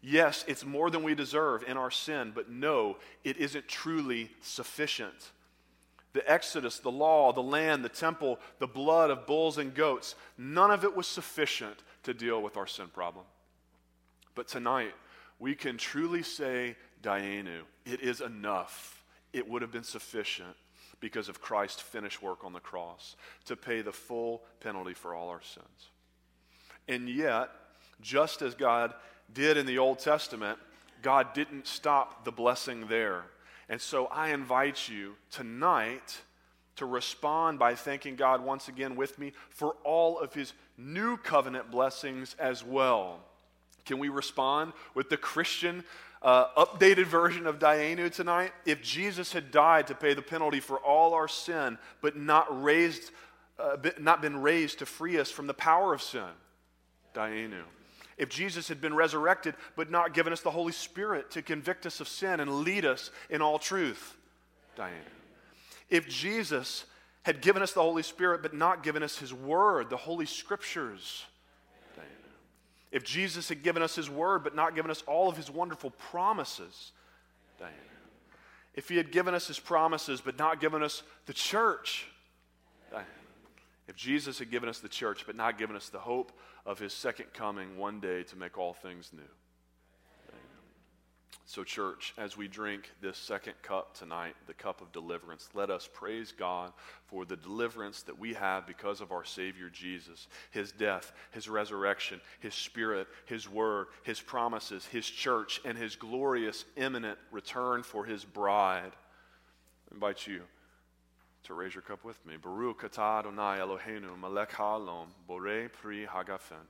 Yes, 0.01 0.43
it's 0.47 0.65
more 0.65 0.89
than 0.89 1.03
we 1.03 1.15
deserve 1.15 1.63
in 1.63 1.77
our 1.77 1.91
sin, 1.91 2.31
but 2.33 2.49
no, 2.49 2.97
it 3.23 3.37
isn't 3.37 3.67
truly 3.67 4.31
sufficient. 4.41 5.31
The 6.13 6.29
Exodus, 6.29 6.79
the 6.79 6.91
law, 6.91 7.31
the 7.31 7.41
land, 7.43 7.85
the 7.85 7.89
temple, 7.89 8.39
the 8.59 8.67
blood 8.67 9.11
of 9.11 9.25
bulls 9.25 9.57
and 9.57 9.73
goats, 9.73 10.15
none 10.37 10.71
of 10.71 10.83
it 10.83 10.95
was 10.95 11.07
sufficient 11.07 11.83
to 12.03 12.13
deal 12.13 12.41
with 12.41 12.57
our 12.57 12.67
sin 12.67 12.87
problem. 12.93 13.25
But 14.33 14.47
tonight, 14.47 14.93
we 15.41 15.55
can 15.55 15.75
truly 15.75 16.21
say, 16.21 16.75
Dayenu, 17.01 17.61
it 17.83 17.99
is 18.01 18.21
enough. 18.21 19.03
It 19.33 19.49
would 19.49 19.63
have 19.63 19.71
been 19.71 19.83
sufficient 19.83 20.55
because 20.99 21.29
of 21.29 21.41
Christ's 21.41 21.81
finished 21.81 22.21
work 22.21 22.43
on 22.45 22.53
the 22.53 22.59
cross 22.59 23.15
to 23.45 23.55
pay 23.55 23.81
the 23.81 23.91
full 23.91 24.43
penalty 24.59 24.93
for 24.93 25.15
all 25.15 25.29
our 25.29 25.41
sins. 25.41 25.89
And 26.87 27.09
yet, 27.09 27.49
just 28.01 28.43
as 28.43 28.53
God 28.53 28.93
did 29.33 29.57
in 29.57 29.65
the 29.65 29.79
Old 29.79 29.97
Testament, 29.97 30.59
God 31.01 31.33
didn't 31.33 31.65
stop 31.65 32.23
the 32.23 32.31
blessing 32.31 32.85
there. 32.87 33.23
And 33.67 33.81
so 33.81 34.05
I 34.07 34.29
invite 34.29 34.89
you 34.89 35.15
tonight 35.31 36.21
to 36.75 36.85
respond 36.85 37.57
by 37.57 37.73
thanking 37.73 38.15
God 38.15 38.43
once 38.43 38.67
again 38.67 38.95
with 38.95 39.17
me 39.17 39.33
for 39.49 39.75
all 39.83 40.19
of 40.19 40.35
his 40.35 40.53
new 40.77 41.17
covenant 41.17 41.71
blessings 41.71 42.35
as 42.37 42.63
well. 42.63 43.21
Can 43.85 43.99
we 43.99 44.09
respond 44.09 44.73
with 44.93 45.09
the 45.09 45.17
Christian 45.17 45.83
uh, 46.21 46.47
updated 46.55 47.05
version 47.05 47.47
of 47.47 47.59
Dayenu 47.59 48.11
tonight? 48.11 48.51
If 48.65 48.81
Jesus 48.81 49.33
had 49.33 49.51
died 49.51 49.87
to 49.87 49.95
pay 49.95 50.13
the 50.13 50.21
penalty 50.21 50.59
for 50.59 50.77
all 50.77 51.13
our 51.13 51.27
sin, 51.27 51.77
but 52.01 52.15
not 52.15 52.63
raised, 52.63 53.11
uh, 53.59 53.77
not 53.99 54.21
been 54.21 54.41
raised 54.41 54.79
to 54.79 54.85
free 54.85 55.19
us 55.19 55.31
from 55.31 55.47
the 55.47 55.53
power 55.53 55.93
of 55.93 56.01
sin, 56.01 56.29
Dayenu. 57.13 57.63
If 58.17 58.29
Jesus 58.29 58.67
had 58.67 58.81
been 58.81 58.93
resurrected 58.93 59.55
but 59.75 59.89
not 59.89 60.13
given 60.13 60.31
us 60.31 60.41
the 60.41 60.51
Holy 60.51 60.73
Spirit 60.73 61.31
to 61.31 61.41
convict 61.41 61.85
us 61.85 61.99
of 61.99 62.07
sin 62.07 62.39
and 62.39 62.61
lead 62.61 62.85
us 62.85 63.09
in 63.29 63.41
all 63.41 63.57
truth, 63.57 64.15
Dayenu. 64.77 64.91
If 65.89 66.07
Jesus 66.07 66.85
had 67.23 67.41
given 67.41 67.61
us 67.61 67.73
the 67.73 67.81
Holy 67.81 68.03
Spirit 68.03 68.41
but 68.41 68.53
not 68.53 68.83
given 68.83 69.03
us 69.03 69.17
His 69.17 69.33
Word, 69.33 69.89
the 69.89 69.97
Holy 69.97 70.25
Scriptures. 70.25 71.25
If 72.91 73.03
Jesus 73.03 73.49
had 73.49 73.63
given 73.63 73.81
us 73.81 73.95
His 73.95 74.09
Word 74.09 74.43
but 74.43 74.55
not 74.55 74.75
given 74.75 74.91
us 74.91 75.03
all 75.07 75.29
of 75.29 75.37
His 75.37 75.49
wonderful 75.49 75.91
promises, 75.91 76.91
Dayenu. 77.59 77.69
If 78.73 78.89
He 78.89 78.97
had 78.97 79.11
given 79.11 79.33
us 79.33 79.47
His 79.47 79.59
promises 79.59 80.21
but 80.21 80.37
not 80.37 80.59
given 80.59 80.83
us 80.83 81.03
the 81.25 81.33
church, 81.33 82.07
Dayenu. 82.93 83.05
If 83.87 83.95
Jesus 83.95 84.39
had 84.39 84.49
given 84.49 84.69
us 84.69 84.79
the 84.79 84.89
church 84.89 85.25
but 85.25 85.35
not 85.35 85.57
given 85.57 85.75
us 85.75 85.89
the 85.89 85.99
hope 85.99 86.31
of 86.65 86.79
his 86.79 86.93
second 86.93 87.33
coming 87.33 87.77
one 87.77 87.99
day 87.99 88.23
to 88.23 88.35
make 88.37 88.57
all 88.57 88.73
things 88.73 89.11
new. 89.13 89.21
So, 91.45 91.63
church, 91.63 92.13
as 92.17 92.37
we 92.37 92.47
drink 92.47 92.91
this 93.01 93.17
second 93.17 93.55
cup 93.61 93.97
tonight, 93.97 94.35
the 94.47 94.53
cup 94.53 94.79
of 94.79 94.91
deliverance, 94.91 95.49
let 95.53 95.69
us 95.69 95.89
praise 95.91 96.31
God 96.31 96.71
for 97.07 97.25
the 97.25 97.35
deliverance 97.35 98.03
that 98.03 98.17
we 98.17 98.33
have 98.35 98.65
because 98.67 99.01
of 99.01 99.11
our 99.11 99.25
Savior 99.25 99.69
Jesus, 99.69 100.27
His 100.51 100.71
death, 100.71 101.11
His 101.31 101.49
resurrection, 101.49 102.21
His 102.39 102.53
Spirit, 102.53 103.07
His 103.25 103.49
Word, 103.49 103.87
His 104.03 104.21
promises, 104.21 104.85
His 104.85 105.05
church, 105.05 105.59
and 105.65 105.77
His 105.77 105.95
glorious, 105.95 106.63
imminent 106.77 107.17
return 107.31 107.83
for 107.83 108.05
His 108.05 108.23
bride. 108.23 108.91
I 109.91 109.95
invite 109.95 110.27
you 110.27 110.43
to 111.43 111.53
raise 111.53 111.73
your 111.73 111.81
cup 111.81 112.03
with 112.05 112.23
me. 112.25 112.35
Baruch 112.41 112.83
atah 112.83 113.19
Adonai 113.19 113.57
Eloheinu 113.59 114.17
melech 114.19 114.51
haolam 114.51 115.07
borei 115.27 115.71
pri 115.71 116.05
hagafen. 116.05 116.65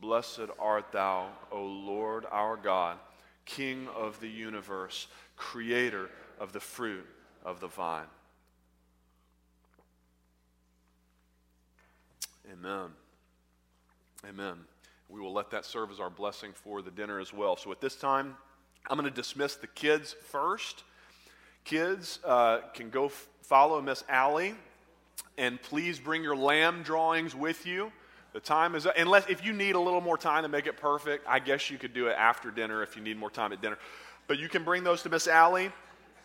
Blessed 0.00 0.48
art 0.58 0.92
thou, 0.92 1.28
O 1.50 1.62
Lord 1.64 2.24
our 2.30 2.56
God, 2.56 2.98
King 3.44 3.88
of 3.94 4.20
the 4.20 4.28
universe, 4.28 5.06
creator 5.36 6.10
of 6.38 6.52
the 6.52 6.60
fruit 6.60 7.06
of 7.44 7.60
the 7.60 7.68
vine. 7.68 8.06
Amen. 12.52 12.90
Amen. 14.28 14.56
We 15.08 15.20
will 15.20 15.32
let 15.32 15.50
that 15.50 15.64
serve 15.64 15.90
as 15.90 16.00
our 16.00 16.10
blessing 16.10 16.52
for 16.54 16.82
the 16.82 16.90
dinner 16.90 17.20
as 17.20 17.32
well. 17.32 17.56
So 17.56 17.70
at 17.72 17.80
this 17.80 17.96
time, 17.96 18.36
I'm 18.88 18.98
going 18.98 19.08
to 19.08 19.14
dismiss 19.14 19.56
the 19.56 19.66
kids 19.66 20.14
first. 20.30 20.82
Kids 21.64 22.18
uh, 22.24 22.58
can 22.74 22.90
go 22.90 23.06
f- 23.06 23.28
follow 23.42 23.80
Miss 23.80 24.04
Allie, 24.08 24.54
and 25.38 25.60
please 25.62 25.98
bring 25.98 26.22
your 26.22 26.36
lamb 26.36 26.82
drawings 26.82 27.34
with 27.34 27.66
you. 27.66 27.92
The 28.34 28.40
time 28.40 28.74
is 28.74 28.86
unless 28.96 29.28
if 29.28 29.44
you 29.44 29.52
need 29.52 29.76
a 29.76 29.80
little 29.80 30.00
more 30.00 30.18
time 30.18 30.42
to 30.42 30.48
make 30.48 30.66
it 30.66 30.76
perfect, 30.76 31.24
I 31.26 31.38
guess 31.38 31.70
you 31.70 31.78
could 31.78 31.94
do 31.94 32.08
it 32.08 32.16
after 32.18 32.50
dinner 32.50 32.82
if 32.82 32.96
you 32.96 33.02
need 33.02 33.16
more 33.16 33.30
time 33.30 33.52
at 33.52 33.62
dinner. 33.62 33.78
But 34.26 34.38
you 34.38 34.48
can 34.48 34.64
bring 34.64 34.82
those 34.82 35.02
to 35.02 35.08
Miss 35.08 35.28
Allie. 35.28 35.70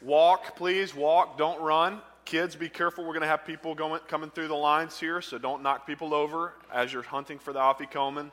Walk, 0.01 0.55
please, 0.55 0.95
walk, 0.95 1.37
don't 1.37 1.61
run. 1.61 2.01
Kids, 2.25 2.55
be 2.55 2.67
careful. 2.67 3.03
We're 3.03 3.13
going 3.13 3.21
to 3.21 3.27
have 3.27 3.45
people 3.45 3.75
going, 3.75 4.01
coming 4.07 4.31
through 4.31 4.47
the 4.47 4.55
lines 4.55 4.99
here, 4.99 5.21
so 5.21 5.37
don't 5.37 5.61
knock 5.61 5.85
people 5.85 6.15
over 6.15 6.53
as 6.73 6.91
you're 6.91 7.03
hunting 7.03 7.37
for 7.37 7.53
the 7.53 7.59
afikomen. 7.59 8.31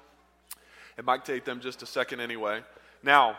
It 0.96 1.04
might 1.04 1.26
take 1.26 1.44
them 1.44 1.60
just 1.60 1.82
a 1.82 1.86
second 1.86 2.20
anyway. 2.20 2.62
Now, 3.02 3.36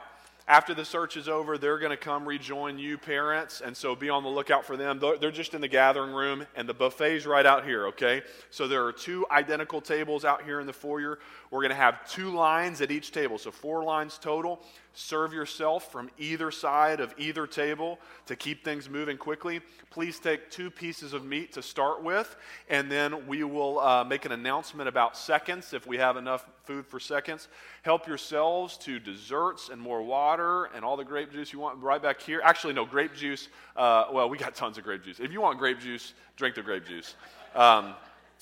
after 0.47 0.73
the 0.73 0.85
search 0.85 1.17
is 1.17 1.27
over, 1.27 1.57
they're 1.57 1.77
going 1.77 1.91
to 1.91 1.97
come 1.97 2.25
rejoin 2.25 2.79
you, 2.79 2.97
parents, 2.97 3.59
and 3.59 3.75
so 3.75 3.95
be 3.95 4.09
on 4.09 4.23
the 4.23 4.29
lookout 4.29 4.65
for 4.65 4.77
them. 4.77 4.99
They're 5.19 5.29
just 5.29 5.53
in 5.53 5.59
the 5.59 5.67
gathering 5.67 6.13
room, 6.13 6.45
and 6.55 6.69
the 6.69 6.73
buffet's 6.73 7.25
right 7.25 7.45
out 7.45 7.65
here, 7.65 7.87
okay? 7.87 8.21
So 8.49 8.67
there 8.67 8.85
are 8.85 8.93
two 8.93 9.25
identical 9.29 9.81
tables 9.81 10.23
out 10.23 10.43
here 10.43 10.61
in 10.61 10.67
the 10.67 10.71
foyer. 10.71 11.19
We're 11.51 11.61
going 11.61 11.71
to 11.71 11.75
have 11.75 12.09
two 12.09 12.31
lines 12.31 12.79
at 12.79 12.91
each 12.91 13.11
table, 13.11 13.37
so 13.37 13.51
four 13.51 13.83
lines 13.83 14.17
total. 14.17 14.61
Serve 14.99 15.31
yourself 15.31 15.91
from 15.91 16.09
either 16.17 16.49
side 16.49 16.99
of 17.01 17.13
either 17.19 17.45
table 17.45 17.99
to 18.25 18.35
keep 18.35 18.63
things 18.63 18.89
moving 18.89 19.15
quickly. 19.15 19.61
Please 19.91 20.17
take 20.17 20.49
two 20.49 20.71
pieces 20.71 21.13
of 21.13 21.23
meat 21.23 21.53
to 21.53 21.61
start 21.61 22.01
with, 22.01 22.35
and 22.67 22.91
then 22.91 23.27
we 23.27 23.43
will 23.43 23.79
uh, 23.79 24.03
make 24.03 24.25
an 24.25 24.31
announcement 24.31 24.89
about 24.89 25.15
seconds 25.15 25.71
if 25.71 25.85
we 25.85 25.97
have 25.97 26.17
enough 26.17 26.49
food 26.63 26.83
for 26.83 26.99
seconds. 26.99 27.47
Help 27.83 28.07
yourselves 28.07 28.75
to 28.79 28.97
desserts 28.97 29.69
and 29.69 29.79
more 29.79 30.01
water 30.01 30.65
and 30.73 30.83
all 30.83 30.97
the 30.97 31.05
grape 31.05 31.31
juice 31.31 31.53
you 31.53 31.59
want 31.59 31.79
right 31.79 32.01
back 32.01 32.19
here. 32.19 32.41
Actually, 32.43 32.73
no, 32.73 32.83
grape 32.83 33.13
juice. 33.13 33.49
Uh, 33.75 34.05
well, 34.11 34.27
we 34.27 34.35
got 34.39 34.55
tons 34.55 34.79
of 34.79 34.83
grape 34.83 35.03
juice. 35.03 35.19
If 35.19 35.31
you 35.31 35.41
want 35.41 35.59
grape 35.59 35.79
juice, 35.79 36.15
drink 36.37 36.55
the 36.55 36.63
grape 36.63 36.87
juice. 36.87 37.13
Um, 37.53 37.93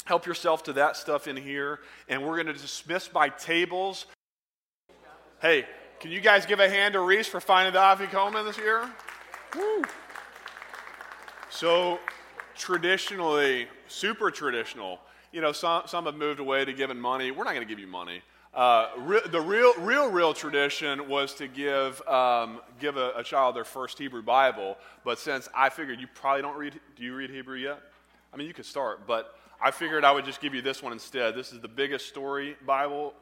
help 0.05 0.25
yourself 0.25 0.63
to 0.63 0.73
that 0.73 0.95
stuff 0.95 1.27
in 1.27 1.35
here, 1.35 1.81
and 2.07 2.25
we're 2.25 2.41
going 2.41 2.47
to 2.47 2.53
dismiss 2.53 3.09
by 3.09 3.27
tables. 3.27 4.05
Hey, 5.41 5.65
can 5.99 6.11
you 6.11 6.21
guys 6.21 6.45
give 6.45 6.59
a 6.59 6.69
hand 6.69 6.93
to 6.93 6.99
Reese 6.99 7.27
for 7.27 7.39
finding 7.39 7.73
the 7.73 7.79
Afikomen 7.79 8.45
this 8.45 8.57
year? 8.57 8.89
Woo. 9.55 9.83
So, 11.49 11.99
traditionally, 12.55 13.67
super 13.87 14.29
traditional, 14.29 14.99
you 15.31 15.41
know, 15.41 15.51
some, 15.51 15.83
some 15.87 16.05
have 16.05 16.15
moved 16.15 16.39
away 16.39 16.65
to 16.65 16.73
giving 16.73 16.99
money. 16.99 17.31
We're 17.31 17.43
not 17.43 17.53
going 17.53 17.65
to 17.65 17.69
give 17.69 17.79
you 17.79 17.87
money. 17.87 18.21
Uh, 18.53 18.89
re- 18.97 19.21
the 19.31 19.41
real, 19.41 19.73
real, 19.79 20.09
real 20.09 20.33
tradition 20.33 21.09
was 21.09 21.33
to 21.35 21.47
give, 21.47 22.01
um, 22.07 22.61
give 22.79 22.95
a, 22.95 23.11
a, 23.17 23.23
child 23.23 23.53
their 23.53 23.65
first 23.65 23.97
Hebrew 23.97 24.21
Bible. 24.21 24.77
But 25.03 25.19
since 25.19 25.49
I 25.53 25.67
figured 25.69 25.99
you 25.99 26.07
probably 26.13 26.41
don't 26.41 26.57
read, 26.57 26.79
do 26.95 27.03
you 27.03 27.15
read 27.15 27.29
Hebrew 27.29 27.57
yet? 27.57 27.81
I 28.33 28.37
mean, 28.37 28.47
you 28.47 28.53
could 28.53 28.65
start, 28.65 29.05
but 29.05 29.37
I 29.61 29.71
figured 29.71 30.05
I 30.05 30.11
would 30.13 30.23
just 30.23 30.39
give 30.39 30.53
you 30.53 30.61
this 30.61 30.81
one 30.81 30.93
instead. 30.93 31.35
This 31.35 31.51
is 31.51 31.59
the 31.59 31.67
biggest 31.67 32.07
story 32.07 32.55
Bible 32.65 33.13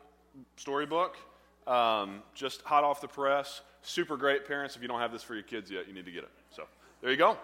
storybook. 0.55 1.17
Um, 1.65 2.23
just 2.33 2.61
hot 2.63 2.83
off 2.83 2.99
the 2.99 3.07
press. 3.07 3.61
Super 3.81 4.17
great, 4.17 4.45
parents. 4.45 4.75
If 4.75 4.81
you 4.81 4.87
don't 4.87 4.99
have 4.99 5.11
this 5.11 5.23
for 5.23 5.33
your 5.33 5.43
kids 5.43 5.71
yet, 5.71 5.87
you 5.87 5.93
need 5.93 6.05
to 6.05 6.11
get 6.11 6.23
it. 6.23 6.31
So 6.51 6.63
there 7.01 7.11
you 7.11 7.17
go. 7.17 7.37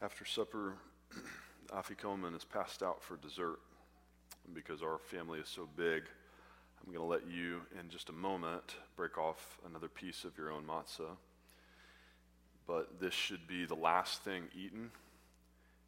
After 0.00 0.24
supper, 0.24 0.74
Afikomen 1.68 2.36
is 2.36 2.44
passed 2.44 2.82
out 2.82 3.02
for 3.02 3.16
dessert. 3.16 3.58
because 4.54 4.82
our 4.82 4.98
family 4.98 5.40
is 5.40 5.48
so 5.48 5.68
big, 5.76 6.04
I'm 6.80 6.92
going 6.92 7.04
to 7.04 7.10
let 7.10 7.30
you, 7.30 7.60
in 7.78 7.90
just 7.90 8.08
a 8.08 8.12
moment, 8.12 8.76
break 8.96 9.18
off 9.18 9.58
another 9.68 9.88
piece 9.88 10.24
of 10.24 10.38
your 10.38 10.50
own 10.50 10.64
matzah. 10.64 11.16
But 12.66 13.00
this 13.00 13.12
should 13.12 13.46
be 13.46 13.66
the 13.66 13.74
last 13.74 14.22
thing 14.22 14.44
eaten 14.56 14.90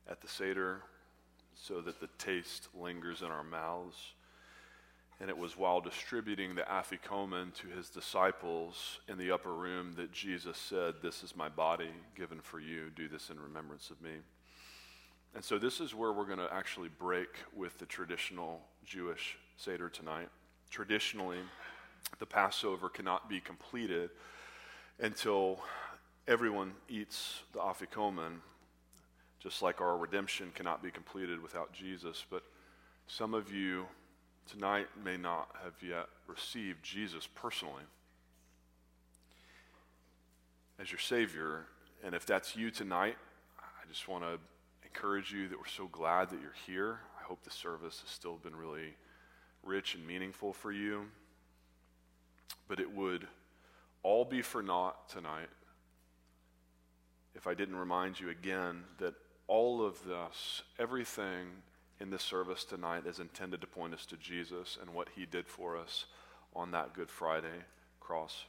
at 0.09 0.21
the 0.21 0.29
Seder 0.29 0.83
so 1.55 1.81
that 1.81 2.01
the 2.01 2.09
taste 2.19 2.69
lingers 2.75 3.23
in 3.23 3.29
our 3.29 3.45
mouths. 3.45 3.97
And 5.21 5.29
it 5.29 5.37
was 5.37 5.59
while 5.59 5.83
distributing 5.83 6.55
the 6.55 6.63
afikomen 6.63 7.53
to 7.57 7.67
his 7.69 7.91
disciples 7.91 9.01
in 9.07 9.19
the 9.19 9.31
upper 9.31 9.53
room 9.53 9.93
that 9.97 10.13
Jesus 10.13 10.57
said, 10.57 10.95
This 11.03 11.23
is 11.23 11.37
my 11.37 11.51
body 11.51 11.91
given 12.17 12.41
for 12.41 12.59
you. 12.59 12.89
Do 12.97 13.07
this 13.07 13.29
in 13.29 13.39
remembrance 13.39 13.91
of 13.91 14.01
me. 14.01 14.13
And 15.35 15.45
so, 15.45 15.59
this 15.59 15.79
is 15.79 15.95
where 15.95 16.13
we're 16.13 16.25
going 16.25 16.39
to 16.39 16.53
actually 16.53 16.89
break 16.89 17.29
with 17.55 17.79
the 17.79 17.87
traditional 17.87 18.63
Jewish 18.85 19.37
Seder 19.59 19.91
tonight. 19.91 20.29
Traditionally, 20.71 21.39
the 22.19 22.27
Passover 22.27 22.89
cannot 22.89 23.29
be 23.29 23.41
completed 23.41 24.11
until 24.99 25.61
everyone 26.27 26.73
eats 26.89 27.43
the 27.53 27.59
afikomen 27.61 28.39
just 29.43 29.63
like 29.63 29.81
our 29.81 29.97
redemption 29.97 30.53
cannot 30.55 30.83
be 30.83 30.91
completed 30.91 31.43
without 31.43 31.73
Jesus. 31.73 32.25
But 32.29 32.43
some 33.07 33.35
of 33.35 33.53
you 33.53 33.87
tonight 34.51 34.87
may 35.03 35.17
not 35.17 35.49
have 35.65 35.75
yet 35.83 36.07
received 36.27 36.83
Jesus 36.83 37.27
personally 37.27 37.83
as 40.79 40.91
your 40.91 40.99
Savior. 40.99 41.67
And 42.05 42.15
if 42.15 42.27
that's 42.27 42.55
you 42.57 42.71
tonight, 42.71 43.17
I 43.59 43.89
just 43.89 44.09
want 44.09 44.25
to 44.25 44.39
encourage 44.85 45.33
you 45.33 45.49
that 45.49 45.59
we're 45.59 45.67
so 45.67 45.89
glad 45.89 46.31
that 46.31 46.41
you're 46.41 46.55
here. 46.67 47.01
I 47.21 47.25
hope 47.25 47.43
the 47.43 47.51
service 47.51 48.01
has 48.01 48.11
still 48.11 48.37
been 48.37 48.57
really 48.57 48.95
rich 49.63 49.95
and 49.95 50.07
meaningful 50.07 50.53
for 50.53 50.73
you. 50.73 51.07
But 52.69 52.81
it 52.81 52.95
would 52.95 53.27
all 54.03 54.25
be 54.25 54.43
for 54.43 54.63
naught 54.63 55.09
tonight 55.09 55.49
if 57.35 57.47
I 57.47 57.55
didn't 57.55 57.77
remind 57.77 58.19
you 58.19 58.31
again 58.31 58.83
that 58.99 59.15
all 59.51 59.85
of 59.85 60.05
this, 60.05 60.63
everything 60.79 61.49
in 61.99 62.09
this 62.09 62.23
service 62.23 62.63
tonight 62.63 63.05
is 63.05 63.19
intended 63.19 63.61
to 63.61 63.67
point 63.67 63.93
us 63.93 64.07
to 64.07 64.17
Jesus 64.17 64.79
and 64.81 64.95
what 64.95 65.09
he 65.17 65.27
did 65.27 65.49
for 65.49 65.77
us 65.77 66.05
on 66.55 66.71
that 66.71 66.95
Good 66.95 67.11
Friday 67.11 67.65
cross. 67.99 68.45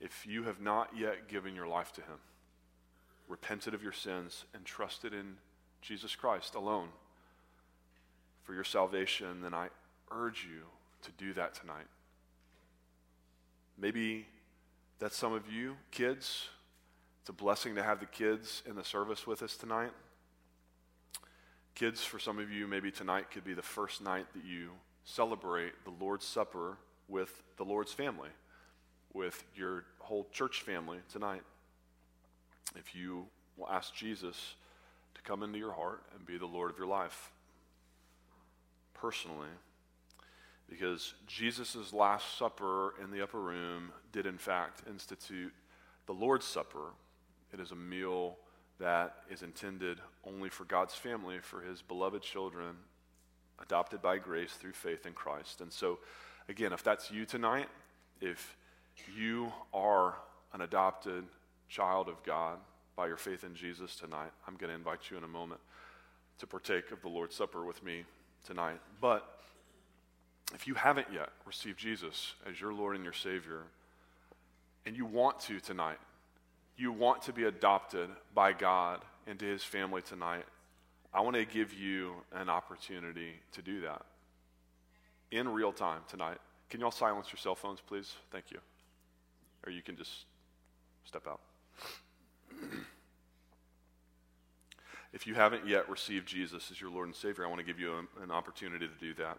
If 0.00 0.26
you 0.26 0.42
have 0.42 0.60
not 0.60 0.90
yet 0.98 1.28
given 1.28 1.54
your 1.54 1.68
life 1.68 1.92
to 1.92 2.00
him, 2.00 2.18
repented 3.28 3.72
of 3.72 3.82
your 3.82 3.92
sins, 3.92 4.46
and 4.52 4.64
trusted 4.64 5.12
in 5.12 5.36
Jesus 5.80 6.16
Christ 6.16 6.56
alone 6.56 6.88
for 8.42 8.54
your 8.54 8.64
salvation, 8.64 9.42
then 9.42 9.54
I 9.54 9.68
urge 10.10 10.44
you 10.50 10.62
to 11.02 11.12
do 11.24 11.32
that 11.34 11.54
tonight. 11.54 11.86
Maybe 13.78 14.26
that's 14.98 15.16
some 15.16 15.32
of 15.32 15.48
you, 15.48 15.76
kids. 15.92 16.48
It's 17.28 17.38
a 17.38 17.44
blessing 17.44 17.74
to 17.74 17.82
have 17.82 18.00
the 18.00 18.06
kids 18.06 18.62
in 18.66 18.74
the 18.74 18.82
service 18.82 19.26
with 19.26 19.42
us 19.42 19.54
tonight. 19.54 19.90
Kids, 21.74 22.02
for 22.02 22.18
some 22.18 22.38
of 22.38 22.50
you, 22.50 22.66
maybe 22.66 22.90
tonight 22.90 23.30
could 23.30 23.44
be 23.44 23.52
the 23.52 23.60
first 23.60 24.02
night 24.02 24.24
that 24.32 24.46
you 24.46 24.70
celebrate 25.04 25.72
the 25.84 25.92
Lord's 26.02 26.24
Supper 26.24 26.78
with 27.06 27.42
the 27.58 27.64
Lord's 27.64 27.92
family, 27.92 28.30
with 29.12 29.44
your 29.54 29.84
whole 29.98 30.26
church 30.32 30.62
family 30.62 31.00
tonight. 31.12 31.42
If 32.76 32.94
you 32.94 33.26
will 33.58 33.68
ask 33.68 33.94
Jesus 33.94 34.54
to 35.14 35.20
come 35.20 35.42
into 35.42 35.58
your 35.58 35.72
heart 35.72 36.04
and 36.16 36.24
be 36.24 36.38
the 36.38 36.46
Lord 36.46 36.70
of 36.70 36.78
your 36.78 36.86
life 36.86 37.30
personally, 38.94 39.50
because 40.66 41.12
Jesus' 41.26 41.92
Last 41.92 42.38
Supper 42.38 42.94
in 43.04 43.10
the 43.10 43.22
upper 43.22 43.38
room 43.38 43.92
did, 44.12 44.24
in 44.24 44.38
fact, 44.38 44.84
institute 44.88 45.52
the 46.06 46.14
Lord's 46.14 46.46
Supper. 46.46 46.92
It 47.52 47.60
is 47.60 47.72
a 47.72 47.76
meal 47.76 48.36
that 48.78 49.16
is 49.30 49.42
intended 49.42 49.98
only 50.24 50.48
for 50.48 50.64
God's 50.64 50.94
family, 50.94 51.38
for 51.40 51.60
his 51.60 51.82
beloved 51.82 52.22
children, 52.22 52.76
adopted 53.60 54.00
by 54.00 54.18
grace 54.18 54.52
through 54.52 54.72
faith 54.72 55.06
in 55.06 55.12
Christ. 55.12 55.60
And 55.60 55.72
so, 55.72 55.98
again, 56.48 56.72
if 56.72 56.84
that's 56.84 57.10
you 57.10 57.24
tonight, 57.24 57.68
if 58.20 58.56
you 59.16 59.52
are 59.72 60.16
an 60.52 60.60
adopted 60.60 61.24
child 61.68 62.08
of 62.08 62.22
God 62.22 62.58
by 62.96 63.06
your 63.06 63.16
faith 63.16 63.44
in 63.44 63.54
Jesus 63.54 63.96
tonight, 63.96 64.30
I'm 64.46 64.56
going 64.56 64.70
to 64.70 64.76
invite 64.76 65.10
you 65.10 65.16
in 65.16 65.24
a 65.24 65.28
moment 65.28 65.60
to 66.38 66.46
partake 66.46 66.92
of 66.92 67.02
the 67.02 67.08
Lord's 67.08 67.34
Supper 67.34 67.64
with 67.64 67.82
me 67.82 68.04
tonight. 68.44 68.80
But 69.00 69.40
if 70.54 70.66
you 70.66 70.74
haven't 70.74 71.08
yet 71.12 71.30
received 71.46 71.78
Jesus 71.78 72.34
as 72.48 72.60
your 72.60 72.72
Lord 72.72 72.94
and 72.94 73.04
your 73.04 73.12
Savior, 73.12 73.64
and 74.86 74.96
you 74.96 75.04
want 75.04 75.40
to 75.40 75.60
tonight, 75.60 75.98
you 76.78 76.92
want 76.92 77.22
to 77.22 77.32
be 77.32 77.44
adopted 77.44 78.08
by 78.34 78.52
God 78.52 79.00
into 79.26 79.44
His 79.44 79.62
family 79.62 80.02
tonight, 80.02 80.44
I 81.12 81.20
want 81.20 81.36
to 81.36 81.44
give 81.44 81.72
you 81.74 82.14
an 82.32 82.48
opportunity 82.48 83.32
to 83.52 83.62
do 83.62 83.80
that 83.82 84.02
in 85.30 85.48
real 85.48 85.72
time 85.72 86.00
tonight. 86.08 86.38
Can 86.70 86.80
y'all 86.80 86.90
silence 86.90 87.28
your 87.32 87.38
cell 87.38 87.54
phones, 87.54 87.80
please? 87.80 88.14
Thank 88.30 88.50
you. 88.50 88.58
Or 89.66 89.72
you 89.72 89.82
can 89.82 89.96
just 89.96 90.26
step 91.04 91.26
out. 91.26 91.40
if 95.12 95.26
you 95.26 95.34
haven't 95.34 95.66
yet 95.66 95.88
received 95.88 96.28
Jesus 96.28 96.70
as 96.70 96.80
your 96.80 96.90
Lord 96.90 97.08
and 97.08 97.16
Savior, 97.16 97.44
I 97.44 97.48
want 97.48 97.60
to 97.60 97.66
give 97.66 97.80
you 97.80 97.92
a, 97.92 98.22
an 98.22 98.30
opportunity 98.30 98.86
to 98.86 98.94
do 99.00 99.14
that. 99.14 99.38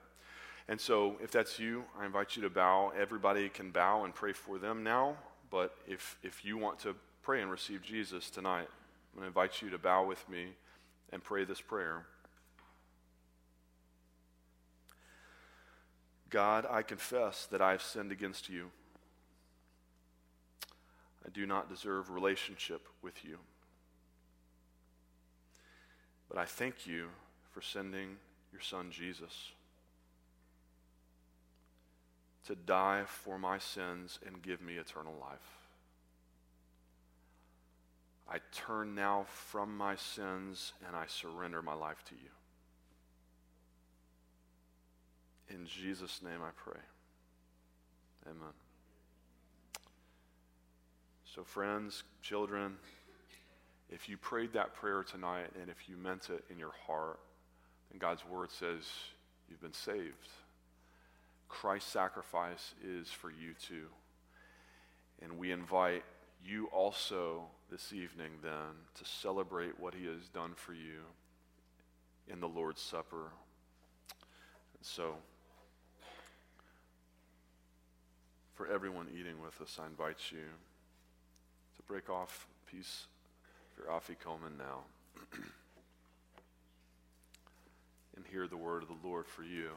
And 0.68 0.80
so, 0.80 1.16
if 1.22 1.32
that's 1.32 1.58
you, 1.58 1.84
I 2.00 2.06
invite 2.06 2.36
you 2.36 2.44
to 2.44 2.50
bow. 2.50 2.92
Everybody 3.00 3.50
can 3.50 3.72
bow 3.72 4.04
and 4.04 4.14
pray 4.14 4.34
for 4.34 4.60
them 4.60 4.84
now. 4.84 5.18
But 5.50 5.76
if, 5.88 6.18
if 6.22 6.46
you 6.46 6.58
want 6.58 6.80
to 6.80 6.96
pray 7.30 7.44
and 7.44 7.52
receive 7.52 7.84
Jesus 7.84 8.32
tonight, 8.32 8.68
I'm 9.14 9.20
going 9.20 9.22
to 9.22 9.28
invite 9.28 9.62
you 9.62 9.70
to 9.70 9.78
bow 9.78 10.04
with 10.04 10.28
me 10.28 10.48
and 11.14 11.24
pray 11.24 11.46
this 11.46 11.62
prayer. 11.62 12.08
God, 16.32 16.66
I 16.68 16.82
confess 16.82 17.46
that 17.52 17.62
I 17.62 17.70
have 17.74 17.84
sinned 17.84 18.12
against 18.12 18.50
you. 18.50 18.72
I 21.24 21.30
do 21.30 21.46
not 21.46 21.70
deserve 21.70 22.10
relationship 22.10 22.88
with 23.04 23.24
you. 23.24 23.38
But 26.30 26.40
I 26.40 26.46
thank 26.46 26.88
you 26.88 27.10
for 27.52 27.62
sending 27.62 28.16
your 28.52 28.62
son 28.62 28.90
Jesus 28.90 29.52
to 32.48 32.56
die 32.56 33.04
for 33.06 33.38
my 33.38 33.60
sins 33.60 34.18
and 34.26 34.42
give 34.42 34.62
me 34.62 34.78
eternal 34.78 35.14
life. 35.22 35.59
I 38.32 38.38
turn 38.54 38.94
now 38.94 39.26
from 39.28 39.76
my 39.76 39.96
sins 39.96 40.74
and 40.86 40.96
I 40.96 41.06
surrender 41.08 41.62
my 41.62 41.74
life 41.74 42.04
to 42.10 42.16
you. 42.16 42.30
In 45.56 45.66
Jesus' 45.66 46.22
name 46.22 46.40
I 46.44 46.52
pray. 46.56 46.80
Amen. 48.28 48.54
So, 51.34 51.44
friends, 51.44 52.04
children, 52.22 52.76
if 53.90 54.08
you 54.08 54.18
prayed 54.18 54.54
that 54.54 54.76
prayer 54.76 55.04
tonight 55.04 55.48
and 55.60 55.70
if 55.70 55.90
you 55.90 55.98
meant 55.98 56.30
it 56.30 56.44
in 56.52 56.60
your 56.60 56.74
heart, 56.86 57.20
then 57.90 57.98
God's 57.98 58.24
word 58.26 58.52
says 58.52 58.84
you've 59.50 59.62
been 59.62 59.74
saved. 59.74 60.30
Christ's 61.48 61.92
sacrifice 61.92 62.76
is 62.86 63.10
for 63.10 63.32
you 63.32 63.56
too. 63.60 63.88
And 65.24 65.40
we 65.40 65.52
invite 65.52 66.04
you 66.44 66.68
also 66.68 67.44
this 67.70 67.94
evening 67.94 68.32
then 68.42 68.86
to 68.96 69.06
celebrate 69.06 69.80
what 69.80 69.94
he 69.94 70.06
has 70.06 70.28
done 70.34 70.54
for 70.56 70.74
you 70.74 71.02
in 72.28 72.40
the 72.40 72.48
Lord's 72.48 72.82
Supper. 72.82 73.32
And 74.78 74.84
so, 74.86 75.16
for 78.56 78.68
everyone 78.68 79.08
eating 79.14 79.42
with 79.42 79.62
us, 79.62 79.78
I 79.82 79.88
invite 79.88 80.32
you 80.32 80.38
to 81.78 81.84
break 81.88 82.10
off 82.10 82.48
a 82.68 82.72
piece 82.72 83.08
of 83.72 83.84
your 83.84 83.94
afikomen 83.94 84.58
now 84.58 84.84
and 88.16 88.26
hear 88.32 88.48
the 88.48 88.58
word 88.58 88.84
of 88.84 88.90
the 88.90 89.08
Lord 89.08 89.28
for 89.28 89.44
you 89.44 89.70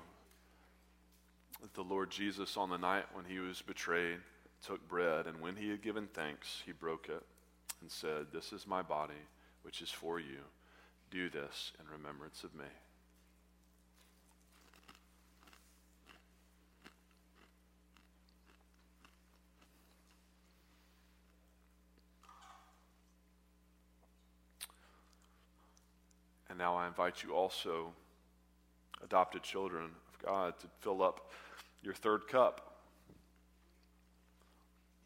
the 1.75 1.83
Lord 1.83 2.11
Jesus, 2.11 2.57
on 2.57 2.71
the 2.71 2.77
night 2.77 3.05
when 3.13 3.25
he 3.25 3.39
was 3.39 3.63
betrayed, 3.63 4.19
took 4.63 4.87
bread, 4.89 5.27
and 5.27 5.41
when 5.41 5.57
he 5.57 5.69
had 5.71 5.83
given 5.83 6.09
thanks, 6.15 6.63
he 6.65 6.73
broke 6.73 7.09
it 7.09 7.23
and 7.81 7.91
said, 7.91 8.27
This 8.33 8.53
is 8.53 8.67
my 8.67 8.83
body, 8.83 9.15
which 9.63 9.83
is 9.83 9.91
for 9.91 10.21
you. 10.21 10.39
Do 11.11 11.29
this 11.29 11.73
in 11.79 11.87
remembrance 11.93 12.45
of 12.45 12.55
me. 12.55 12.65
And 26.49 26.59
now 26.59 26.77
I 26.77 26.87
invite 26.87 27.23
you 27.23 27.35
also, 27.35 27.93
adopted 29.03 29.43
children 29.43 29.85
of 29.85 30.27
God, 30.27 30.61
to 30.61 30.67
fill 30.81 31.03
up 31.03 31.31
your 31.83 31.95
third 31.95 32.29
cup. 32.29 32.72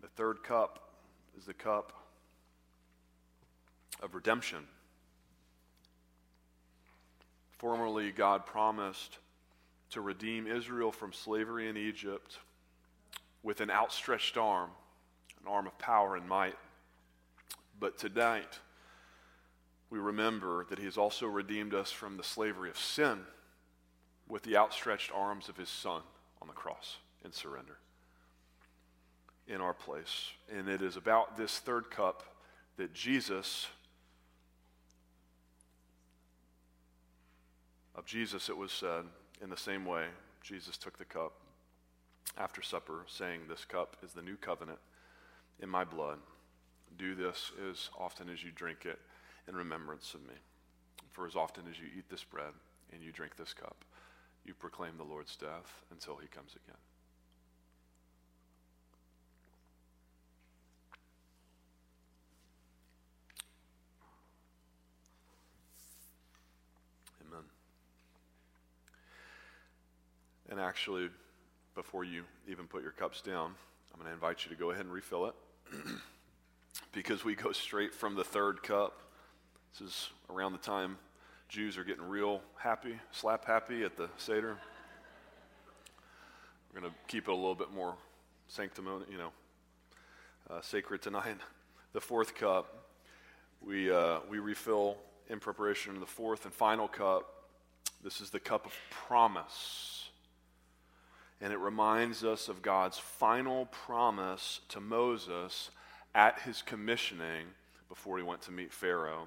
The 0.01 0.09
third 0.09 0.43
cup 0.43 0.91
is 1.39 1.45
the 1.45 1.55
cup 1.55 1.93
of 4.03 4.15
redemption. 4.15 4.67
Formerly, 7.59 8.13
God 8.13 8.45
promised 8.47 9.19
to 9.91 10.01
redeem 10.01 10.47
Israel 10.47 10.93
from 10.93 11.13
slavery 11.13 11.69
in 11.69 11.77
Egypt 11.77 12.39
with 13.43 13.61
an 13.61 13.71
outstretched 13.71 14.37
arm, 14.37 14.71
an 15.41 15.49
arm 15.49 15.67
of 15.67 15.79
power 15.79 16.17
and 16.17 16.29
might. 16.29 16.57
But 17.79 17.99
tonight, 17.99 18.59
we 19.89 19.99
remember 19.99 20.67
that 20.69 20.79
He 20.79 20.85
has 20.85 20.99
also 20.99 21.27
redeemed 21.27 21.73
us 21.73 21.91
from 21.91 22.17
the 22.17 22.25
slavery 22.25 22.69
of 22.69 22.79
sin 22.79 23.21
with 24.29 24.43
the 24.43 24.57
outstretched 24.57 25.13
arms 25.15 25.49
of 25.49 25.57
His 25.57 25.69
Son 25.69 26.03
on 26.43 26.49
the 26.49 26.55
cross 26.55 26.97
in 27.25 27.33
surrender 27.33 27.79
in 29.49 29.61
our 29.61 29.75
place. 29.75 30.31
And 30.55 30.69
it 30.69 30.83
is 30.83 30.97
about 30.97 31.37
this 31.37 31.59
third 31.59 31.91
cup 31.91 32.23
that 32.77 32.93
Jesus, 32.93 33.69
of 37.95 38.05
Jesus, 38.07 38.49
it 38.49 38.57
was 38.57 38.73
said 38.73 39.05
in 39.43 39.51
the 39.51 39.57
same 39.57 39.85
way, 39.85 40.07
Jesus 40.43 40.77
took 40.77 40.99
the 40.99 41.05
cup 41.05 41.33
after 42.39 42.63
supper, 42.63 43.05
saying, 43.09 43.43
This 43.49 43.65
cup 43.65 43.97
is 44.03 44.13
the 44.13 44.23
new 44.23 44.37
covenant 44.37 44.79
in 45.61 45.69
my 45.69 45.85
blood. 45.85 46.19
Do 46.99 47.15
this 47.15 47.53
as 47.71 47.91
often 47.99 48.29
as 48.29 48.43
you 48.43 48.51
drink 48.55 48.85
it 48.85 48.99
in 49.49 49.55
remembrance 49.55 50.15
of 50.15 50.23
me. 50.23 50.35
For 51.13 51.27
as 51.27 51.37
often 51.37 51.65
as 51.71 51.79
you 51.79 51.87
eat 51.97 52.09
this 52.11 52.25
bread 52.25 52.53
and 52.93 53.03
you 53.03 53.13
drink 53.13 53.37
this 53.37 53.55
cup, 53.55 53.85
you 54.45 54.55
proclaim 54.55 54.97
the 54.97 55.05
Lord's 55.05 55.35
death 55.37 55.83
until 55.91 56.17
he 56.17 56.29
comes 56.29 56.53
again. 56.53 56.77
Amen. 67.29 67.45
And 70.49 70.61
actually, 70.61 71.09
before 71.75 72.05
you 72.05 72.25
even 72.49 72.67
put 72.67 72.83
your 72.83 72.93
cups 72.93 73.21
down, 73.21 73.55
I'm 73.93 74.01
going 74.01 74.09
to 74.09 74.15
invite 74.15 74.45
you 74.45 74.51
to 74.51 74.57
go 74.57 74.71
ahead 74.71 74.85
and 74.85 74.93
refill 74.93 75.27
it 75.27 75.35
because 76.93 77.25
we 77.25 77.35
go 77.35 77.53
straight 77.53 77.95
from 77.95 78.15
the 78.15 78.25
third 78.25 78.63
cup. 78.63 79.01
This 79.73 79.89
is 79.89 80.11
around 80.31 80.53
the 80.53 80.59
time 80.59 80.99
Jews 81.49 81.79
are 81.79 81.85
getting 81.85 82.09
real 82.09 82.43
happy, 82.57 82.99
slap 83.13 83.45
happy 83.45 83.85
at 83.85 83.97
the 83.97 84.09
Seder. 84.17 84.57
We're 86.73 86.81
going 86.81 86.93
to 86.93 86.99
keep 87.09 87.29
it 87.29 87.31
a 87.31 87.35
little 87.35 87.55
bit 87.55 87.73
more 87.73 87.95
sanctimony, 88.49 89.05
you 89.11 89.19
know, 89.19 89.31
uh, 90.51 90.61
sacred 90.61 91.03
tonight. 91.03 91.37
The 91.93 92.01
fourth 92.03 92.35
cup 92.35 92.87
we, 93.61 93.91
uh, 93.91 94.19
we 94.29 94.39
refill 94.39 94.99
in 95.29 95.41
preparation 95.41 95.95
of 95.95 96.01
the 96.01 96.07
fourth 96.07 96.45
and 96.45 96.53
final 96.53 96.89
cup. 96.89 97.47
This 98.03 98.21
is 98.21 98.31
the 98.31 98.41
cup 98.41 98.67
of 98.67 98.73
promise. 98.91 99.96
And 101.41 101.53
it 101.53 101.59
reminds 101.59 102.25
us 102.25 102.49
of 102.49 102.63
God's 102.63 102.99
final 102.99 103.67
promise 103.67 104.61
to 104.71 104.81
Moses 104.81 105.71
at 106.15 106.41
his 106.41 106.63
commissioning 106.63 107.47
before 107.89 108.17
he 108.17 108.25
went 108.25 108.43
to 108.43 108.53
meet 108.53 108.73
Pharaoh. 108.73 109.27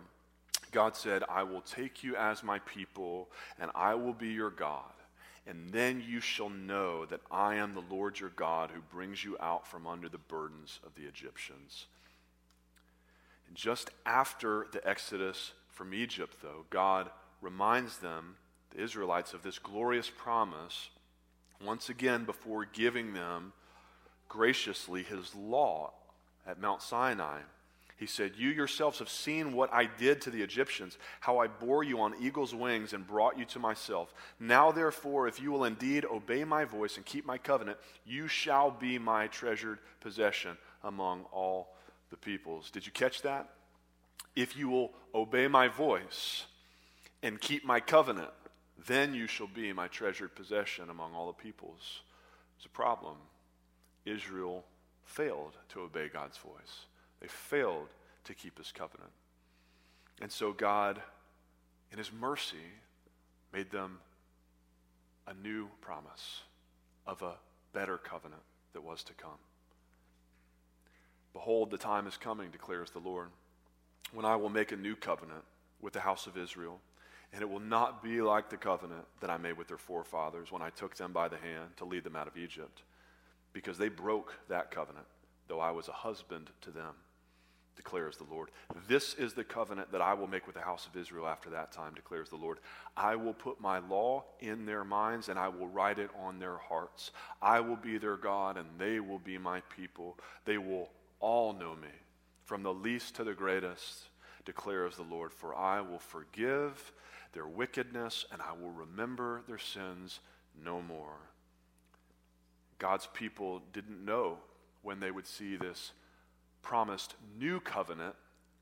God 0.71 0.95
said, 0.95 1.23
I 1.29 1.43
will 1.43 1.61
take 1.61 2.03
you 2.03 2.15
as 2.15 2.43
my 2.43 2.59
people, 2.59 3.29
and 3.59 3.71
I 3.75 3.95
will 3.95 4.13
be 4.13 4.29
your 4.29 4.49
God. 4.49 4.83
And 5.47 5.69
then 5.71 6.03
you 6.05 6.19
shall 6.19 6.49
know 6.49 7.05
that 7.05 7.21
I 7.31 7.55
am 7.55 7.73
the 7.73 7.83
Lord 7.89 8.19
your 8.19 8.29
God 8.29 8.69
who 8.71 8.81
brings 8.81 9.23
you 9.23 9.35
out 9.39 9.67
from 9.67 9.87
under 9.87 10.07
the 10.07 10.17
burdens 10.17 10.79
of 10.85 10.93
the 10.95 11.07
Egyptians. 11.07 11.87
And 13.47 13.55
just 13.55 13.89
after 14.05 14.67
the 14.71 14.87
Exodus 14.87 15.53
from 15.69 15.93
Egypt, 15.93 16.37
though, 16.43 16.65
God 16.69 17.09
reminds 17.41 17.97
them, 17.97 18.35
the 18.69 18.83
Israelites, 18.83 19.33
of 19.33 19.41
this 19.41 19.57
glorious 19.57 20.11
promise 20.15 20.89
once 21.63 21.89
again 21.89 22.25
before 22.25 22.65
giving 22.65 23.13
them 23.13 23.53
graciously 24.27 25.03
his 25.03 25.33
law 25.35 25.91
at 26.47 26.59
Mount 26.59 26.81
Sinai. 26.81 27.39
He 27.97 28.05
said, 28.05 28.31
You 28.37 28.49
yourselves 28.49 28.99
have 28.99 29.09
seen 29.09 29.51
what 29.51 29.73
I 29.73 29.85
did 29.85 30.21
to 30.21 30.29
the 30.29 30.41
Egyptians, 30.41 30.97
how 31.19 31.39
I 31.39 31.47
bore 31.47 31.83
you 31.83 31.99
on 31.99 32.15
eagle's 32.21 32.55
wings 32.55 32.93
and 32.93 33.05
brought 33.05 33.37
you 33.37 33.43
to 33.45 33.59
myself. 33.59 34.13
Now, 34.39 34.71
therefore, 34.71 35.27
if 35.27 35.41
you 35.41 35.51
will 35.51 35.65
indeed 35.65 36.05
obey 36.05 36.45
my 36.45 36.63
voice 36.63 36.95
and 36.95 37.05
keep 37.05 37.25
my 37.25 37.37
covenant, 37.37 37.77
you 38.05 38.29
shall 38.29 38.71
be 38.71 38.97
my 38.97 39.27
treasured 39.27 39.79
possession 39.99 40.57
among 40.85 41.25
all 41.33 41.75
the 42.09 42.15
peoples. 42.15 42.71
Did 42.71 42.85
you 42.85 42.93
catch 42.93 43.21
that? 43.23 43.49
If 44.33 44.55
you 44.55 44.69
will 44.69 44.93
obey 45.13 45.49
my 45.49 45.67
voice 45.67 46.45
and 47.21 47.41
keep 47.41 47.65
my 47.65 47.81
covenant, 47.81 48.29
then 48.85 49.13
you 49.13 49.27
shall 49.27 49.47
be 49.47 49.73
my 49.73 49.87
treasured 49.87 50.35
possession 50.35 50.89
among 50.89 51.13
all 51.13 51.27
the 51.27 51.33
peoples. 51.33 52.01
It's 52.57 52.65
a 52.65 52.69
problem. 52.69 53.15
Israel 54.05 54.63
failed 55.03 55.57
to 55.69 55.81
obey 55.81 56.07
God's 56.07 56.37
voice. 56.37 56.85
They 57.19 57.27
failed 57.27 57.87
to 58.25 58.33
keep 58.33 58.57
his 58.57 58.71
covenant. 58.71 59.11
And 60.21 60.31
so 60.31 60.53
God, 60.53 61.01
in 61.91 61.97
his 61.97 62.11
mercy, 62.11 62.57
made 63.53 63.71
them 63.71 63.99
a 65.27 65.33
new 65.33 65.69
promise 65.81 66.41
of 67.07 67.21
a 67.21 67.35
better 67.73 67.97
covenant 67.97 68.41
that 68.73 68.83
was 68.83 69.03
to 69.03 69.13
come. 69.13 69.31
Behold, 71.33 71.71
the 71.71 71.77
time 71.77 72.07
is 72.07 72.17
coming, 72.17 72.49
declares 72.51 72.91
the 72.91 72.99
Lord, 72.99 73.29
when 74.11 74.25
I 74.25 74.35
will 74.35 74.49
make 74.49 74.71
a 74.71 74.77
new 74.77 74.95
covenant 74.95 75.43
with 75.81 75.93
the 75.93 75.99
house 75.99 76.27
of 76.27 76.37
Israel. 76.37 76.79
And 77.31 77.41
it 77.41 77.49
will 77.49 77.59
not 77.59 78.01
be 78.01 78.21
like 78.21 78.49
the 78.49 78.57
covenant 78.57 79.05
that 79.21 79.29
I 79.29 79.37
made 79.37 79.57
with 79.57 79.67
their 79.67 79.77
forefathers 79.77 80.51
when 80.51 80.61
I 80.61 80.71
took 80.71 80.95
them 80.95 81.13
by 81.13 81.27
the 81.27 81.37
hand 81.37 81.77
to 81.77 81.85
lead 81.85 82.03
them 82.03 82.15
out 82.15 82.27
of 82.27 82.37
Egypt, 82.37 82.81
because 83.53 83.77
they 83.77 83.89
broke 83.89 84.33
that 84.47 84.71
covenant, 84.71 85.05
though 85.47 85.59
I 85.59 85.71
was 85.71 85.87
a 85.87 85.93
husband 85.93 86.49
to 86.61 86.71
them 86.71 86.93
declares 87.79 88.17
the 88.17 88.25
Lord. 88.29 88.49
This 88.89 89.13
is 89.13 89.33
the 89.33 89.43
covenant 89.45 89.93
that 89.93 90.01
I 90.01 90.13
will 90.13 90.27
make 90.27 90.45
with 90.45 90.55
the 90.55 90.61
house 90.61 90.85
of 90.85 90.99
Israel 90.99 91.25
after 91.25 91.49
that 91.51 91.71
time, 91.71 91.93
declares 91.95 92.29
the 92.29 92.35
Lord. 92.35 92.57
I 92.97 93.15
will 93.15 93.33
put 93.33 93.61
my 93.61 93.79
law 93.79 94.25
in 94.41 94.65
their 94.65 94.83
minds 94.83 95.29
and 95.29 95.39
I 95.39 95.47
will 95.47 95.69
write 95.69 95.97
it 95.97 96.09
on 96.21 96.39
their 96.39 96.57
hearts. 96.57 97.11
I 97.41 97.61
will 97.61 97.77
be 97.77 97.97
their 97.97 98.17
God 98.17 98.57
and 98.57 98.67
they 98.77 98.99
will 98.99 99.19
be 99.19 99.37
my 99.37 99.61
people. 99.73 100.17
They 100.43 100.57
will 100.57 100.89
all 101.21 101.53
know 101.53 101.73
me, 101.73 101.87
from 102.43 102.63
the 102.63 102.73
least 102.73 103.15
to 103.15 103.23
the 103.23 103.33
greatest, 103.33 104.09
declares 104.43 104.97
the 104.97 105.03
Lord. 105.03 105.31
For 105.31 105.55
I 105.55 105.79
will 105.79 105.99
forgive 105.99 106.91
their 107.33 107.47
wickedness 107.47 108.25
and 108.31 108.41
I 108.41 108.53
will 108.53 108.71
remember 108.71 109.41
their 109.47 109.59
sins 109.59 110.19
no 110.63 110.81
more. 110.81 111.17
God's 112.77 113.07
people 113.13 113.61
didn't 113.73 114.03
know 114.03 114.37
when 114.81 114.99
they 114.99 115.11
would 115.11 115.27
see 115.27 115.55
this 115.55 115.91
promised 116.61 117.15
new 117.37 117.59
covenant 117.59 118.15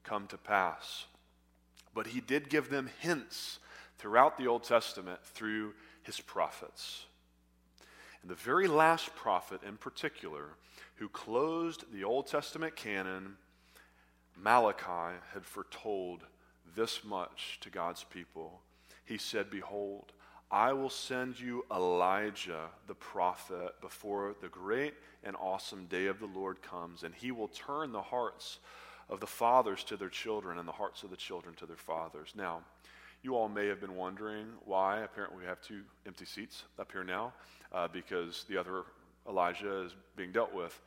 come 0.04 0.28
to 0.28 0.38
pass. 0.38 1.06
But 1.94 2.08
he 2.08 2.22
did 2.22 2.50
give 2.50 2.70
them 2.70 2.90
hints 3.00 3.60
throughout 3.98 4.38
the 4.38 4.48
Old 4.48 4.64
Testament 4.64 5.20
through 5.24 5.74
his 6.04 6.20
prophets. 6.20 7.06
And 8.22 8.32
the 8.32 8.36
very 8.36 8.68
last 8.68 9.16
prophet 9.16 9.62
in 9.66 9.78
particular 9.78 10.56
who 10.96 11.10
closed 11.10 11.86
the 11.94 12.04
Old 12.04 12.28
Testament 12.28 12.76
canon, 12.76 13.38
Malachi, 14.36 15.18
had 15.34 15.46
foretold 15.46 16.24
this 16.76 17.04
much 17.04 17.60
to 17.62 17.70
God's 17.70 18.04
people. 18.04 18.62
He 19.06 19.18
said, 19.18 19.50
Behold, 19.50 20.12
I 20.50 20.72
will 20.74 20.90
send 20.90 21.40
you 21.40 21.66
Elijah 21.72 22.70
the 22.88 22.96
prophet 22.96 23.76
before 23.82 24.36
the 24.42 24.48
great 24.48 24.94
and 25.24 25.36
awesome 25.36 25.86
day 25.86 26.08
of 26.08 26.20
the 26.20 26.26
Lord 26.26 26.62
comes, 26.62 27.04
and 27.04 27.14
he 27.14 27.32
will 27.32 27.50
turn 27.50 27.92
the 27.92 28.02
hearts 28.02 28.60
of 29.10 29.20
the 29.20 29.28
fathers 29.28 29.84
to 29.86 29.98
their 29.98 30.10
children 30.10 30.58
and 30.58 30.68
the 30.68 30.74
hearts 30.74 31.04
of 31.04 31.10
the 31.10 31.18
children 31.18 31.54
to 31.56 31.66
their 31.66 31.78
fathers. 31.78 32.34
Now, 32.36 32.62
you 33.24 33.36
all 33.36 33.50
may 33.50 33.68
have 33.68 33.82
been 33.82 33.96
wondering 33.96 34.48
why 34.64 35.00
apparently 35.00 35.40
we 35.40 35.46
have 35.46 35.62
two 35.62 35.82
empty 36.06 36.26
seats 36.26 36.64
up 36.80 36.92
here 36.92 37.04
now, 37.04 37.34
uh, 37.74 37.88
because 37.88 38.46
the 38.48 38.58
other 38.58 38.84
Elijah 39.28 39.84
is 39.84 39.96
being 40.16 40.32
dealt 40.32 40.54
with. 40.54 40.80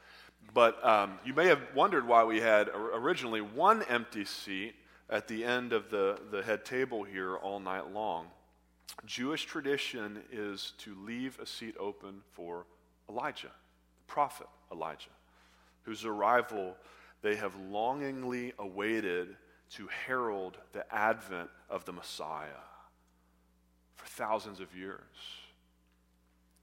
But 0.55 0.83
um, 0.85 1.19
you 1.25 1.35
may 1.35 1.47
have 1.49 1.61
wondered 1.75 2.07
why 2.07 2.25
we 2.25 2.41
had 2.41 2.71
originally 2.75 3.41
one 3.41 3.83
empty 3.85 4.25
seat 4.25 4.75
at 5.11 5.27
the 5.27 5.45
end 5.45 5.73
of 5.73 5.91
the, 5.91 6.19
the 6.31 6.43
head 6.43 6.65
table 6.65 7.03
here 7.03 7.37
all 7.37 7.59
night 7.59 7.93
long. 7.93 8.27
Jewish 9.05 9.45
tradition 9.45 10.23
is 10.33 10.73
to 10.79 10.95
leave 11.05 11.39
a 11.41 11.47
seat 11.47 11.75
open 11.79 12.23
for 12.33 12.65
Elijah, 13.09 13.49
the 13.49 14.05
prophet 14.07 14.47
Elijah, 14.73 15.11
whose 15.83 16.05
arrival 16.05 16.77
they 17.23 17.37
have 17.37 17.55
longingly 17.57 18.53
awaited 18.59 19.37
to 19.71 19.89
herald 20.07 20.59
the 20.73 20.85
advent 20.95 21.51
of 21.69 21.85
the 21.85 21.93
Messiah 21.93 22.49
for 23.97 24.07
thousands 24.07 24.61
of 24.61 24.75
years. 24.75 25.01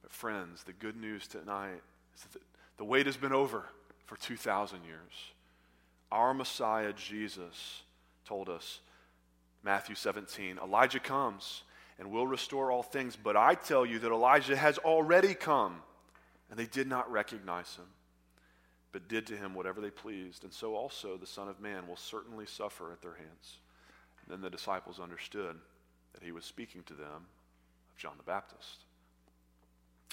But, 0.01 0.11
friends, 0.11 0.63
the 0.63 0.73
good 0.73 0.97
news 0.97 1.27
tonight 1.27 1.81
is 2.15 2.23
that 2.23 2.41
the 2.77 2.85
wait 2.85 3.05
has 3.05 3.17
been 3.17 3.33
over 3.33 3.65
for 4.05 4.17
2,000 4.17 4.83
years. 4.85 5.31
Our 6.11 6.33
Messiah, 6.33 6.93
Jesus, 6.93 7.83
told 8.27 8.49
us, 8.49 8.79
Matthew 9.63 9.95
17, 9.95 10.59
Elijah 10.63 10.99
comes 10.99 11.63
and 11.99 12.11
will 12.11 12.27
restore 12.27 12.71
all 12.71 12.83
things. 12.83 13.15
But 13.15 13.35
I 13.35 13.55
tell 13.55 13.85
you 13.85 13.99
that 13.99 14.11
Elijah 14.11 14.55
has 14.55 14.77
already 14.77 15.33
come, 15.33 15.81
and 16.49 16.59
they 16.59 16.65
did 16.65 16.87
not 16.87 17.11
recognize 17.11 17.75
him, 17.75 17.85
but 18.91 19.07
did 19.07 19.27
to 19.27 19.37
him 19.37 19.53
whatever 19.53 19.81
they 19.81 19.89
pleased. 19.89 20.43
And 20.43 20.53
so 20.53 20.75
also 20.75 21.17
the 21.17 21.25
Son 21.25 21.47
of 21.47 21.59
Man 21.59 21.87
will 21.87 21.97
certainly 21.97 22.45
suffer 22.45 22.91
at 22.91 23.01
their 23.01 23.15
hands. 23.15 23.57
And 24.23 24.33
then 24.33 24.41
the 24.41 24.49
disciples 24.49 24.99
understood 24.99 25.55
that 26.13 26.23
he 26.23 26.31
was 26.31 26.45
speaking 26.45 26.83
to 26.83 26.93
them 26.93 27.25
of 27.89 27.97
John 27.97 28.13
the 28.17 28.23
Baptist. 28.23 28.83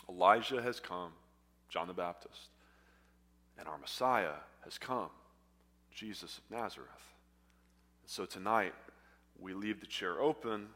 Elijah 0.09 0.63
has 0.63 0.81
come, 0.81 1.13
John 1.69 1.89
the 1.89 1.95
Baptist, 1.95 2.49
and 3.59 3.69
our 3.69 3.79
Messiah 3.79 4.37
has 4.65 4.79
come, 4.79 5.11
Jesus 5.93 6.39
of 6.39 6.57
Nazareth. 6.57 7.14
So 8.07 8.27
tonight, 8.27 8.75
we 9.39 9.55
leave 9.55 9.81
the 9.81 9.87
chair 9.87 10.21
open 10.21 10.69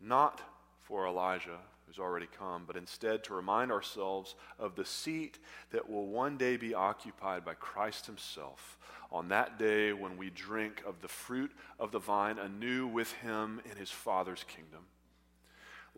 not 0.00 0.40
for 0.80 1.06
Elijah, 1.06 1.58
who's 1.86 1.98
already 1.98 2.28
come, 2.38 2.64
but 2.66 2.76
instead 2.76 3.24
to 3.24 3.34
remind 3.34 3.72
ourselves 3.72 4.34
of 4.58 4.76
the 4.76 4.84
seat 4.84 5.38
that 5.70 5.88
will 5.88 6.06
one 6.06 6.36
day 6.36 6.56
be 6.56 6.74
occupied 6.74 7.44
by 7.44 7.54
Christ 7.54 8.06
Himself 8.06 8.78
on 9.10 9.28
that 9.28 9.58
day 9.58 9.92
when 9.92 10.16
we 10.16 10.30
drink 10.30 10.82
of 10.86 11.00
the 11.00 11.08
fruit 11.08 11.52
of 11.78 11.90
the 11.90 11.98
vine 11.98 12.38
anew 12.38 12.86
with 12.86 13.12
Him 13.14 13.60
in 13.70 13.76
His 13.76 13.90
Father's 13.90 14.44
kingdom. 14.44 14.80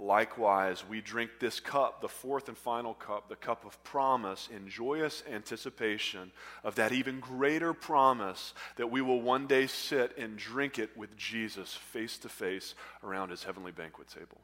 Likewise, 0.00 0.84
we 0.88 1.00
drink 1.00 1.32
this 1.40 1.58
cup, 1.58 2.00
the 2.00 2.08
fourth 2.08 2.46
and 2.46 2.56
final 2.56 2.94
cup, 2.94 3.28
the 3.28 3.34
cup 3.34 3.64
of 3.64 3.82
promise, 3.82 4.48
in 4.54 4.68
joyous 4.68 5.24
anticipation 5.28 6.30
of 6.62 6.76
that 6.76 6.92
even 6.92 7.18
greater 7.18 7.74
promise 7.74 8.54
that 8.76 8.92
we 8.92 9.02
will 9.02 9.20
one 9.20 9.48
day 9.48 9.66
sit 9.66 10.16
and 10.16 10.36
drink 10.36 10.78
it 10.78 10.96
with 10.96 11.16
Jesus 11.16 11.74
face 11.74 12.16
to 12.18 12.28
face 12.28 12.76
around 13.02 13.30
his 13.30 13.42
heavenly 13.42 13.72
banquet 13.72 14.06
table. 14.06 14.38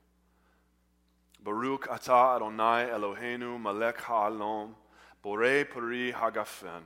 Baruch 1.45 1.87
atah 1.87 2.37
Adonai 2.37 2.91
Eloheinu 2.91 3.61
melech 3.61 4.01
ha'olam, 4.01 4.71
borei 5.25 5.71
peri 5.71 6.13
hagafen. 6.13 6.83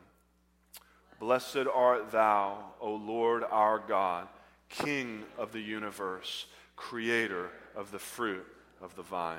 Blessed 1.19 1.67
art 1.73 2.13
thou, 2.13 2.75
O 2.83 2.93
Lord 2.93 3.45
our 3.45 3.79
God, 3.79 4.29
King 4.69 5.25
of 5.39 5.53
the 5.53 5.61
universe, 5.61 6.45
creator 6.77 7.49
of 7.75 7.93
the 7.93 7.99
fruit 7.99 8.45
of 8.81 8.95
the 8.97 9.03
vine. 9.03 9.39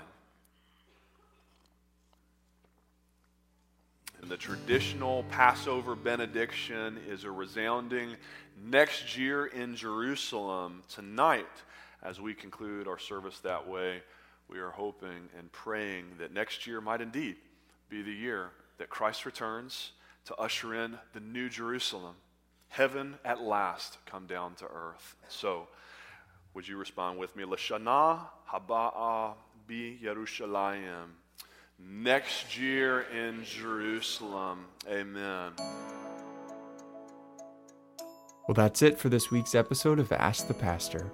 And 4.21 4.29
the 4.29 4.37
traditional 4.37 5.23
Passover 5.29 5.95
benediction 5.95 6.99
is 7.07 7.23
a 7.23 7.31
resounding 7.31 8.15
next 8.61 9.17
year 9.17 9.45
in 9.45 9.75
Jerusalem 9.75 10.83
tonight. 10.93 11.45
As 12.03 12.19
we 12.19 12.33
conclude 12.33 12.87
our 12.87 12.99
service 12.99 13.39
that 13.39 13.67
way, 13.67 14.01
we 14.49 14.59
are 14.59 14.71
hoping 14.71 15.29
and 15.37 15.51
praying 15.51 16.05
that 16.19 16.33
next 16.33 16.67
year 16.67 16.81
might 16.81 17.01
indeed 17.01 17.37
be 17.89 18.01
the 18.01 18.11
year 18.11 18.49
that 18.77 18.89
Christ 18.89 19.25
returns 19.25 19.91
to 20.25 20.35
usher 20.35 20.75
in 20.75 20.97
the 21.13 21.19
new 21.19 21.49
Jerusalem. 21.49 22.15
Heaven 22.69 23.15
at 23.23 23.41
last 23.41 23.97
come 24.05 24.25
down 24.25 24.55
to 24.55 24.65
earth. 24.65 25.15
So, 25.27 25.67
would 26.53 26.67
you 26.67 26.77
respond 26.77 27.19
with 27.19 27.35
me? 27.35 27.43
Lashana 27.43 28.19
haba'a 28.51 29.33
bi 29.67 29.97
Yerushalayim. 30.03 31.09
Next 31.79 32.57
year 32.57 33.05
in 33.15 33.43
Jerusalem. 33.43 34.65
Amen. 34.89 35.51
Well, 38.47 38.55
that's 38.55 38.81
it 38.81 38.97
for 38.97 39.09
this 39.09 39.29
week's 39.31 39.55
episode 39.55 39.99
of 39.99 40.11
Ask 40.11 40.47
the 40.47 40.53
Pastor. 40.53 41.11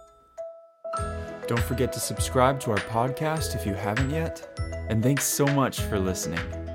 Don't 1.49 1.63
forget 1.63 1.95
to 1.95 1.99
subscribe 1.99 2.61
to 2.61 2.73
our 2.73 2.77
podcast 2.77 3.57
if 3.57 3.65
you 3.65 3.73
haven't 3.73 4.11
yet, 4.11 4.47
and 4.91 5.03
thanks 5.03 5.25
so 5.25 5.47
much 5.47 5.81
for 5.81 5.99
listening. 5.99 6.68